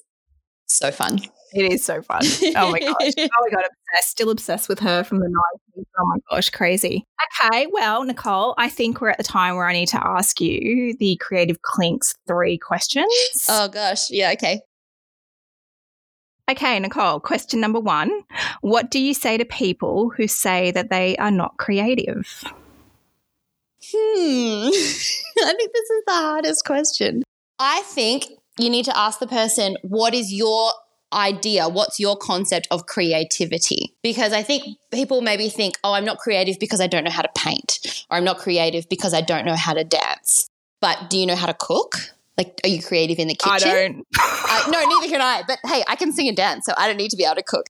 so 0.66 0.92
fun. 0.92 1.20
It 1.54 1.72
is 1.72 1.86
so 1.86 2.02
fun. 2.02 2.24
Oh 2.56 2.72
my 2.72 2.80
gosh. 2.80 2.96
Oh 3.18 3.46
my 3.46 3.50
god, 3.52 3.66
obsessed. 3.66 4.10
Still 4.10 4.32
obsessed 4.32 4.68
with 4.68 4.80
her 4.80 5.04
from 5.04 5.20
the 5.20 5.28
90s. 5.28 5.84
Oh 6.00 6.06
my 6.06 6.18
gosh, 6.32 6.50
crazy. 6.50 7.06
Okay, 7.44 7.68
well, 7.72 8.04
Nicole, 8.04 8.56
I 8.58 8.70
think 8.70 9.00
we're 9.00 9.10
at 9.10 9.18
the 9.18 9.24
time 9.24 9.56
where 9.56 9.68
I 9.68 9.74
need 9.74 9.90
to 9.90 10.04
ask 10.04 10.42
you 10.42 10.96
the 11.00 11.16
Creative 11.18 11.62
Clinks 11.62 12.16
three 12.28 12.58
questions. 12.58 13.14
oh 13.50 13.68
gosh, 13.68 14.10
yeah, 14.10 14.32
okay. 14.32 14.62
Okay, 16.50 16.78
Nicole, 16.80 17.20
question 17.20 17.62
number 17.62 17.80
one. 17.80 18.24
What 18.62 18.92
do 18.92 19.00
you 19.00 19.14
say 19.14 19.38
to 19.38 19.46
people 19.46 20.10
who 20.10 20.28
say 20.28 20.72
that 20.72 20.90
they 20.90 21.16
are 21.18 21.32
not 21.32 21.58
creative? 21.58 22.44
Hmm. 23.92 24.68
I 25.46 25.54
think 25.54 25.74
this 25.74 25.90
is 25.90 26.04
the 26.06 26.14
hardest 26.14 26.66
question. 26.66 27.24
I 27.60 27.82
think 27.86 28.26
you 28.60 28.70
need 28.70 28.86
to 28.86 28.98
ask 28.98 29.20
the 29.20 29.28
person, 29.28 29.78
what 29.82 30.14
is 30.14 30.32
your 30.32 30.72
idea? 31.12 31.70
What's 31.70 32.00
your 32.00 32.18
concept 32.18 32.68
of 32.72 32.86
creativity? 32.86 33.94
Because 34.02 34.34
I 34.34 34.44
think 34.44 34.78
people 34.92 35.22
maybe 35.22 35.50
think, 35.50 35.78
oh, 35.84 35.94
I'm 35.94 36.06
not 36.06 36.18
creative 36.18 36.60
because 36.60 36.82
I 36.82 36.88
don't 36.88 37.04
know 37.04 37.12
how 37.12 37.22
to 37.22 37.30
paint, 37.36 38.06
or 38.10 38.18
I'm 38.18 38.24
not 38.24 38.40
creative 38.40 38.90
because 38.90 39.14
I 39.14 39.22
don't 39.22 39.46
know 39.46 39.56
how 39.56 39.74
to 39.74 39.84
dance. 39.84 40.48
But 40.82 41.10
do 41.10 41.18
you 41.18 41.26
know 41.26 41.36
how 41.36 41.48
to 41.48 41.54
cook? 41.54 41.96
Like, 42.38 42.60
are 42.64 42.70
you 42.70 42.82
creative 42.82 43.20
in 43.20 43.28
the 43.28 43.36
kitchen? 43.36 43.54
I 43.54 43.60
don't. 43.60 44.08
I, 44.18 44.70
no, 44.70 44.84
neither 44.84 45.08
can 45.08 45.22
I. 45.22 45.44
But 45.48 45.60
hey, 45.66 45.84
I 45.88 45.96
can 45.96 46.12
sing 46.12 46.28
and 46.28 46.36
dance, 46.36 46.66
so 46.66 46.74
I 46.78 46.88
don't 46.88 46.98
need 46.98 47.12
to 47.12 47.18
be 47.18 47.24
able 47.24 47.36
to 47.36 47.44
cook. 47.44 47.68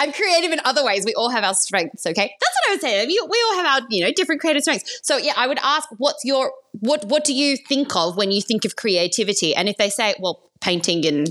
I'm 0.00 0.12
creative 0.12 0.50
in 0.50 0.60
other 0.64 0.82
ways. 0.82 1.04
We 1.04 1.12
all 1.14 1.28
have 1.28 1.44
our 1.44 1.52
strengths, 1.52 2.06
okay? 2.06 2.34
That's 2.40 2.56
what 2.56 2.70
I 2.70 2.72
would 2.72 2.80
say. 2.80 3.06
We, 3.06 3.20
we 3.30 3.44
all 3.48 3.56
have 3.56 3.82
our, 3.82 3.86
you 3.90 4.02
know, 4.02 4.10
different 4.16 4.40
creative 4.40 4.62
strengths. 4.62 4.98
So 5.02 5.18
yeah, 5.18 5.34
I 5.36 5.46
would 5.46 5.58
ask, 5.62 5.88
what's 5.98 6.24
your 6.24 6.52
what 6.72 7.04
what 7.04 7.24
do 7.24 7.34
you 7.34 7.58
think 7.58 7.94
of 7.94 8.16
when 8.16 8.30
you 8.30 8.40
think 8.40 8.64
of 8.64 8.76
creativity? 8.76 9.54
And 9.54 9.68
if 9.68 9.76
they 9.76 9.90
say, 9.90 10.14
well, 10.18 10.50
painting 10.62 11.06
and 11.06 11.28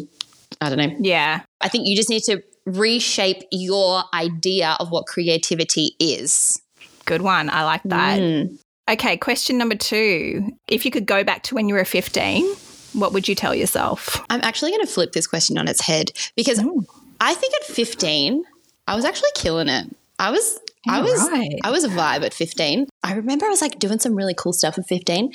I 0.61 0.69
don't 0.69 0.77
know, 0.77 0.95
yeah. 0.99 1.41
I 1.61 1.67
think 1.67 1.87
you 1.87 1.95
just 1.95 2.11
need 2.11 2.23
to 2.25 2.43
reshape 2.67 3.43
your 3.51 4.03
idea 4.13 4.77
of 4.79 4.91
what 4.91 5.07
creativity 5.07 5.95
is. 5.99 6.61
Good 7.05 7.23
one. 7.23 7.49
I 7.49 7.63
like 7.63 7.81
that. 7.85 8.19
Mm. 8.19 8.59
Okay, 8.87 9.17
question 9.17 9.57
number 9.57 9.75
two. 9.75 10.51
If 10.67 10.85
you 10.85 10.91
could 10.91 11.07
go 11.07 11.23
back 11.23 11.41
to 11.43 11.55
when 11.55 11.67
you 11.67 11.73
were 11.73 11.85
15, 11.85 12.45
what 12.93 13.13
would 13.13 13.27
you 13.27 13.33
tell 13.33 13.55
yourself? 13.55 14.23
I'm 14.29 14.41
actually 14.43 14.71
going 14.71 14.85
to 14.85 14.91
flip 14.91 15.13
this 15.13 15.25
question 15.25 15.57
on 15.57 15.67
its 15.67 15.81
head 15.81 16.11
because 16.35 16.61
Ooh. 16.63 16.85
I 17.19 17.33
think 17.33 17.53
at 17.55 17.63
15, 17.63 18.43
I 18.89 18.95
was 18.95 19.05
actually 19.05 19.29
killing 19.35 19.69
it. 19.69 19.95
I 20.17 20.31
was 20.31 20.59
I 20.87 21.01
was 21.01 21.29
Right. 21.29 21.59
I 21.63 21.69
was 21.69 21.83
a 21.83 21.89
vibe 21.89 22.25
at 22.25 22.33
15. 22.33 22.87
I 23.03 23.13
remember 23.13 23.45
I 23.45 23.49
was 23.49 23.61
like 23.61 23.77
doing 23.77 23.99
some 23.99 24.15
really 24.15 24.33
cool 24.33 24.51
stuff 24.51 24.79
at 24.79 24.87
15. 24.87 25.31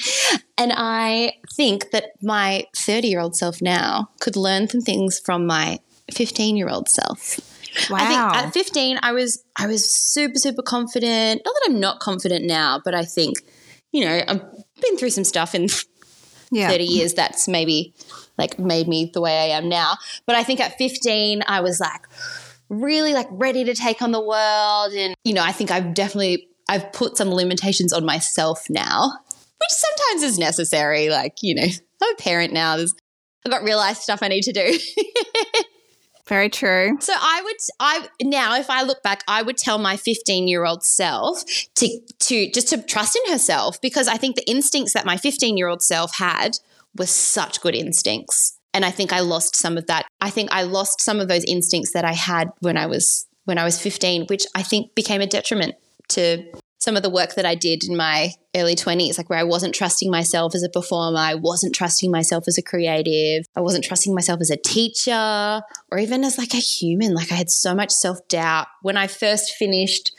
And 0.58 0.72
I 0.74 1.34
think 1.54 1.92
that 1.92 2.06
my 2.20 2.64
30 2.76 3.06
year 3.06 3.20
old 3.20 3.36
self 3.36 3.62
now 3.62 4.10
could 4.20 4.34
learn 4.34 4.68
some 4.68 4.80
things 4.80 5.20
from 5.20 5.46
my 5.46 5.78
15 6.12 6.56
year 6.56 6.68
old 6.68 6.88
self. 6.88 7.38
Wow. 7.90 7.98
I 8.00 8.06
think 8.06 8.44
at 8.44 8.54
15 8.54 8.98
I 9.02 9.12
was 9.12 9.44
I 9.56 9.68
was 9.68 9.88
super 9.88 10.38
super 10.38 10.62
confident. 10.62 11.42
Not 11.44 11.54
that 11.54 11.66
I'm 11.68 11.78
not 11.78 12.00
confident 12.00 12.44
now, 12.44 12.80
but 12.84 12.94
I 12.94 13.04
think 13.04 13.38
you 13.92 14.04
know, 14.04 14.20
I've 14.26 14.42
been 14.80 14.96
through 14.98 15.10
some 15.10 15.22
stuff 15.22 15.54
in 15.54 15.68
yeah. 16.50 16.68
30 16.68 16.84
years 16.84 17.14
that's 17.14 17.46
maybe 17.46 17.94
like 18.36 18.58
made 18.58 18.88
me 18.88 19.12
the 19.14 19.20
way 19.20 19.52
I 19.52 19.56
am 19.56 19.68
now. 19.68 19.94
But 20.26 20.34
I 20.34 20.42
think 20.42 20.58
at 20.58 20.76
15, 20.76 21.42
I 21.46 21.60
was 21.60 21.78
like 21.78 22.02
really 22.82 23.14
like 23.14 23.28
ready 23.30 23.64
to 23.64 23.74
take 23.74 24.02
on 24.02 24.12
the 24.12 24.20
world. 24.20 24.92
And, 24.92 25.14
you 25.24 25.34
know, 25.34 25.42
I 25.42 25.52
think 25.52 25.70
I've 25.70 25.94
definitely, 25.94 26.48
I've 26.68 26.92
put 26.92 27.16
some 27.16 27.30
limitations 27.30 27.92
on 27.92 28.04
myself 28.04 28.66
now, 28.70 29.12
which 29.30 29.70
sometimes 29.70 30.22
is 30.22 30.38
necessary. 30.38 31.08
Like, 31.08 31.42
you 31.42 31.54
know, 31.54 31.66
I'm 32.02 32.12
a 32.12 32.16
parent 32.16 32.52
now. 32.52 32.76
There's, 32.76 32.94
I've 33.44 33.52
got 33.52 33.62
real 33.62 33.78
life 33.78 33.96
stuff 33.96 34.20
I 34.22 34.28
need 34.28 34.42
to 34.42 34.52
do. 34.52 34.78
Very 36.26 36.48
true. 36.48 36.96
So 37.00 37.12
I 37.14 37.42
would 37.44 37.56
I 37.80 38.08
now 38.22 38.56
if 38.56 38.70
I 38.70 38.82
look 38.82 39.02
back 39.02 39.22
I 39.28 39.42
would 39.42 39.58
tell 39.58 39.76
my 39.76 39.96
15-year-old 39.96 40.82
self 40.82 41.44
to 41.76 42.00
to 42.20 42.50
just 42.50 42.68
to 42.68 42.82
trust 42.82 43.18
in 43.24 43.32
herself 43.32 43.78
because 43.82 44.08
I 44.08 44.16
think 44.16 44.36
the 44.36 44.50
instincts 44.50 44.94
that 44.94 45.04
my 45.04 45.16
15-year-old 45.16 45.82
self 45.82 46.16
had 46.16 46.58
were 46.96 47.06
such 47.06 47.60
good 47.60 47.74
instincts. 47.74 48.53
And 48.74 48.84
I 48.84 48.90
think 48.90 49.12
I 49.12 49.20
lost 49.20 49.56
some 49.56 49.78
of 49.78 49.86
that. 49.86 50.06
I 50.20 50.30
think 50.30 50.50
I 50.52 50.64
lost 50.64 51.00
some 51.00 51.20
of 51.20 51.28
those 51.28 51.44
instincts 51.44 51.92
that 51.92 52.04
I 52.04 52.12
had 52.12 52.50
when 52.60 52.76
I 52.76 52.86
was 52.86 53.26
when 53.44 53.58
I 53.58 53.64
was 53.64 53.80
15, 53.80 54.26
which 54.26 54.46
I 54.54 54.62
think 54.62 54.94
became 54.94 55.20
a 55.20 55.26
detriment 55.26 55.74
to 56.08 56.44
some 56.84 56.96
of 56.96 57.02
the 57.02 57.10
work 57.10 57.34
that 57.34 57.46
I 57.46 57.54
did 57.54 57.82
in 57.84 57.96
my 57.96 58.32
early 58.54 58.74
20s, 58.74 59.16
like 59.16 59.30
where 59.30 59.38
I 59.38 59.44
wasn't 59.44 59.74
trusting 59.74 60.10
myself 60.10 60.54
as 60.54 60.62
a 60.62 60.68
performer, 60.68 61.18
I 61.18 61.34
wasn't 61.34 61.74
trusting 61.74 62.10
myself 62.10 62.44
as 62.46 62.58
a 62.58 62.62
creative, 62.62 63.46
I 63.56 63.62
wasn't 63.62 63.84
trusting 63.84 64.14
myself 64.14 64.40
as 64.42 64.50
a 64.50 64.56
teacher 64.58 65.62
or 65.90 65.98
even 65.98 66.24
as 66.24 66.36
like 66.36 66.52
a 66.52 66.58
human. 66.58 67.14
Like 67.14 67.32
I 67.32 67.36
had 67.36 67.50
so 67.50 67.74
much 67.74 67.90
self 67.90 68.18
doubt. 68.28 68.66
When 68.82 68.98
I 68.98 69.06
first 69.06 69.54
finished 69.54 70.12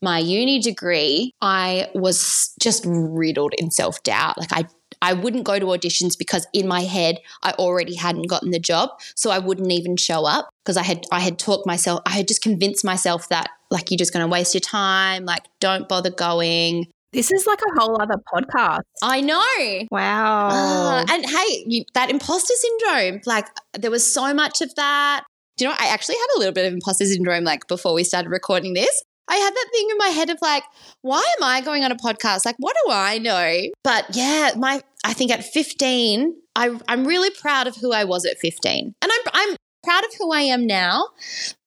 my 0.00 0.18
uni 0.18 0.58
degree, 0.58 1.32
I 1.42 1.90
was 1.94 2.54
just 2.60 2.84
riddled 2.86 3.52
in 3.58 3.70
self 3.70 4.02
doubt. 4.02 4.38
Like 4.38 4.52
I 4.52 4.64
I 5.06 5.12
wouldn't 5.12 5.44
go 5.44 5.60
to 5.60 5.66
auditions 5.66 6.18
because 6.18 6.48
in 6.52 6.66
my 6.66 6.80
head 6.80 7.20
I 7.44 7.52
already 7.52 7.94
hadn't 7.94 8.26
gotten 8.26 8.50
the 8.50 8.58
job, 8.58 8.90
so 9.14 9.30
I 9.30 9.38
wouldn't 9.38 9.70
even 9.70 9.96
show 9.96 10.26
up 10.26 10.48
because 10.64 10.76
I 10.76 10.82
had 10.82 11.06
I 11.12 11.20
had 11.20 11.38
talked 11.38 11.64
myself 11.64 12.00
I 12.06 12.10
had 12.10 12.26
just 12.26 12.42
convinced 12.42 12.84
myself 12.84 13.28
that 13.28 13.48
like 13.70 13.90
you're 13.90 13.98
just 13.98 14.12
going 14.12 14.24
to 14.24 14.28
waste 14.28 14.52
your 14.52 14.60
time, 14.60 15.24
like 15.24 15.44
don't 15.60 15.88
bother 15.88 16.10
going. 16.10 16.86
This 17.12 17.30
is 17.30 17.46
like 17.46 17.60
a 17.60 17.80
whole 17.80 18.02
other 18.02 18.20
podcast. 18.34 18.80
I 19.00 19.20
know. 19.20 19.86
Wow. 19.92 20.48
Ah, 20.50 21.04
and 21.08 21.24
hey, 21.24 21.64
you, 21.66 21.84
that 21.94 22.10
imposter 22.10 22.54
syndrome, 22.54 23.20
like 23.26 23.46
there 23.74 23.92
was 23.92 24.12
so 24.12 24.34
much 24.34 24.60
of 24.60 24.74
that. 24.74 25.22
Do 25.56 25.64
you 25.64 25.70
know. 25.70 25.76
I 25.78 25.86
actually 25.86 26.16
had 26.16 26.36
a 26.36 26.38
little 26.40 26.52
bit 26.52 26.66
of 26.66 26.72
imposter 26.72 27.06
syndrome 27.06 27.44
like 27.44 27.68
before 27.68 27.94
we 27.94 28.02
started 28.02 28.30
recording 28.30 28.74
this. 28.74 29.02
I 29.28 29.36
had 29.36 29.54
that 29.54 29.68
thing 29.72 29.88
in 29.90 29.98
my 29.98 30.08
head 30.08 30.30
of 30.30 30.38
like, 30.40 30.62
why 31.02 31.22
am 31.38 31.44
I 31.44 31.60
going 31.60 31.84
on 31.84 31.92
a 31.92 31.96
podcast? 31.96 32.44
Like, 32.44 32.56
what 32.58 32.76
do 32.84 32.92
I 32.92 33.18
know? 33.18 33.60
But 33.82 34.06
yeah, 34.14 34.52
my 34.56 34.82
I 35.04 35.12
think 35.12 35.30
at 35.30 35.44
15, 35.44 36.34
I, 36.54 36.78
I'm 36.88 37.06
really 37.06 37.30
proud 37.30 37.66
of 37.66 37.76
who 37.76 37.92
I 37.92 38.04
was 38.04 38.24
at 38.24 38.38
15. 38.38 38.94
And 39.00 39.12
I'm 39.12 39.20
I'm 39.32 39.56
proud 39.86 40.04
of 40.04 40.10
who 40.18 40.32
I 40.32 40.40
am 40.40 40.66
now. 40.66 41.08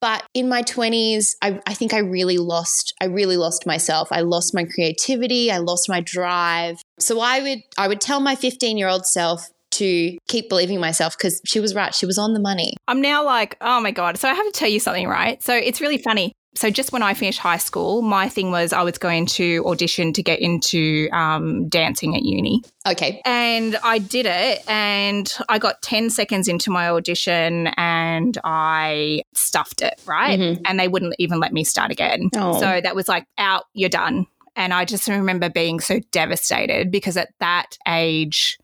But 0.02 0.26
in 0.34 0.50
my 0.50 0.62
20s, 0.62 1.36
I, 1.42 1.60
I 1.66 1.74
think 1.74 1.94
I 1.94 2.00
really 2.00 2.38
lost, 2.38 2.94
I 3.02 3.06
really 3.06 3.38
lost 3.38 3.66
myself. 3.66 4.10
I 4.12 4.22
lost 4.22 4.54
my 4.54 4.66
creativity, 4.66 5.52
I 5.52 5.58
lost 5.58 5.88
my 5.90 6.02
drive. 6.02 6.82
So 7.00 7.22
I 7.22 7.42
would 7.42 7.60
I 7.78 7.88
would 7.88 8.02
tell 8.02 8.20
my 8.20 8.36
15 8.36 8.78
year 8.78 8.90
old 8.90 9.06
self 9.06 9.50
to 9.72 10.18
keep 10.28 10.50
believing 10.50 10.80
myself 10.80 11.16
because 11.18 11.42
she 11.46 11.60
was 11.60 11.74
right. 11.74 11.96
She 11.96 12.06
was 12.06 12.18
on 12.18 12.34
the 12.34 12.40
money. 12.40 12.74
I'm 12.88 13.02
now 13.02 13.24
like, 13.24 13.56
oh 13.62 13.80
my 13.80 13.92
God. 13.92 14.18
So 14.18 14.28
I 14.28 14.34
have 14.34 14.46
to 14.46 14.52
tell 14.52 14.70
you 14.70 14.80
something, 14.80 15.08
right? 15.08 15.42
So 15.42 15.56
it's 15.56 15.80
really 15.80 15.98
funny. 16.00 16.34
So 16.56 16.70
just 16.70 16.92
when 16.92 17.04
I 17.04 17.14
finished 17.14 17.40
high 17.40 17.58
school, 17.58 18.02
my 18.02 18.28
thing 18.28 18.52
was 18.52 18.74
I 18.74 18.82
was 18.82 18.98
going 18.98 19.28
to 19.28 19.64
audition 19.68 20.14
to 20.14 20.24
get 20.24 20.40
into 20.40 21.08
um, 21.12 21.70
dancing 21.70 22.16
at 22.16 22.24
uni. 22.24 22.64
Okay. 22.88 23.22
And 23.24 23.78
I 23.84 24.00
did 24.00 24.26
it 24.26 24.64
and 24.68 25.32
I 25.48 25.60
got 25.60 25.82
10 25.84 26.10
seconds 26.10 26.48
into 26.48 26.72
my 26.72 26.90
audition 26.90 27.68
and 27.78 28.38
I 28.44 29.22
stuffed 29.36 29.82
it, 29.82 30.02
right? 30.06 30.40
Mhm. 30.40 30.62
And 30.66 30.80
they 30.80 30.88
wouldn't 30.88 31.16
even 31.20 31.40
let 31.40 31.54
me 31.54 31.64
start 31.64 31.92
again. 31.92 32.30
Oh. 32.36 32.60
So 32.60 32.82
that 32.82 32.96
was 32.96 33.08
like, 33.08 33.26
out, 33.38 33.66
you're 33.74 33.90
done. 33.90 34.26
And 34.56 34.74
I 34.74 34.86
just 34.86 35.08
remember 35.08 35.50
being 35.50 35.80
so 35.80 36.00
devastated 36.12 36.92
because 36.92 37.16
at 37.16 37.30
that 37.40 37.78
age, 37.88 38.58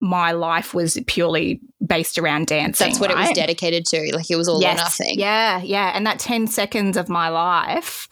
my 0.00 0.32
life 0.32 0.74
was 0.74 0.98
purely 1.06 1.60
based 1.84 2.18
around 2.18 2.46
dancing. 2.46 2.86
That's 2.86 3.00
what 3.00 3.10
it 3.10 3.16
was 3.16 3.30
dedicated 3.30 3.84
to. 3.86 4.10
Like 4.14 4.30
it 4.30 4.36
was 4.36 4.48
all 4.48 4.64
or 4.64 4.74
nothing. 4.74 5.18
Yeah, 5.18 5.60
yeah. 5.62 5.92
And 5.94 6.06
that 6.06 6.18
10 6.18 6.46
seconds 6.46 6.96
of 6.96 7.08
my 7.08 7.28
life, 7.28 8.08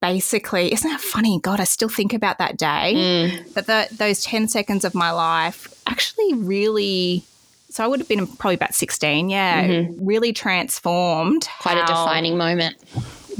basically, 0.00 0.72
isn't 0.72 0.90
that 0.90 1.00
funny? 1.00 1.38
God, 1.40 1.60
I 1.60 1.64
still 1.64 1.88
think 1.88 2.12
about 2.12 2.38
that 2.38 2.56
day. 2.56 2.94
Mm. 2.94 3.54
But 3.54 3.66
the, 3.66 3.88
those 3.92 4.22
10 4.24 4.48
seconds 4.48 4.84
of 4.84 4.94
my 4.94 5.12
life 5.12 5.68
actually 5.86 6.34
really, 6.34 7.22
so 7.68 7.84
I 7.84 7.86
would 7.86 8.00
have 8.00 8.08
been 8.08 8.26
probably 8.26 8.56
about 8.56 8.74
16, 8.74 9.28
yeah, 9.28 9.86
really 10.00 10.32
transformed. 10.32 11.42
Mm-hmm. 11.42 11.62
Quite 11.62 11.78
a 11.78 11.86
defining 11.86 12.36
moment. 12.36 12.76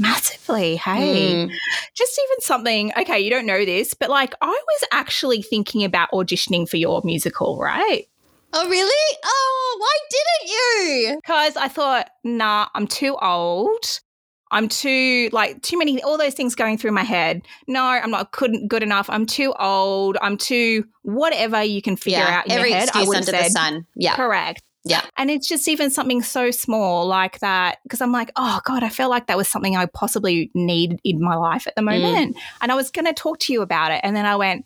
Massively. 0.01 0.75
Hey, 0.77 1.35
Mm. 1.35 1.51
just 1.93 2.19
even 2.19 2.41
something, 2.41 2.91
okay, 2.97 3.19
you 3.19 3.29
don't 3.29 3.45
know 3.45 3.63
this, 3.65 3.93
but 3.93 4.09
like 4.09 4.33
I 4.41 4.47
was 4.47 4.83
actually 4.91 5.41
thinking 5.41 5.83
about 5.83 6.09
auditioning 6.11 6.67
for 6.67 6.77
your 6.77 7.01
musical, 7.03 7.59
right? 7.59 8.07
Oh, 8.53 8.67
really? 8.67 9.17
Oh, 9.23 9.77
why 9.79 9.97
didn't 10.09 10.51
you? 10.51 11.19
Because 11.21 11.55
I 11.55 11.67
thought, 11.67 12.09
nah, 12.23 12.67
I'm 12.75 12.87
too 12.87 13.15
old. 13.21 14.01
I'm 14.53 14.67
too 14.67 15.29
like 15.31 15.61
too 15.61 15.77
many 15.77 16.03
all 16.03 16.17
those 16.17 16.33
things 16.33 16.55
going 16.55 16.77
through 16.77 16.91
my 16.91 17.03
head. 17.03 17.41
No, 17.67 17.83
I'm 17.83 18.11
not 18.11 18.33
couldn't 18.33 18.67
good 18.67 18.83
enough. 18.83 19.09
I'm 19.09 19.25
too 19.25 19.53
old. 19.57 20.17
I'm 20.21 20.37
too 20.37 20.83
whatever 21.03 21.63
you 21.63 21.81
can 21.81 21.95
figure 21.95 22.19
yeah, 22.19 22.39
out 22.39 22.45
in 22.47 22.51
every 22.51 22.69
your 22.71 22.79
head. 22.79 22.89
I 22.89 22.99
excuse 22.99 23.07
would 23.07 23.17
under 23.17 23.35
have 23.35 23.45
the 23.45 23.49
sun. 23.51 23.87
Yeah. 23.95 24.15
correct. 24.15 24.61
Yeah. 24.83 25.01
And 25.15 25.29
it's 25.29 25.47
just 25.47 25.67
even 25.67 25.91
something 25.91 26.23
so 26.23 26.49
small 26.49 27.05
like 27.05 27.37
that 27.39 27.77
because 27.83 28.01
I'm 28.01 28.11
like, 28.11 28.31
oh 28.35 28.59
God, 28.65 28.81
I 28.83 28.89
felt 28.89 29.11
like 29.11 29.27
that 29.27 29.37
was 29.37 29.47
something 29.47 29.75
I 29.75 29.85
possibly 29.85 30.49
need 30.55 30.99
in 31.03 31.21
my 31.21 31.35
life 31.35 31.67
at 31.67 31.75
the 31.75 31.81
Mm. 31.81 32.01
moment. 32.01 32.37
And 32.61 32.71
I 32.71 32.75
was 32.75 32.89
going 32.89 33.05
to 33.05 33.13
talk 33.13 33.37
to 33.41 33.53
you 33.53 33.61
about 33.61 33.91
it. 33.91 34.01
And 34.03 34.15
then 34.15 34.25
I 34.25 34.35
went, 34.35 34.65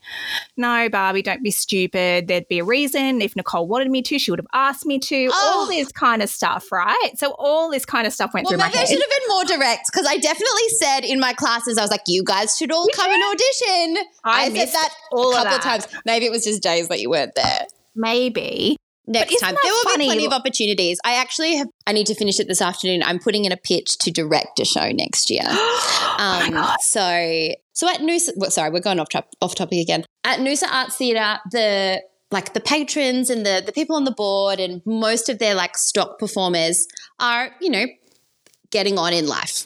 no, 0.55 0.87
Barbie, 0.89 1.21
don't 1.21 1.43
be 1.43 1.51
stupid. 1.51 2.29
There'd 2.29 2.47
be 2.47 2.59
a 2.59 2.63
reason. 2.63 3.21
If 3.21 3.35
Nicole 3.35 3.67
wanted 3.67 3.91
me 3.91 4.01
to, 4.03 4.17
she 4.17 4.31
would 4.31 4.39
have 4.39 4.47
asked 4.53 4.85
me 4.85 4.99
to. 4.99 5.25
All 5.33 5.65
Oh. 5.65 5.67
this 5.69 5.91
kind 5.91 6.21
of 6.21 6.29
stuff, 6.29 6.71
right? 6.71 7.11
So 7.15 7.35
all 7.37 7.69
this 7.69 7.83
kind 7.85 8.07
of 8.07 8.13
stuff 8.13 8.33
went 8.33 8.45
Well, 8.45 8.51
through 8.51 8.59
my 8.59 8.67
maybe 8.67 8.77
I 8.77 8.79
head. 8.81 8.87
should 8.89 8.99
have 9.01 9.09
been 9.09 9.27
more 9.29 9.43
direct 9.43 9.89
because 9.91 10.07
I 10.07 10.17
definitely 10.17 10.69
said 10.79 11.01
in 11.03 11.19
my 11.19 11.33
classes, 11.33 11.77
I 11.77 11.81
was 11.81 11.91
like, 11.91 12.03
you 12.07 12.23
guys 12.23 12.55
should 12.57 12.71
all 12.71 12.87
come 12.93 13.11
and 13.11 13.21
audition. 13.21 14.03
I 14.23 14.45
I, 14.45 14.49
said 14.53 14.69
that 14.69 14.89
all 15.11 15.31
a 15.33 15.35
couple 15.35 15.55
of, 15.55 15.61
times. 15.61 15.87
Maybe 16.05 16.25
it 16.25 16.31
was 16.31 16.43
just 16.45 16.63
days 16.63 16.87
that 16.87 17.01
you 17.01 17.09
weren't 17.09 17.35
there. 17.35 17.65
Maybe. 17.95 18.77
Next 19.07 19.39
time. 19.39 19.55
There 19.61 19.71
will 19.71 19.83
funny? 19.83 20.05
be 20.05 20.09
plenty 20.09 20.25
of 20.25 20.31
opportunities. 20.33 20.99
I 21.05 21.15
actually 21.15 21.55
have, 21.57 21.67
I 21.85 21.91
need 21.91 22.07
to 22.07 22.15
finish 22.15 22.39
it 22.39 22.47
this 22.47 22.61
afternoon. 22.61 23.03
I'm 23.03 23.19
putting 23.19 23.45
in 23.45 23.51
a 23.51 23.57
pitch 23.57 23.97
to 23.99 24.11
direct 24.11 24.59
a 24.59 24.65
show 24.65 24.91
next 24.91 25.29
year. 25.29 25.43
oh 25.47 26.41
Um, 26.47 26.51
God. 26.53 26.77
so, 26.81 27.49
so 27.73 27.87
at 27.89 27.99
Noosa, 27.99 28.29
well, 28.35 28.49
sorry, 28.51 28.69
we're 28.71 28.79
going 28.79 28.99
off, 28.99 29.09
top, 29.09 29.27
off 29.41 29.53
topic 29.55 29.79
again. 29.79 30.05
At 30.23 30.39
Noosa 30.39 30.67
Arts 30.71 30.95
Theatre, 30.95 31.39
the 31.51 32.01
like 32.31 32.53
the 32.53 32.59
patrons 32.59 33.29
and 33.29 33.45
the 33.45 33.61
the 33.63 33.71
people 33.71 33.95
on 33.95 34.03
the 34.03 34.11
board 34.11 34.59
and 34.59 34.81
most 34.85 35.29
of 35.29 35.37
their 35.37 35.53
like 35.53 35.77
stock 35.77 36.17
performers 36.17 36.87
are, 37.19 37.51
you 37.61 37.69
know, 37.69 37.85
getting 38.71 38.97
on 38.97 39.13
in 39.13 39.27
life. 39.27 39.65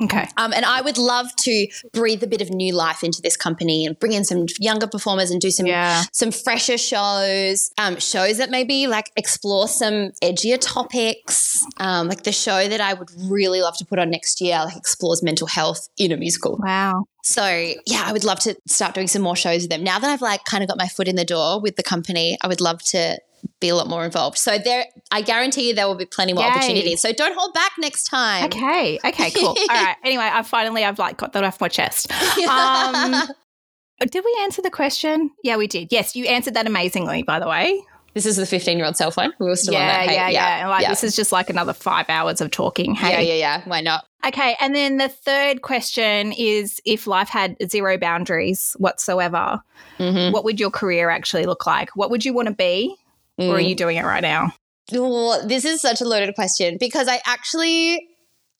Okay. 0.00 0.28
Um, 0.36 0.52
and 0.52 0.64
I 0.64 0.80
would 0.80 0.96
love 0.96 1.26
to 1.40 1.66
breathe 1.92 2.22
a 2.22 2.28
bit 2.28 2.40
of 2.40 2.50
new 2.50 2.72
life 2.72 3.02
into 3.02 3.20
this 3.20 3.36
company 3.36 3.84
and 3.84 3.98
bring 3.98 4.12
in 4.12 4.24
some 4.24 4.46
younger 4.60 4.86
performers 4.86 5.30
and 5.32 5.40
do 5.40 5.50
some 5.50 5.66
Yeah. 5.66 6.04
some 6.12 6.30
fresher 6.30 6.78
shows, 6.78 7.72
um, 7.78 7.98
shows 7.98 8.38
that 8.38 8.48
maybe 8.50 8.86
like 8.86 9.10
explore 9.16 9.66
some 9.66 10.12
edgier 10.22 10.58
topics. 10.60 11.64
Um, 11.78 12.06
like 12.08 12.22
the 12.22 12.32
show 12.32 12.68
that 12.68 12.80
I 12.80 12.94
would 12.94 13.10
really 13.28 13.60
love 13.60 13.76
to 13.78 13.84
put 13.84 13.98
on 13.98 14.10
next 14.10 14.40
year, 14.40 14.58
like 14.64 14.76
explores 14.76 15.22
mental 15.22 15.48
health 15.48 15.88
in 15.98 16.12
a 16.12 16.16
musical. 16.16 16.58
Wow. 16.62 17.06
So 17.24 17.44
yeah, 17.84 18.04
I 18.06 18.12
would 18.12 18.24
love 18.24 18.38
to 18.40 18.56
start 18.66 18.94
doing 18.94 19.08
some 19.08 19.22
more 19.22 19.36
shows 19.36 19.62
with 19.62 19.70
them. 19.70 19.82
Now 19.82 19.98
that 19.98 20.08
I've 20.08 20.22
like 20.22 20.44
kind 20.44 20.62
of 20.62 20.68
got 20.68 20.78
my 20.78 20.86
foot 20.88 21.08
in 21.08 21.16
the 21.16 21.24
door 21.24 21.60
with 21.60 21.74
the 21.76 21.82
company, 21.82 22.38
I 22.42 22.46
would 22.46 22.60
love 22.60 22.82
to 22.84 23.18
be 23.60 23.68
a 23.68 23.74
lot 23.74 23.88
more 23.88 24.04
involved. 24.04 24.38
So 24.38 24.58
there, 24.58 24.86
I 25.10 25.22
guarantee 25.22 25.68
you 25.68 25.74
there 25.74 25.86
will 25.86 25.94
be 25.96 26.04
plenty 26.06 26.32
more 26.32 26.44
Yay. 26.44 26.50
opportunities. 26.50 27.00
So 27.00 27.12
don't 27.12 27.36
hold 27.36 27.54
back 27.54 27.72
next 27.78 28.04
time. 28.04 28.44
Okay. 28.46 28.98
Okay. 29.04 29.30
Cool. 29.32 29.48
All 29.58 29.66
right. 29.68 29.96
Anyway, 30.04 30.28
I 30.30 30.42
finally 30.42 30.84
I've 30.84 30.98
like 30.98 31.16
got 31.16 31.32
that 31.32 31.44
off 31.44 31.60
my 31.60 31.68
chest. 31.68 32.10
Um, 32.46 33.28
did 34.00 34.24
we 34.24 34.38
answer 34.42 34.62
the 34.62 34.70
question? 34.70 35.30
Yeah, 35.42 35.56
we 35.56 35.66
did. 35.66 35.88
Yes, 35.90 36.14
you 36.14 36.26
answered 36.26 36.54
that 36.54 36.66
amazingly. 36.66 37.22
By 37.22 37.38
the 37.40 37.48
way. 37.48 37.82
This 38.14 38.24
is 38.26 38.36
the 38.36 38.46
15 38.46 38.78
year 38.78 38.86
old 38.86 38.96
cell 38.96 39.10
phone. 39.12 39.32
We 39.38 39.46
were 39.46 39.54
still 39.54 39.76
on 39.76 39.82
yeah, 39.82 39.86
that. 39.92 40.08
Hey, 40.08 40.14
yeah, 40.16 40.28
yeah, 40.30 40.60
And 40.60 40.70
like 40.70 40.82
yeah. 40.82 40.88
this 40.88 41.04
is 41.04 41.14
just 41.14 41.30
like 41.30 41.50
another 41.50 41.72
five 41.72 42.06
hours 42.08 42.40
of 42.40 42.50
talking. 42.50 42.96
yeah, 42.96 43.20
yeah, 43.20 43.34
yeah. 43.34 43.62
Why 43.66 43.80
not? 43.80 44.06
Okay. 44.26 44.56
And 44.60 44.74
then 44.74 44.96
the 44.96 45.08
third 45.08 45.62
question 45.62 46.32
is: 46.32 46.80
If 46.84 47.06
life 47.06 47.28
had 47.28 47.56
zero 47.68 47.96
boundaries 47.98 48.74
whatsoever, 48.78 49.60
Mm-hmm. 49.98 50.32
what 50.32 50.44
would 50.44 50.60
your 50.60 50.70
career 50.70 51.10
actually 51.10 51.44
look 51.44 51.66
like? 51.66 51.90
What 51.96 52.10
would 52.10 52.24
you 52.24 52.32
want 52.32 52.46
to 52.48 52.54
be, 52.54 52.94
or 53.38 53.56
are 53.56 53.58
mm. 53.58 53.68
you 53.68 53.74
doing 53.74 53.96
it 53.96 54.04
right 54.04 54.22
now? 54.22 54.52
Well, 54.92 55.46
this 55.46 55.64
is 55.64 55.80
such 55.80 56.00
a 56.00 56.04
loaded 56.04 56.34
question 56.34 56.76
because 56.78 57.08
I 57.08 57.20
actually, 57.26 58.08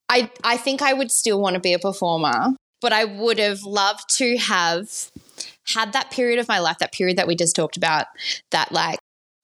I 0.08 0.30
I 0.44 0.56
think 0.56 0.82
I 0.82 0.92
would 0.92 1.10
still 1.10 1.40
want 1.40 1.54
to 1.54 1.60
be 1.60 1.72
a 1.72 1.78
performer, 1.78 2.54
but 2.80 2.92
I 2.92 3.04
would 3.04 3.38
have 3.38 3.62
loved 3.62 4.14
to 4.16 4.36
have 4.36 5.10
had 5.74 5.92
that 5.92 6.10
period 6.10 6.38
of 6.38 6.48
my 6.48 6.58
life, 6.58 6.78
that 6.78 6.92
period 6.92 7.18
that 7.18 7.26
we 7.26 7.34
just 7.34 7.56
talked 7.56 7.76
about, 7.76 8.06
that 8.50 8.72
like 8.72 8.98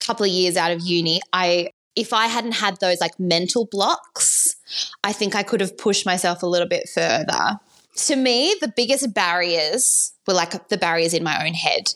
couple 0.05 0.24
of 0.24 0.30
years 0.30 0.57
out 0.57 0.70
of 0.70 0.80
uni. 0.82 1.20
I 1.32 1.70
if 1.97 2.12
I 2.12 2.26
hadn't 2.26 2.53
had 2.53 2.78
those 2.80 3.01
like 3.01 3.18
mental 3.18 3.66
blocks, 3.70 4.57
I 5.03 5.12
think 5.12 5.35
I 5.35 5.43
could 5.43 5.61
have 5.61 5.78
pushed 5.78 6.05
myself 6.05 6.43
a 6.43 6.47
little 6.47 6.68
bit 6.68 6.89
further. 6.93 7.61
To 7.97 8.16
me, 8.16 8.57
the 8.61 8.72
biggest 8.74 9.14
barriers 9.14 10.12
were 10.26 10.35
like 10.35 10.68
the 10.68 10.76
barriers 10.76 11.14
in 11.14 11.22
my 11.22 11.47
own 11.47 11.55
head. 11.55 11.95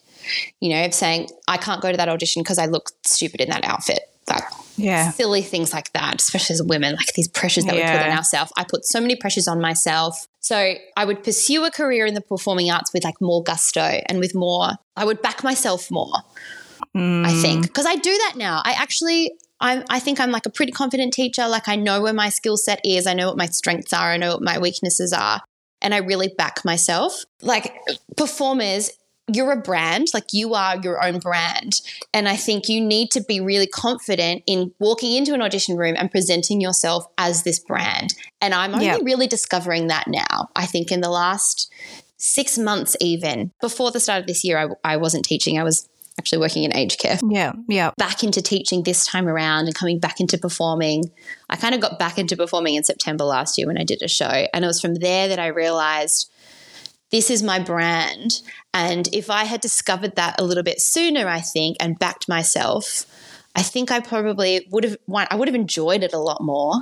You 0.61 0.70
know, 0.70 0.85
of 0.85 0.95
saying 0.95 1.29
I 1.47 1.57
can't 1.57 1.81
go 1.81 1.91
to 1.91 1.97
that 1.97 2.09
audition 2.09 2.43
because 2.43 2.59
I 2.59 2.66
look 2.66 2.91
stupid 3.05 3.41
in 3.41 3.51
that 3.51 3.64
outfit. 3.64 4.01
Like 4.29 4.45
Yeah. 4.76 5.11
silly 5.12 5.43
things 5.43 5.72
like 5.72 5.93
that, 5.93 6.20
especially 6.20 6.55
as 6.55 6.62
women, 6.62 6.95
like 6.95 7.12
these 7.14 7.29
pressures 7.29 7.64
that 7.64 7.74
we 7.74 7.81
put 7.81 7.91
on 7.91 8.16
ourselves. 8.16 8.53
I 8.57 8.64
put 8.64 8.85
so 8.85 9.01
many 9.01 9.16
pressures 9.16 9.49
on 9.49 9.61
myself. 9.61 10.26
So 10.41 10.74
I 10.97 11.05
would 11.05 11.24
pursue 11.24 11.64
a 11.64 11.70
career 11.70 12.07
in 12.07 12.14
the 12.14 12.20
performing 12.20 12.70
arts 12.70 12.93
with 12.93 13.05
like 13.05 13.20
more 13.20 13.43
gusto 13.43 13.81
and 13.81 14.18
with 14.18 14.35
more, 14.35 14.72
I 14.97 15.05
would 15.05 15.20
back 15.22 15.43
myself 15.43 15.91
more, 15.91 16.12
I 16.95 16.99
mm. 16.99 17.43
think. 17.43 17.62
Because 17.62 17.87
I 17.87 17.97
do 17.97 18.11
that 18.11 18.35
now. 18.37 18.62
I 18.64 18.72
actually, 18.72 19.33
I, 19.61 19.85
I 19.91 19.99
think 19.99 20.20
I'm 20.20 20.31
like 20.31 20.47
a 20.47 20.51
pretty 20.51 20.72
confident 20.72 21.12
teacher. 21.12 21.49
Like 21.49 21.68
I 21.68 21.76
know 21.76 22.01
where 22.01 22.14
my 22.14 22.29
skill 22.29 22.57
set 22.57 22.81
is, 22.85 23.07
I 23.07 23.14
know 23.14 23.29
what 23.29 23.37
my 23.37 23.47
strengths 23.47 23.93
are, 23.93 24.12
I 24.12 24.16
know 24.16 24.33
what 24.35 24.43
my 24.43 24.59
weaknesses 24.59 25.12
are. 25.12 25.43
And 25.81 25.95
I 25.95 25.99
really 25.99 26.29
back 26.37 26.64
myself. 26.64 27.24
Like 27.41 27.72
performers, 28.16 28.91
you're 29.29 29.53
a 29.53 29.61
brand, 29.61 30.09
like 30.14 30.33
you 30.33 30.55
are 30.55 30.76
your 30.79 31.05
own 31.05 31.18
brand. 31.18 31.81
And 32.12 32.29
I 32.29 32.37
think 32.37 32.68
you 32.68 32.81
need 32.81 33.11
to 33.12 33.20
be 33.22 33.41
really 33.41 33.66
confident 33.66 34.43
in 34.47 34.72
walking 34.79 35.14
into 35.14 35.35
an 35.35 35.43
audition 35.43 35.76
room 35.76 35.95
and 35.99 36.11
presenting 36.11 36.61
yourself 36.61 37.07
as 37.18 37.43
this 37.43 37.59
brand. 37.59 38.14
And 38.41 38.55
I'm 38.55 38.74
only 38.74 39.03
really 39.03 39.26
discovering 39.26 39.89
that 39.89 40.07
now. 40.09 40.49
I 40.57 40.66
think 40.66 40.91
in 40.91 41.01
the 41.01 41.11
last 41.11 41.70
six 42.16 42.59
months, 42.59 42.97
even 43.01 43.53
before 43.61 43.91
the 43.91 44.01
start 44.01 44.20
of 44.20 44.26
this 44.26 44.45
year, 44.45 44.59
I, 44.85 44.93
I 44.93 44.97
wasn't 44.97 45.24
teaching, 45.24 45.59
I 45.59 45.62
was 45.62 45.89
actually 46.18 46.39
working 46.39 46.64
in 46.64 46.74
aged 46.74 46.99
care. 46.99 47.18
Yeah. 47.29 47.53
Yeah. 47.68 47.93
Back 47.97 48.24
into 48.24 48.43
teaching 48.43 48.83
this 48.83 49.07
time 49.07 49.29
around 49.29 49.66
and 49.66 49.74
coming 49.74 50.01
back 50.01 50.20
into 50.20 50.37
performing. 50.37 51.12
I 51.49 51.57
kind 51.57 51.74
of 51.74 51.81
got 51.81 51.99
back 51.99 52.18
into 52.18 52.37
performing 52.37 52.74
in 52.74 52.83
September 52.83 53.24
last 53.24 53.57
year 53.57 53.68
when 53.68 53.79
I 53.79 53.85
did 53.85 54.03
a 54.03 54.09
show. 54.09 54.47
And 54.53 54.64
it 54.64 54.66
was 54.66 54.81
from 54.81 54.97
there 54.97 55.29
that 55.29 55.39
I 55.39 55.47
realized 55.47 56.31
this 57.11 57.30
is 57.30 57.42
my 57.42 57.59
brand. 57.59 58.42
And 58.74 59.09
if 59.12 59.30
I 59.30 59.44
had 59.44 59.61
discovered 59.61 60.16
that 60.16 60.40
a 60.40 60.44
little 60.44 60.62
bit 60.62 60.80
sooner, 60.80 61.26
I 61.28 61.40
think, 61.40 61.76
and 61.80 61.98
backed 61.98 62.28
myself, 62.28 63.06
I 63.56 63.62
think 63.62 63.90
I 63.90 64.00
probably 64.00 64.66
would 64.70 64.84
have 64.84 64.96
I 65.30 65.34
would 65.34 65.48
have 65.48 65.54
enjoyed 65.54 66.02
it 66.04 66.12
a 66.12 66.18
lot 66.18 66.40
more. 66.42 66.74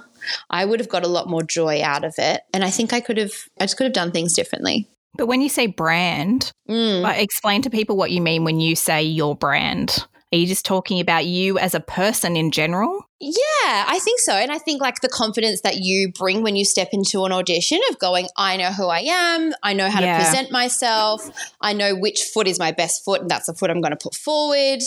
I 0.51 0.65
would 0.65 0.81
have 0.81 0.89
got 0.89 1.05
a 1.05 1.09
lot 1.09 1.29
more 1.29 1.43
joy 1.43 1.83
out 1.83 2.05
of 2.05 2.15
it. 2.19 2.43
And 2.53 2.65
I 2.65 2.71
think 2.71 2.93
I 2.93 3.01
could 3.01 3.17
have 3.17 3.33
I 3.61 3.65
just 3.65 3.77
could 3.77 3.85
have 3.85 3.93
done 3.95 4.13
things 4.13 4.35
differently. 4.35 4.89
But 5.17 5.27
when 5.27 5.41
you 5.41 5.49
say 5.49 5.67
brand, 5.67 6.53
Mm. 6.69 7.01
like, 7.01 7.23
explain 7.23 7.63
to 7.63 7.71
people 7.71 7.97
what 7.97 8.11
you 8.11 8.21
mean 8.21 8.45
when 8.45 8.61
you 8.61 8.77
say 8.77 9.03
your 9.03 9.35
brand. 9.35 10.05
Are 10.37 10.39
you 10.39 10.47
just 10.47 10.67
talking 10.67 11.01
about 11.01 11.25
you 11.25 11.59
as 11.59 11.75
a 11.75 11.81
person 11.81 12.37
in 12.37 12.51
general? 12.51 13.09
Yeah, 13.21 13.33
I 13.65 13.99
think 14.05 14.21
so. 14.21 14.35
And 14.35 14.53
I 14.53 14.59
think 14.59 14.83
like 14.83 15.01
the 15.01 15.09
confidence 15.09 15.63
that 15.63 15.79
you 15.79 16.13
bring 16.13 16.43
when 16.43 16.57
you 16.57 16.67
step 16.67 16.89
into 16.93 17.25
an 17.25 17.33
audition 17.33 17.81
of 17.89 17.99
going, 17.99 18.29
I 18.37 18.59
know 18.59 18.71
who 18.71 18.87
I 18.87 18.99
am, 19.01 19.55
I 19.63 19.73
know 19.73 19.89
how 19.89 20.03
Yeah. 20.03 20.19
to 20.19 20.23
present 20.23 20.51
myself, 20.51 21.23
I 21.63 21.73
know 21.73 21.95
which 21.97 22.21
foot 22.35 22.47
is 22.47 22.59
my 22.59 22.71
best 22.71 23.03
foot, 23.03 23.23
and 23.23 23.31
that's 23.31 23.47
the 23.47 23.55
foot 23.55 23.71
I'm 23.71 23.81
going 23.81 23.93
to 23.93 23.97
put 23.97 24.15
forward. 24.15 24.81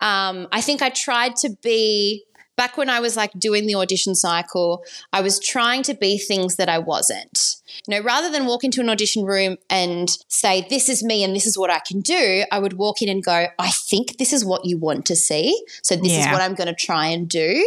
Um, 0.00 0.48
I 0.50 0.60
think 0.60 0.82
I 0.82 0.90
tried 0.90 1.36
to 1.36 1.50
be. 1.62 2.24
Back 2.58 2.76
when 2.76 2.90
I 2.90 2.98
was 2.98 3.16
like 3.16 3.30
doing 3.38 3.68
the 3.68 3.76
audition 3.76 4.16
cycle, 4.16 4.84
I 5.12 5.20
was 5.20 5.38
trying 5.38 5.84
to 5.84 5.94
be 5.94 6.18
things 6.18 6.56
that 6.56 6.68
I 6.68 6.78
wasn't. 6.80 7.54
You 7.86 7.94
know, 7.94 8.02
rather 8.04 8.32
than 8.32 8.46
walk 8.46 8.64
into 8.64 8.80
an 8.80 8.90
audition 8.90 9.24
room 9.24 9.58
and 9.70 10.10
say, 10.26 10.66
This 10.68 10.88
is 10.88 11.04
me 11.04 11.22
and 11.22 11.36
this 11.36 11.46
is 11.46 11.56
what 11.56 11.70
I 11.70 11.78
can 11.78 12.00
do, 12.00 12.42
I 12.50 12.58
would 12.58 12.72
walk 12.72 13.00
in 13.00 13.08
and 13.08 13.22
go, 13.22 13.46
I 13.60 13.70
think 13.70 14.18
this 14.18 14.32
is 14.32 14.44
what 14.44 14.64
you 14.64 14.76
want 14.76 15.06
to 15.06 15.14
see. 15.14 15.56
So 15.84 15.94
this 15.94 16.12
is 16.12 16.26
what 16.26 16.42
I'm 16.42 16.56
going 16.56 16.66
to 16.66 16.74
try 16.74 17.06
and 17.06 17.28
do, 17.28 17.64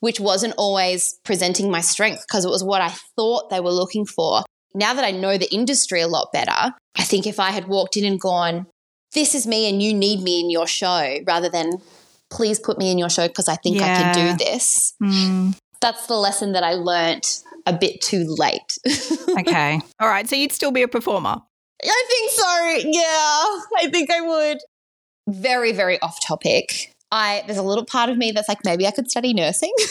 which 0.00 0.20
wasn't 0.20 0.52
always 0.58 1.18
presenting 1.24 1.70
my 1.70 1.80
strength 1.80 2.26
because 2.28 2.44
it 2.44 2.50
was 2.50 2.62
what 2.62 2.82
I 2.82 2.90
thought 3.16 3.48
they 3.48 3.60
were 3.60 3.72
looking 3.72 4.04
for. 4.04 4.42
Now 4.74 4.92
that 4.92 5.04
I 5.04 5.12
know 5.12 5.38
the 5.38 5.50
industry 5.50 6.02
a 6.02 6.08
lot 6.08 6.30
better, 6.30 6.74
I 6.94 7.04
think 7.04 7.26
if 7.26 7.40
I 7.40 7.52
had 7.52 7.68
walked 7.68 7.96
in 7.96 8.04
and 8.04 8.20
gone, 8.20 8.66
This 9.14 9.34
is 9.34 9.46
me 9.46 9.66
and 9.70 9.82
you 9.82 9.94
need 9.94 10.20
me 10.20 10.40
in 10.40 10.50
your 10.50 10.66
show, 10.66 11.20
rather 11.26 11.48
than 11.48 11.80
please 12.36 12.60
put 12.60 12.78
me 12.78 12.90
in 12.90 12.98
your 12.98 13.08
show 13.10 13.26
because 13.26 13.48
I 13.48 13.56
think 13.56 13.80
I 13.80 13.86
can 13.96 14.14
do 14.14 14.44
this. 14.44 14.94
Mm, 15.02 15.58
That's 15.80 16.06
the 16.06 16.14
lesson 16.16 16.52
that 16.52 16.62
I 16.62 16.74
learnt 16.74 17.42
a 17.66 17.72
bit 17.72 18.00
too 18.00 18.24
late. 18.28 18.78
okay. 19.40 19.80
All 19.98 20.08
right. 20.08 20.28
So 20.28 20.36
you'd 20.36 20.52
still 20.52 20.70
be 20.70 20.82
a 20.82 20.88
performer. 20.88 21.36
I 21.82 22.04
think 22.08 22.30
so. 22.30 22.90
Yeah, 22.90 23.82
I 23.86 23.90
think 23.90 24.10
I 24.10 24.20
would. 24.20 24.58
Very, 25.28 25.72
very 25.72 26.00
off 26.00 26.24
topic. 26.24 26.92
I 27.10 27.42
there's 27.46 27.58
a 27.58 27.62
little 27.62 27.84
part 27.84 28.10
of 28.10 28.16
me 28.16 28.32
that's 28.32 28.48
like 28.48 28.58
maybe 28.64 28.86
I 28.86 28.90
could 28.90 29.10
study 29.10 29.32
nursing. 29.32 29.72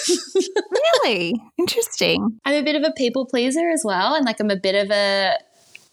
Really? 1.04 1.42
Interesting. 1.58 2.40
I'm 2.46 2.56
a 2.56 2.64
bit 2.64 2.76
of 2.76 2.84
a 2.84 2.92
people 2.92 3.26
pleaser 3.26 3.70
as 3.70 3.84
well, 3.84 4.16
and 4.16 4.26
like 4.26 4.40
I'm 4.40 4.50
a 4.50 4.56
bit 4.56 4.76
of 4.76 4.92
a 4.92 5.34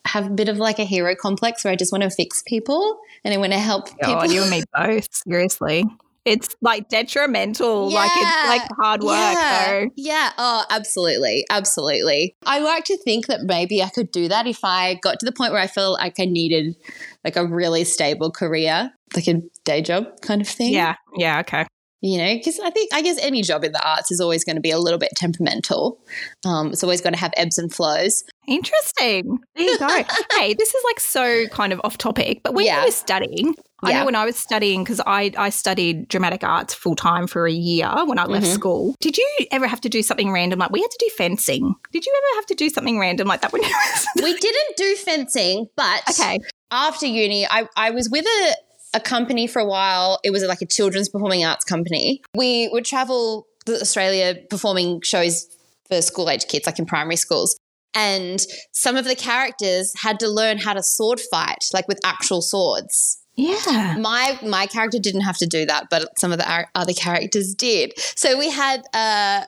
have 0.04 0.26
a 0.26 0.30
bit 0.30 0.48
of 0.48 0.58
like 0.58 0.78
a 0.78 0.84
hero 0.84 1.14
complex 1.14 1.64
where 1.64 1.72
I 1.72 1.76
just 1.76 1.92
want 1.92 2.02
to 2.02 2.10
fix 2.10 2.42
people 2.46 2.98
and 3.24 3.32
I 3.32 3.36
want 3.36 3.52
to 3.52 3.58
help 3.58 3.88
people. 3.88 4.14
God, 4.14 4.30
you 4.30 4.42
and 4.42 4.50
me 4.50 4.62
both. 4.74 5.08
Seriously. 5.12 5.84
It's 6.24 6.54
like 6.60 6.88
detrimental. 6.88 7.90
Like 7.90 8.10
it's 8.14 8.48
like 8.48 8.62
hard 8.78 9.02
work 9.02 9.16
yeah. 9.16 9.66
though. 9.66 9.90
Yeah. 9.96 10.30
Oh, 10.38 10.64
absolutely. 10.70 11.44
Absolutely. 11.50 12.36
I 12.46 12.60
like 12.60 12.84
to 12.84 12.96
think 12.98 13.26
that 13.26 13.40
maybe 13.42 13.82
I 13.82 13.88
could 13.88 14.12
do 14.12 14.28
that 14.28 14.46
if 14.46 14.60
I 14.62 14.94
got 15.02 15.18
to 15.20 15.26
the 15.26 15.32
point 15.32 15.52
where 15.52 15.60
I 15.60 15.66
felt 15.66 15.98
like 15.98 16.20
I 16.20 16.26
needed 16.26 16.76
like 17.24 17.36
a 17.36 17.44
really 17.44 17.84
stable 17.84 18.30
career, 18.30 18.92
like 19.16 19.26
a 19.26 19.42
day 19.64 19.82
job 19.82 20.20
kind 20.20 20.40
of 20.40 20.48
thing. 20.48 20.72
Yeah. 20.72 20.94
Yeah. 21.16 21.40
Okay. 21.40 21.66
You 22.04 22.18
know, 22.18 22.34
because 22.34 22.58
I 22.58 22.70
think, 22.70 22.92
I 22.92 23.00
guess 23.00 23.16
any 23.20 23.42
job 23.42 23.62
in 23.62 23.70
the 23.70 23.88
arts 23.88 24.10
is 24.10 24.18
always 24.20 24.44
going 24.44 24.56
to 24.56 24.60
be 24.60 24.72
a 24.72 24.78
little 24.78 24.98
bit 24.98 25.10
temperamental. 25.14 25.98
Um, 26.44 26.72
it's 26.72 26.82
always 26.82 27.00
going 27.00 27.12
to 27.12 27.18
have 27.20 27.32
ebbs 27.36 27.58
and 27.58 27.72
flows. 27.72 28.24
Interesting. 28.48 29.38
There 29.54 29.64
you 29.64 29.78
go. 29.78 29.86
hey, 30.32 30.52
this 30.54 30.74
is 30.74 30.82
like 30.84 30.98
so 30.98 31.46
kind 31.48 31.72
of 31.72 31.80
off 31.84 31.98
topic, 31.98 32.40
but 32.42 32.54
when 32.54 32.66
Yeah. 32.66 32.80
you 32.80 32.86
were 32.86 32.90
studying, 32.90 33.54
I 33.84 33.90
Yeah. 33.90 34.00
know 34.00 34.06
when 34.06 34.16
I 34.16 34.24
was 34.24 34.36
studying, 34.36 34.82
because 34.82 35.00
I, 35.06 35.32
I 35.36 35.50
studied 35.50 36.08
dramatic 36.08 36.42
arts 36.42 36.74
full 36.74 36.96
time 36.96 37.26
for 37.28 37.46
a 37.46 37.52
year 37.52 37.88
when 38.04 38.18
I 38.18 38.24
left 38.24 38.46
Mhm. 38.46 38.54
school. 38.54 38.94
Did 39.00 39.16
you 39.16 39.28
ever 39.52 39.68
have 39.68 39.80
to 39.82 39.88
do 39.88 40.02
something 40.02 40.32
random? 40.32 40.58
Like 40.58 40.70
we 40.72 40.80
had 40.80 40.90
to 40.90 40.98
do 41.00 41.10
fencing. 41.16 41.72
Did 41.92 42.04
you 42.04 42.12
ever 42.16 42.36
have 42.38 42.46
to 42.46 42.54
do 42.56 42.68
something 42.68 42.98
random 42.98 43.28
like 43.28 43.42
that 43.42 43.52
when 43.52 43.62
you 43.62 43.68
were 43.68 44.22
We 44.24 44.34
didn't 44.36 44.76
do 44.76 44.96
fencing, 44.96 45.66
but 45.76 46.02
Okay. 46.10 46.38
after 46.72 47.06
uni, 47.06 47.46
I, 47.46 47.68
I 47.76 47.90
was 47.90 48.08
with 48.10 48.24
a, 48.26 48.54
a 48.94 49.00
company 49.00 49.46
for 49.46 49.60
a 49.60 49.66
while. 49.66 50.18
It 50.24 50.30
was 50.30 50.42
like 50.44 50.62
a 50.62 50.66
children's 50.66 51.08
performing 51.08 51.44
arts 51.44 51.64
company. 51.64 52.22
We 52.34 52.68
would 52.72 52.84
travel 52.84 53.46
to 53.66 53.80
Australia 53.80 54.36
performing 54.50 55.00
shows 55.02 55.46
for 55.88 56.00
school 56.02 56.28
age 56.30 56.46
kids, 56.46 56.66
like 56.66 56.78
in 56.78 56.86
primary 56.86 57.16
schools. 57.16 57.56
And 57.94 58.40
some 58.72 58.96
of 58.96 59.04
the 59.04 59.14
characters 59.14 59.92
had 60.00 60.18
to 60.20 60.28
learn 60.28 60.58
how 60.58 60.72
to 60.72 60.82
sword 60.82 61.20
fight, 61.20 61.64
like 61.74 61.88
with 61.88 62.00
actual 62.04 62.40
swords. 62.40 63.18
Yeah. 63.34 63.96
My 63.98 64.38
my 64.42 64.66
character 64.66 64.98
didn't 64.98 65.22
have 65.22 65.38
to 65.38 65.46
do 65.46 65.64
that, 65.66 65.88
but 65.90 66.18
some 66.18 66.32
of 66.32 66.38
the 66.38 66.66
other 66.74 66.92
characters 66.92 67.54
did. 67.54 67.92
So 67.96 68.38
we 68.38 68.50
had 68.50 68.82
uh, 68.92 69.44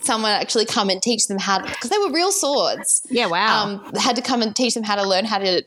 someone 0.00 0.32
actually 0.32 0.66
come 0.66 0.88
and 0.90 1.02
teach 1.02 1.26
them 1.26 1.38
how 1.38 1.60
because 1.60 1.90
they 1.90 1.98
were 1.98 2.12
real 2.12 2.32
swords. 2.32 3.02
Yeah. 3.10 3.26
Wow. 3.26 3.64
Um, 3.64 3.94
had 3.96 4.16
to 4.16 4.22
come 4.22 4.42
and 4.42 4.54
teach 4.54 4.74
them 4.74 4.84
how 4.84 4.96
to 4.96 5.06
learn 5.06 5.24
how 5.24 5.38
to 5.38 5.64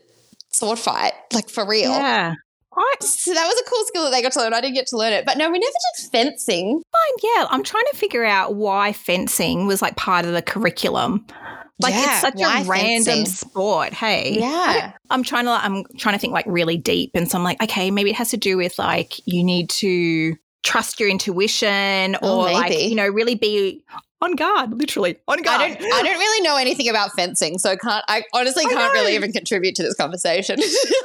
sword 0.50 0.78
fight, 0.78 1.12
like 1.32 1.48
for 1.48 1.66
real. 1.66 1.90
yeah. 1.90 2.34
Right. 2.78 3.02
So 3.02 3.34
that 3.34 3.46
was 3.46 3.60
a 3.60 3.70
cool 3.70 3.84
skill 3.86 4.04
that 4.04 4.10
they 4.10 4.22
got 4.22 4.32
to 4.32 4.40
learn. 4.40 4.54
I 4.54 4.60
didn't 4.60 4.74
get 4.74 4.86
to 4.88 4.96
learn 4.96 5.12
it, 5.12 5.26
but 5.26 5.36
no, 5.36 5.50
we 5.50 5.58
never 5.58 5.70
did 5.98 6.10
fencing. 6.10 6.82
Fine. 6.92 7.30
Yeah. 7.36 7.46
I'm 7.50 7.62
trying 7.62 7.84
to 7.90 7.96
figure 7.96 8.24
out 8.24 8.54
why 8.54 8.92
fencing 8.92 9.66
was 9.66 9.82
like 9.82 9.96
part 9.96 10.24
of 10.24 10.32
the 10.32 10.42
curriculum. 10.42 11.26
Like 11.80 11.94
Yeah, 11.94 12.12
it's 12.12 12.20
such 12.22 12.40
a 12.40 12.68
random 12.68 13.04
fencing? 13.04 13.26
sport. 13.26 13.92
Hey. 13.92 14.36
Yeah, 14.38 14.92
I'm 15.10 15.22
trying 15.22 15.44
to 15.44 15.50
I'm 15.52 15.84
trying 15.96 16.14
to 16.14 16.18
think 16.18 16.32
like 16.32 16.46
really 16.48 16.76
deep 16.76 17.12
and 17.14 17.30
so 17.30 17.38
I'm 17.38 17.44
like 17.44 17.62
okay 17.62 17.90
maybe 17.90 18.10
it 18.10 18.16
has 18.16 18.30
to 18.30 18.36
do 18.36 18.56
with 18.56 18.78
like 18.78 19.14
you 19.26 19.44
need 19.44 19.70
to 19.70 20.36
trust 20.64 20.98
your 20.98 21.08
intuition 21.08 22.16
Oh, 22.20 22.40
or 22.40 22.52
like 22.52 22.76
you 22.76 22.96
know 22.96 23.06
really 23.06 23.36
be 23.36 23.84
on 24.20 24.34
guard 24.34 24.76
literally 24.76 25.16
on 25.28 25.42
guard 25.42 25.60
I 25.60 25.74
don't. 25.74 25.92
I 25.94 26.02
don't 26.02 26.18
really 26.18 26.42
know 26.42 26.56
anything 26.56 26.88
about 26.88 27.12
fencing, 27.12 27.58
so 27.58 27.70
I 27.70 27.76
can't. 27.76 28.04
I 28.08 28.22
honestly 28.34 28.64
I 28.66 28.72
can't 28.72 28.92
really 28.92 29.14
even 29.14 29.32
contribute 29.32 29.74
to 29.76 29.82
this 29.82 29.94
conversation. 29.94 30.58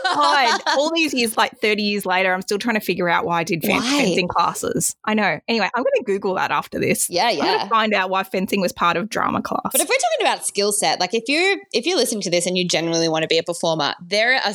God, 0.03 0.61
all 0.77 0.93
these 0.93 1.13
years 1.13 1.37
like 1.37 1.59
30 1.59 1.83
years 1.83 2.05
later 2.05 2.33
I'm 2.33 2.41
still 2.41 2.57
trying 2.57 2.75
to 2.75 2.81
figure 2.81 3.09
out 3.09 3.25
why 3.25 3.39
I 3.39 3.43
did 3.43 3.61
fen- 3.61 3.77
Why? 3.77 4.03
fencing 4.03 4.27
classes 4.27 4.95
I 5.05 5.13
know 5.13 5.39
anyway 5.47 5.69
I'm 5.75 5.83
going 5.83 5.93
to 5.97 6.03
google 6.05 6.35
that 6.35 6.51
after 6.51 6.79
this 6.79 7.09
yeah, 7.09 7.27
I'm 7.27 7.37
going 7.37 7.47
yeah. 7.47 7.63
to 7.63 7.69
find 7.69 7.93
out 7.93 8.09
why 8.09 8.23
fencing 8.23 8.61
was 8.61 8.71
part 8.71 8.97
of 8.97 9.09
drama 9.09 9.41
class 9.41 9.71
But 9.71 9.81
if 9.81 9.87
we're 9.87 9.95
talking 9.95 10.27
about 10.27 10.45
skill 10.45 10.71
set, 10.71 10.99
like 10.99 11.13
if 11.13 11.23
you 11.27 11.61
if 11.71 11.85
you're 11.85 11.97
listening 11.97 12.21
to 12.21 12.29
this 12.29 12.45
and 12.45 12.57
you 12.57 12.67
genuinely 12.67 13.09
want 13.09 13.23
to 13.23 13.27
be 13.27 13.37
a 13.37 13.43
performer, 13.43 13.93
there 14.01 14.35
are 14.35 14.53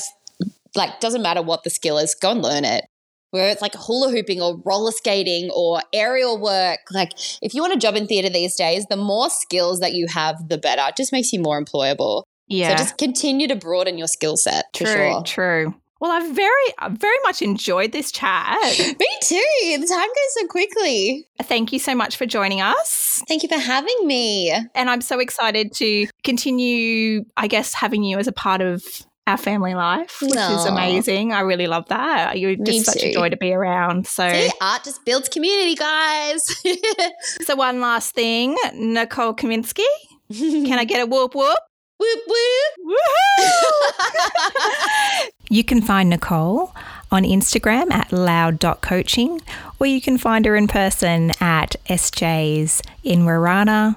like 0.75 1.01
doesn't 1.01 1.23
matter 1.23 1.43
what 1.43 1.65
the 1.65 1.71
skill 1.71 1.99
is, 1.99 2.15
go 2.15 2.33
and 2.33 2.43
learn 2.43 2.65
it. 2.65 2.85
Where 3.31 3.49
it's 3.51 3.61
like 3.63 3.75
hula 3.75 4.11
hooping 4.11 4.41
or 4.41 4.57
roller 4.65 4.93
skating 4.93 5.51
or 5.55 5.81
aerial 5.93 6.41
work. 6.41 6.81
Like 6.91 7.13
if 7.43 7.55
you 7.55 7.61
want 7.61 7.75
a 7.75 7.79
job 7.79 7.95
in 7.95 8.07
theatre 8.07 8.31
these 8.31 8.55
days, 8.57 8.87
the 8.87 8.97
more 8.97 9.29
skills 9.31 9.81
that 9.81 9.93
you 9.95 10.07
have, 10.09 10.49
the 10.49 10.59
better. 10.59 10.83
It 10.89 10.97
just 10.97 11.13
makes 11.13 11.33
you 11.33 11.41
more 11.41 11.63
employable. 11.63 12.25
yeah 12.47 12.71
So 12.71 12.77
just 12.77 12.99
continue 12.99 13.47
to 13.49 13.57
broaden 13.57 13.99
your 13.99 14.09
skill 14.09 14.37
set 14.37 14.65
true 14.75 14.87
sure. 14.87 15.23
true 15.25 15.75
well 16.01 16.11
I've 16.13 16.35
very 16.35 16.67
I've 16.79 16.93
very 16.93 17.19
much 17.25 17.43
enjoyed 17.43 17.93
this 17.93 18.11
chat 18.13 18.57
Me 18.79 19.07
too. 19.23 19.45
The 19.81 19.87
time 19.87 20.09
goes 20.09 20.33
so 20.41 20.47
quickly. 20.47 21.27
thank 21.43 21.73
you 21.73 21.79
so 21.79 21.95
much 21.95 22.17
for 22.17 22.25
joining 22.25 22.61
us 22.63 23.23
Thank 23.27 23.43
you 23.43 23.49
for 23.49 23.59
having 23.59 24.07
me. 24.07 24.51
And 24.75 24.89
I'm 24.89 25.01
so 25.01 25.19
excited 25.19 25.73
to 25.75 26.07
continue, 26.23 27.25
I 27.37 27.49
guess, 27.49 27.75
having 27.75 28.05
you 28.05 28.19
as 28.19 28.29
a 28.29 28.33
part 28.33 28.61
of 28.61 28.85
our 29.29 29.37
family 29.37 29.75
life, 29.75 30.19
which 30.23 30.35
is 30.35 30.65
amazing. 30.65 31.33
I 31.33 31.41
really 31.41 31.67
love 31.67 31.87
that. 31.89 32.39
You're 32.39 32.57
just 32.57 32.69
Me 32.69 32.83
such 32.83 33.03
a 33.03 33.13
joy 33.13 33.29
to 33.29 33.37
be 33.37 33.53
around. 33.53 34.07
So, 34.07 34.29
See, 34.29 34.51
art 34.61 34.85
just 34.85 35.05
builds 35.05 35.29
community, 35.29 35.75
guys. 35.75 36.57
so 37.43 37.55
one 37.55 37.81
last 37.81 38.15
thing, 38.15 38.57
Nicole 38.75 39.35
Kaminsky. 39.35 39.85
Can 40.33 40.79
I 40.79 40.85
get 40.85 41.03
a 41.03 41.07
whoop 41.07 41.35
whoop? 41.35 41.59
whoop 41.99 42.19
whoop? 42.27 42.97
Woohoo! 43.41 45.29
you 45.51 45.65
can 45.65 45.83
find 45.83 46.11
Nicole 46.11 46.75
on 47.11 47.25
Instagram 47.25 47.91
at 47.93 48.13
loud.coaching, 48.13 49.41
or 49.79 49.87
you 49.87 50.01
can 50.01 50.17
find 50.17 50.47
her 50.47 50.57
in 50.57 50.69
person 50.69 51.33
at 51.41 51.77
SJ's 51.89 52.83
in 53.03 53.21
Warana, 53.21 53.97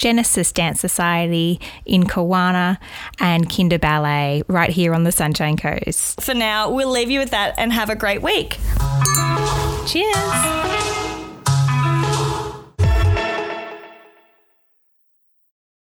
Genesis 0.00 0.50
Dance 0.50 0.80
Society 0.80 1.60
in 1.84 2.04
Kawana, 2.04 2.78
and 3.20 3.54
Kinder 3.54 3.78
Ballet 3.78 4.42
right 4.48 4.70
here 4.70 4.94
on 4.94 5.04
the 5.04 5.12
Sunshine 5.12 5.58
Coast. 5.58 6.20
For 6.22 6.32
now, 6.34 6.70
we'll 6.70 6.90
leave 6.90 7.10
you 7.10 7.20
with 7.20 7.30
that 7.30 7.54
and 7.58 7.70
have 7.72 7.90
a 7.90 7.94
great 7.94 8.22
week. 8.22 8.58
Cheers! 9.86 10.99